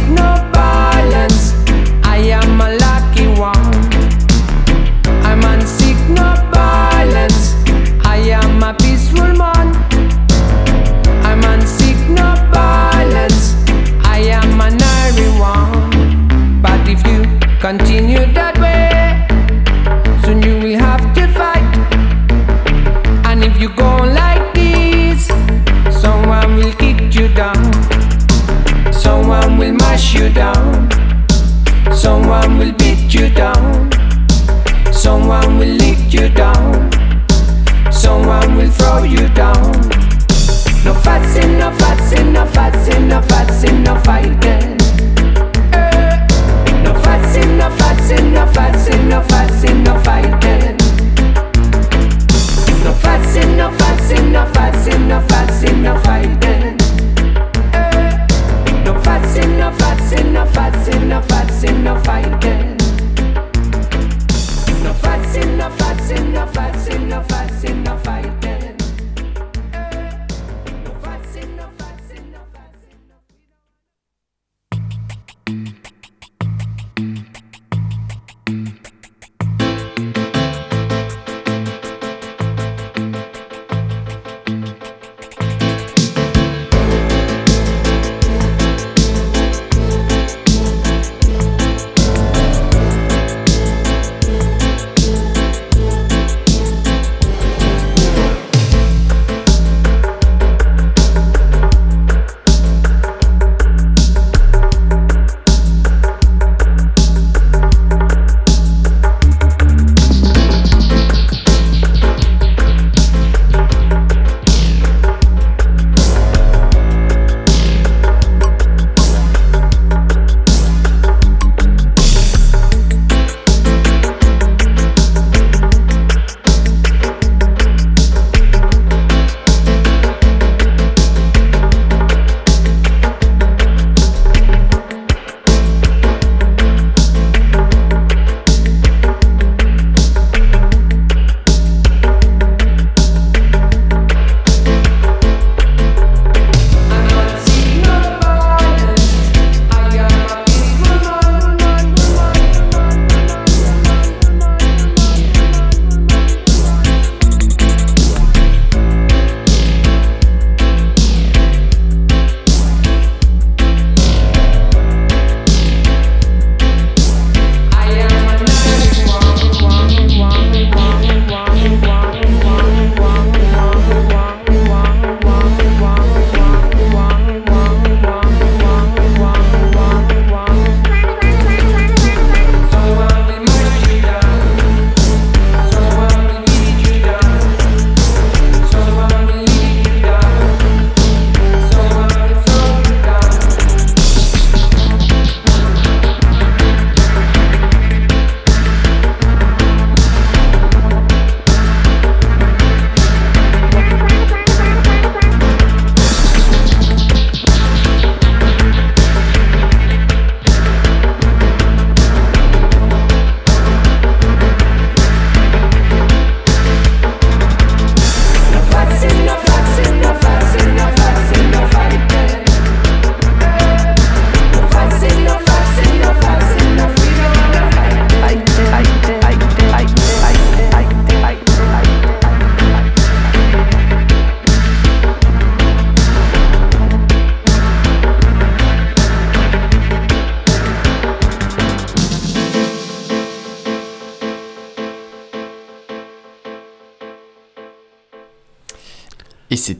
[32.06, 33.90] Someone will beat you down.
[34.94, 36.91] Someone will lick you down.
[37.91, 39.72] Someone will throw you down.
[40.86, 44.77] No fussing, no fussing, no fussing, no fussing, no fighting.
[45.73, 46.27] Eh.
[46.84, 50.77] No fussing, no fussing, no fussing, no fussing, no fighting.
[52.84, 56.77] No fussing, no fussing, no fussing, no fussing, no fighting.
[57.73, 58.27] Eh.
[58.86, 59.85] No fussing, no fussing,
[60.24, 62.78] no fussing, no fussing, no fighting.
[64.84, 66.75] No fussing, no fussing, no fussing,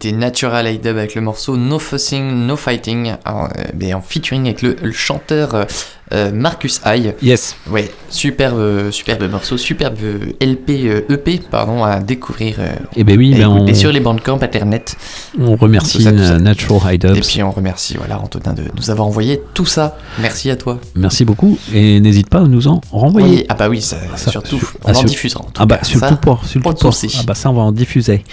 [0.06, 3.46] c'était Natural A-Dub avec le morceau No Fussing, No Fighting, en,
[3.82, 5.66] euh, en featuring avec le, le chanteur euh,
[6.14, 7.16] euh, Marcus High.
[7.24, 7.56] Yes.
[7.72, 9.98] Ouais, superbe, superbe morceau, superbe
[10.40, 12.58] LP, EP, pardon, à découvrir.
[12.60, 14.96] euh, Eh ben oui, ben on- sur les bandcamps internet.
[15.40, 16.38] On remercie Tout ça, tout ça.
[16.38, 16.94] Natural.
[17.18, 19.98] Et puis on remercie voilà, Antonin de nous avoir envoyé tout ça.
[20.22, 20.80] Merci à toi.
[20.96, 23.38] Merci beaucoup et n'hésite pas à nous en renvoyer.
[23.38, 25.42] Oui, ah bah oui, ça, surtout, on ah, en sur- diffusera.
[25.44, 25.86] en Ah bah cas.
[25.86, 26.94] sur Ça, le tout port, sur le pas tout de port.
[26.94, 27.18] souci.
[27.20, 28.24] Ah bah ça on va en diffuser.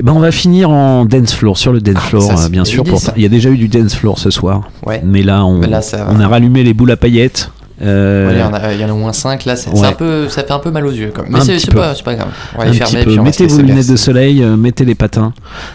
[0.00, 2.48] Et ben on va finir en dance floor sur le dance floor Ah, ça, euh,
[2.48, 2.84] bien sûr.
[2.84, 3.02] pour-.
[3.16, 4.62] Il y a déjà eu du dance floor ce soir.
[4.86, 5.02] Ouais.
[5.04, 7.50] Mais là on, là, a rallumé les boules à paillettes.
[7.82, 9.86] Euh, Ouais, il y en a- il y en a au moins 5 là, ouais.
[9.86, 11.12] un peu, ça fait un peu mal aux yeux.
[11.14, 11.32] Quand même.
[11.32, 12.28] Mais c'est pas, grave.
[12.54, 15.34] On va les fermer puis on Mettez vos lunettes de soleil, euh, mettez les patins.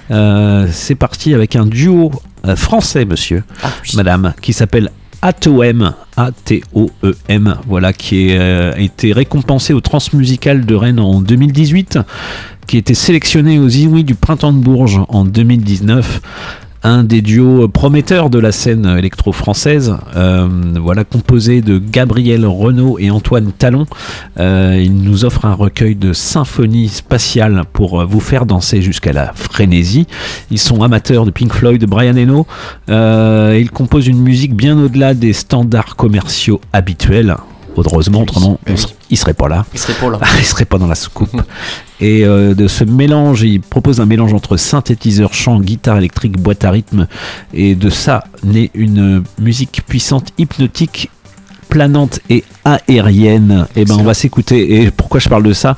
[0.10, 2.12] Euh, c'est parti avec un duo
[2.56, 4.90] français, monsieur, Ah, madame, qui s'appelle
[5.22, 12.00] ATOM, A-T-O-E-M, voilà, qui a été récompensé au Transmusical de Rennes en 2018,
[12.68, 16.22] qui été sélectionné aux Inuits du Printemps de Bourges en 2019.
[16.84, 19.96] un des duos prometteurs de la scène électro-française.
[20.16, 20.48] Euh,
[20.80, 23.88] voilà, composé de Gabriel Renaud et Antoine Talon.
[24.40, 29.34] Euh, il nous offre un recueil de symphonies spatiales pour vous faire danser jusqu'à la
[29.34, 30.06] frénésie.
[30.52, 32.46] Ils sont amateurs de Pink Floyd, de Brian Eno.
[32.90, 37.36] Euh, ils composent une musique bien au-delà des standards commerciaux habituels.
[37.78, 39.66] Heureusement, autrement, on s- il serait pas là.
[39.74, 40.20] Il serait pas là.
[40.40, 41.42] il serait pas dans la soucoupe.
[42.02, 46.64] Et euh, de ce mélange, il propose un mélange entre synthétiseur, chant, guitare électrique, boîte
[46.66, 47.08] à rythme.
[47.54, 51.10] Et de ça naît une musique puissante, hypnotique,
[51.70, 53.66] planante et aérienne.
[53.76, 54.82] Et ben, on va s'écouter.
[54.84, 55.78] Et pourquoi je parle de ça?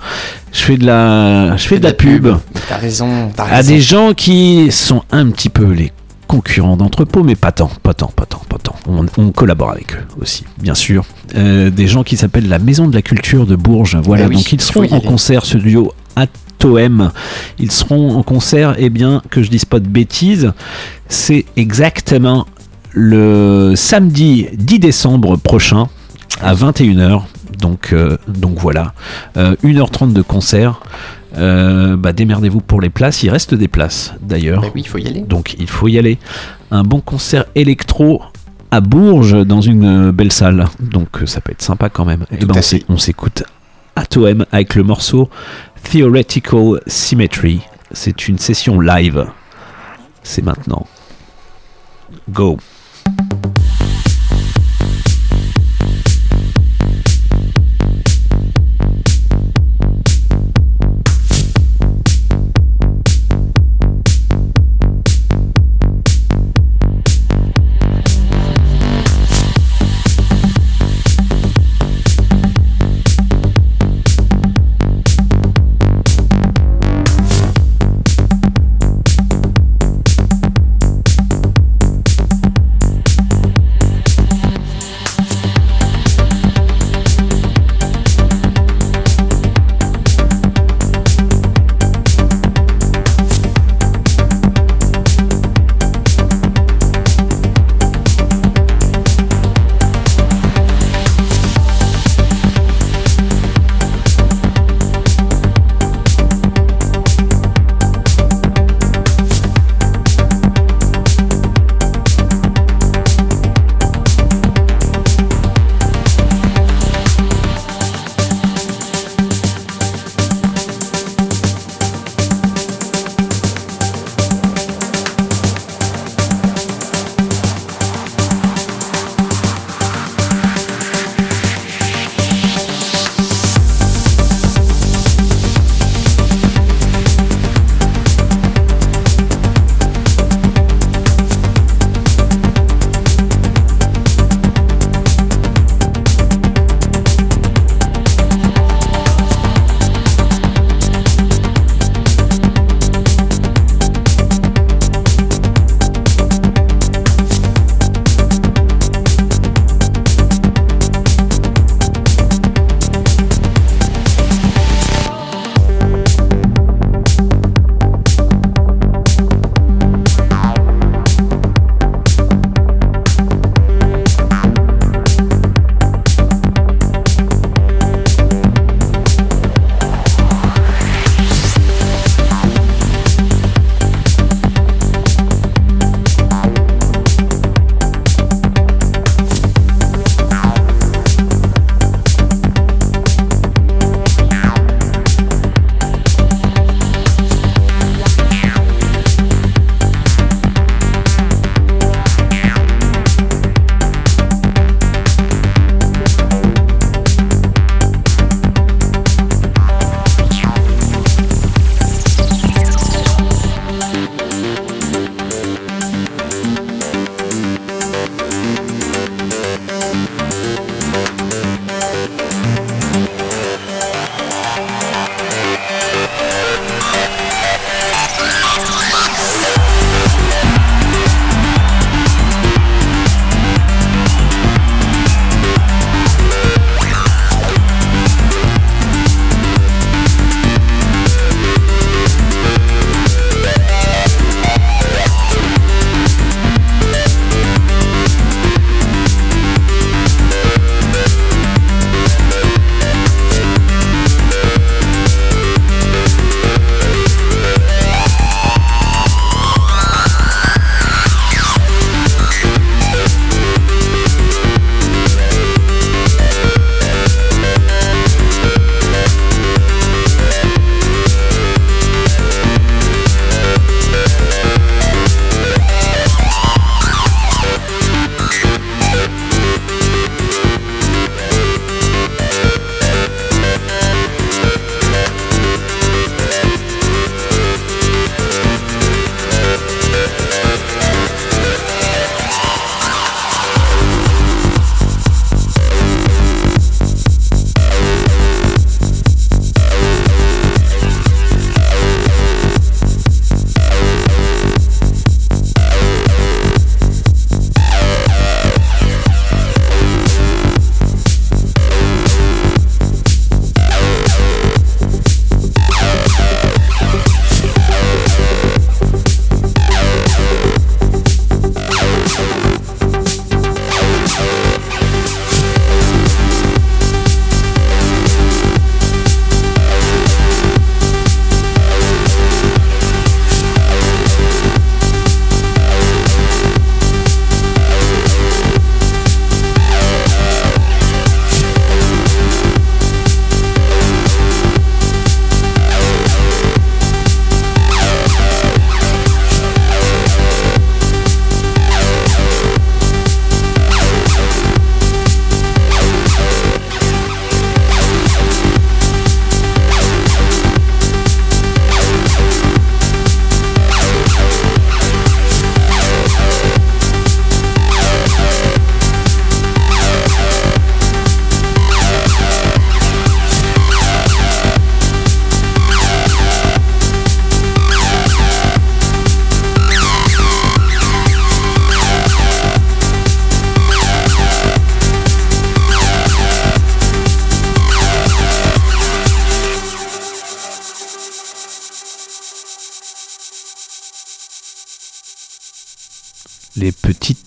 [0.52, 2.28] Je fais de la, je fais de la pub
[2.68, 3.70] T'as raison, t'as à raison.
[3.72, 5.92] des gens qui sont un petit peu les
[6.28, 8.76] concurrents d'entrepôt, mais pas tant, pas tant, pas tant, pas tant.
[8.88, 11.06] On, on collabore avec eux aussi, bien sûr.
[11.36, 13.98] Euh, des gens qui s'appellent la Maison de la Culture de Bourges.
[14.04, 15.06] Voilà, Eh oui, donc ils il seront en aller.
[15.08, 17.12] concert, ce duo Atoem.
[17.60, 20.52] Ils seront en concert, eh bien, que je dise pas de bêtises,
[21.08, 22.46] c'est exactement
[22.92, 25.88] le samedi 10 décembre prochain
[26.42, 27.22] à 21h.
[27.60, 28.94] Donc, euh, donc voilà,
[29.38, 30.80] Euh, 1h30 de concert.
[31.38, 33.24] Euh, bah, démerdez-vous pour les places.
[33.24, 34.62] Il reste des places d'ailleurs.
[34.62, 35.22] Bah oui, il faut y aller.
[35.22, 36.18] Donc il faut y aller.
[36.72, 38.22] Un bon concert électro
[38.72, 40.66] à Bourges dans une euh, belle salle.
[40.80, 42.26] Donc euh, ça peut être sympa quand même.
[42.32, 43.44] Et Tout ben, on s'é- on s'écoute
[43.96, 45.30] Atoem avec le morceau
[45.90, 47.62] Theoretical Symmetry.
[47.92, 49.26] C'est une session live.
[50.24, 50.86] C'est maintenant.
[52.30, 52.58] Go.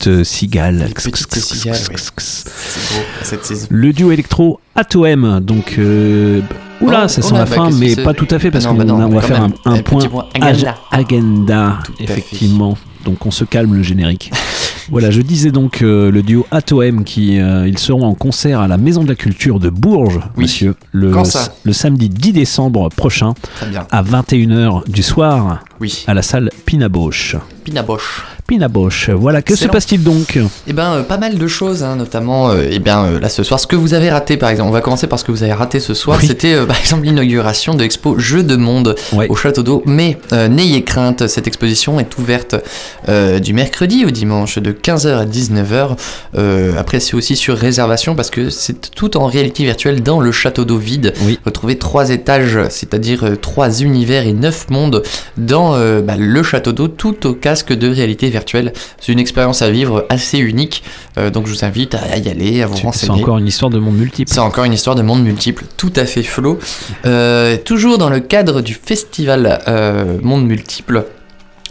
[0.00, 0.84] Petites cigales.
[0.88, 1.96] Les petites cigales, oui.
[2.16, 2.44] C'est
[2.94, 3.66] beau, cette saison.
[3.70, 5.40] Le duo électro Atom.
[5.40, 6.40] Donc, euh,
[6.80, 8.76] oula, Oh, ça on sent la bah, fin, mais pas tout à fait parce Non,
[8.76, 10.02] qu'on bah on va faire même, un, un un point,
[10.40, 11.78] agenda.
[11.98, 12.76] effectivement.
[13.04, 14.30] Donc, on se calme le générique.
[14.90, 18.68] voilà, je disais donc euh, le duo Atom qui euh, ils seront en concert à
[18.68, 21.12] la Maison de la Culture de Bourges, monsieur, le,
[21.64, 23.32] le samedi 10 décembre prochain
[23.90, 26.04] à 21h du soir Oui.
[26.06, 27.36] à la salle Pinaboche.
[27.64, 28.22] Pinaboche.
[28.46, 29.10] Pinaboche.
[29.10, 30.36] Voilà, que se passe-t-il donc?
[30.66, 33.44] Eh ben, euh, pas mal de choses, hein, notamment, euh, eh bien, euh, là ce
[33.44, 34.70] soir, ce que vous avez raté, par exemple.
[34.70, 36.20] On va commencer par ce que vous avez raté ce soir.
[36.20, 38.96] C'était, par exemple, l'inauguration de l'expo Jeux de Monde
[39.28, 39.84] au Château d'Eau.
[39.86, 42.56] Mais n'ayez crainte, cette exposition est ouverte
[43.40, 45.96] du mercredi au dimanche de 15h à 19h.
[46.36, 50.32] Euh, après, c'est aussi sur réservation parce que c'est tout en réalité virtuelle dans le
[50.32, 51.14] Château d'Eau vide.
[51.44, 55.04] Retrouvez trois étages, c'est-à-dire trois univers et neuf mondes
[55.36, 58.72] dans euh, bah, le Château d'Eau, tout au casque de réalité virtuelle.
[59.00, 60.82] C'est une expérience à vivre assez unique.
[61.18, 63.22] Euh, donc je vous invite à y aller, à vous C'est renseigner.
[63.22, 64.30] encore une histoire de monde multiple.
[64.32, 66.58] C'est encore une histoire de monde multiple, tout à fait flot.
[67.06, 69.60] Euh, toujours dans le cadre du festival
[70.22, 71.04] Monde Multiple.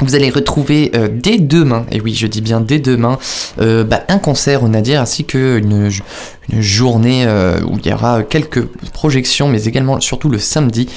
[0.01, 3.17] Vous allez retrouver euh, dès demain, et oui je dis bien dès demain,
[3.59, 5.91] euh, bah, un concert au Nadir ainsi qu'une
[6.51, 10.87] une journée euh, où il y aura quelques projections, mais également surtout le samedi.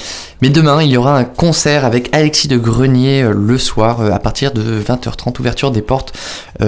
[0.41, 4.51] Mais demain, il y aura un concert avec Alexis de Grenier le soir à partir
[4.51, 6.11] de 20h30, ouverture des portes.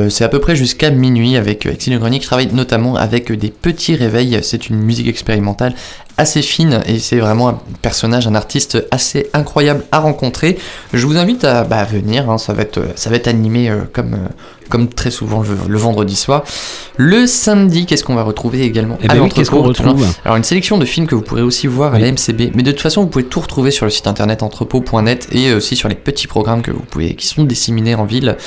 [0.10, 3.50] C'est à peu près jusqu'à minuit avec Alexis de Grenier qui travaille notamment avec des
[3.50, 4.40] petits réveils.
[4.44, 5.74] C'est une musique expérimentale
[6.18, 10.58] assez fine et c'est vraiment un personnage, un artiste assez incroyable à rencontrer.
[10.94, 13.82] Je vous invite à bah, venir, hein, ça, va être, ça va être animé euh,
[13.92, 14.28] comme, euh,
[14.70, 16.44] comme très souvent le, le vendredi soir.
[16.96, 20.14] Le samedi, qu'est-ce qu'on va retrouver également Eh ben oui, l'entrepôt, qu'est-ce qu'on retrouve toujours.
[20.24, 22.72] Alors une sélection de films que vous pourrez aussi voir à la MCB, mais de
[22.72, 25.96] toute façon vous pouvez tout retrouver sur le site internet entrepôt.net et aussi sur les
[25.96, 28.38] petits programmes que vous pouvez, qui sont disséminés en ville.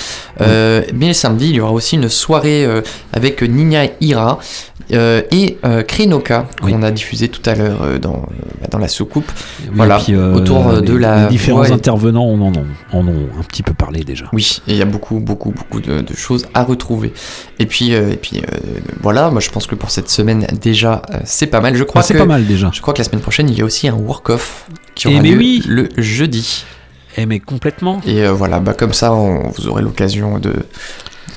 [0.40, 2.66] Euh, mais le samedi, il y aura aussi une soirée
[3.12, 4.38] avec Nina Ira
[4.92, 8.88] euh, et euh, Krenoka qu'on a diffusé tout à l'heure euh, dans, euh, dans la
[8.88, 9.30] soucoupe.
[9.60, 12.52] Oui, voilà, et puis, autour de les- la les différents et- intervenants en ont,
[12.92, 14.26] en ont un petit peu parlé déjà.
[14.32, 17.12] oui, et il y a beaucoup, beaucoup, beaucoup de, de choses à retrouver.
[17.58, 18.42] Et puis, et puis
[19.02, 21.74] voilà, moi je pense que pour cette semaine déjà, c'est pas mal.
[21.76, 22.70] Je crois Ah, c'est que pas mal déjà.
[22.72, 25.22] Je crois que la semaine prochaine, il y a aussi un work-off qui Eh aura
[25.22, 25.62] lieu oui.
[25.66, 26.64] le jeudi.
[27.16, 28.00] Eh mais complètement.
[28.06, 30.52] Et euh, voilà, bah comme ça, on- vous aurez l'occasion de,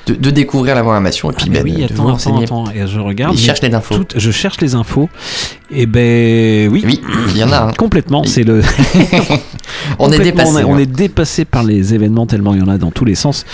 [0.06, 2.44] de, de découvrir la programmation et puis Mais bah, oui, de, attends, vous attends, renseigner.
[2.44, 3.34] attends, et je regarde.
[3.34, 3.98] Il mais cherche les infos.
[3.98, 5.08] tout- je cherche les infos.
[5.70, 6.82] Et ben oui.
[6.86, 7.00] Oui,
[7.30, 7.72] il y en a un.
[7.72, 8.62] Complètement, c'est le.
[9.98, 12.78] On est dépassé, On on est dépassé par les événements tellement il y en a
[12.78, 13.44] dans tous les sens.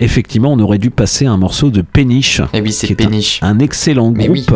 [0.00, 2.40] Effectivement, on aurait dû passer un morceau de Péniche.
[2.52, 3.38] Et oui, c'est un- Péniche.
[3.42, 4.54] Un, excellent groupe.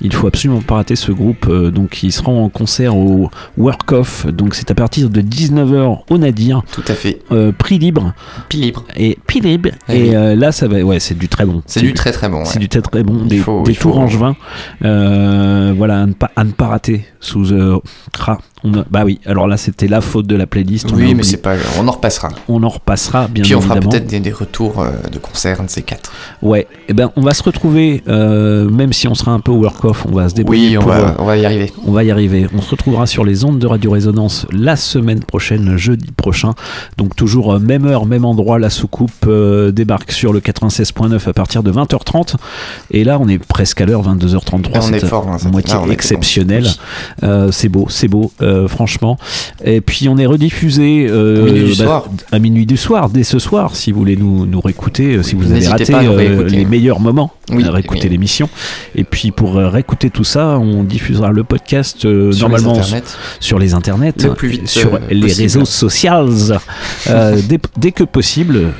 [0.00, 1.46] Il faut absolument pas rater ce groupe.
[1.48, 4.26] euh, donc, ils seront en concert au Work Off.
[4.26, 6.62] Donc, c'est à partir de 19h au Nadir.
[6.72, 7.20] Tout à fait.
[7.32, 8.12] Euh, prix libre.
[8.48, 8.84] Prix libre.
[8.96, 9.70] Et prix libre.
[9.88, 10.14] Eh et oui.
[10.14, 10.76] euh, là, ça va.
[10.86, 11.62] Ouais, c'est du très bon.
[11.66, 12.44] C'est du très très bon.
[12.44, 14.36] C'est du très très bon, des, faut- des faut- tours angevins.
[14.84, 17.04] Euh, voilà, à ne, pas, à ne pas rater.
[17.20, 17.80] Sous, euh,
[18.64, 20.90] on a- bah oui, alors là c'était la faute de la playlist.
[20.92, 21.54] Oui, mais c'est pas.
[21.78, 22.28] On en repassera.
[22.48, 25.64] On en repassera, bien Puis on fera peut-être des, des retours euh, de concerts, un
[25.64, 26.10] de ces quatre.
[26.42, 30.06] Ouais, et ben on va se retrouver, euh, même si on sera un peu work-off,
[30.10, 30.70] on va se débrouiller.
[30.70, 31.72] Oui, on pour, va, euh, on va y arriver.
[31.86, 32.46] on va y arriver.
[32.56, 36.54] On se retrouvera sur les ondes de Radio Résonance la semaine prochaine, jeudi prochain.
[36.96, 38.58] Donc toujours même heure, même endroit.
[38.58, 42.34] La soucoupe euh, débarque sur le 96.9 à partir de 20h30.
[42.90, 44.70] Et là, on est presque à l'heure, 22h33.
[44.74, 45.92] Ah, on est C'est fort, hein, moitié là, on était bon.
[45.92, 46.64] exceptionnel.
[46.64, 46.70] Oui.
[47.28, 49.18] Euh, c'est beau, c'est beau, euh, franchement.
[49.64, 52.08] Et puis on est rediffusé euh, À minuit du soir.
[52.32, 55.34] à minuit du soir, dès ce soir, si vous voulez nous, nous réécouter, euh, si
[55.34, 55.92] vous avez raté
[56.48, 58.10] les meilleurs moments, Oui, à réécouter oui.
[58.10, 58.48] l'émission.
[58.94, 62.80] Et puis pour réécouter tout ça, on diffusera le podcast Sur normalement
[63.40, 65.42] sur les internets, Le plus vite, sur les possible.
[65.42, 66.28] réseaux sociaux,
[67.48, 68.72] dès, dès que possible.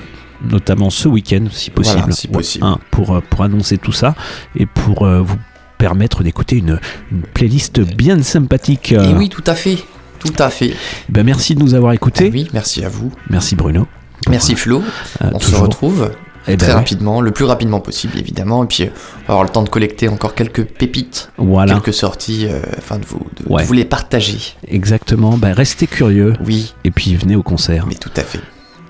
[0.51, 2.67] Notamment ce week-end, si possible, Voilà, si Ouais, possible.
[2.67, 4.15] hein, pour, pour annoncer tout ça
[4.55, 5.37] et pour euh, vous
[5.79, 6.79] permettre d'écouter une,
[7.11, 8.93] une playlist bien sympathique.
[8.93, 9.79] Et oui, tout à fait.
[10.19, 10.75] Tout à fait.
[11.09, 12.31] Ben, merci de nous avoir écoutés.
[12.33, 13.13] Oui, merci à vous.
[13.31, 13.87] Merci Bruno.
[14.29, 14.83] Merci Flo.
[15.23, 16.11] Euh, on se retrouve
[16.49, 16.75] Eh ben très ouais.
[16.75, 18.65] rapidement, le plus rapidement possible évidemment.
[18.65, 21.75] Et puis euh, on va avoir le temps de collecter encore quelques pépites, Voilà.
[21.75, 24.39] quelques sorties, euh, afin de vous, de, vous les partager.
[24.67, 25.37] Exactement.
[25.37, 26.33] Ben, restez curieux.
[26.45, 26.75] Oui.
[26.85, 27.87] Et puis venez au concert.
[27.87, 28.41] Mais tout à fait.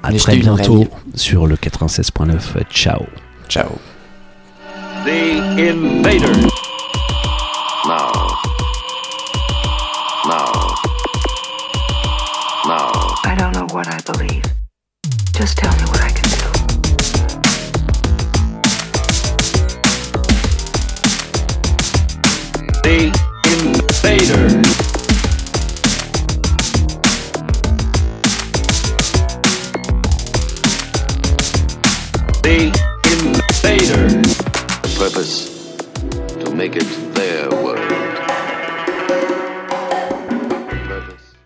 [0.03, 2.33] À Venez très bientôt sur le 96.9.
[2.71, 3.03] Ciao.
[3.49, 3.69] Ciao.
[5.05, 6.66] The Invaders.
[13.77, 14.43] What I believe.
[15.35, 16.49] Just tell me what I can do.
[22.85, 23.13] The
[23.53, 24.55] Invaders.
[32.45, 32.59] The
[33.13, 34.39] Invaders.
[34.97, 35.35] purpose
[36.43, 37.51] to make it their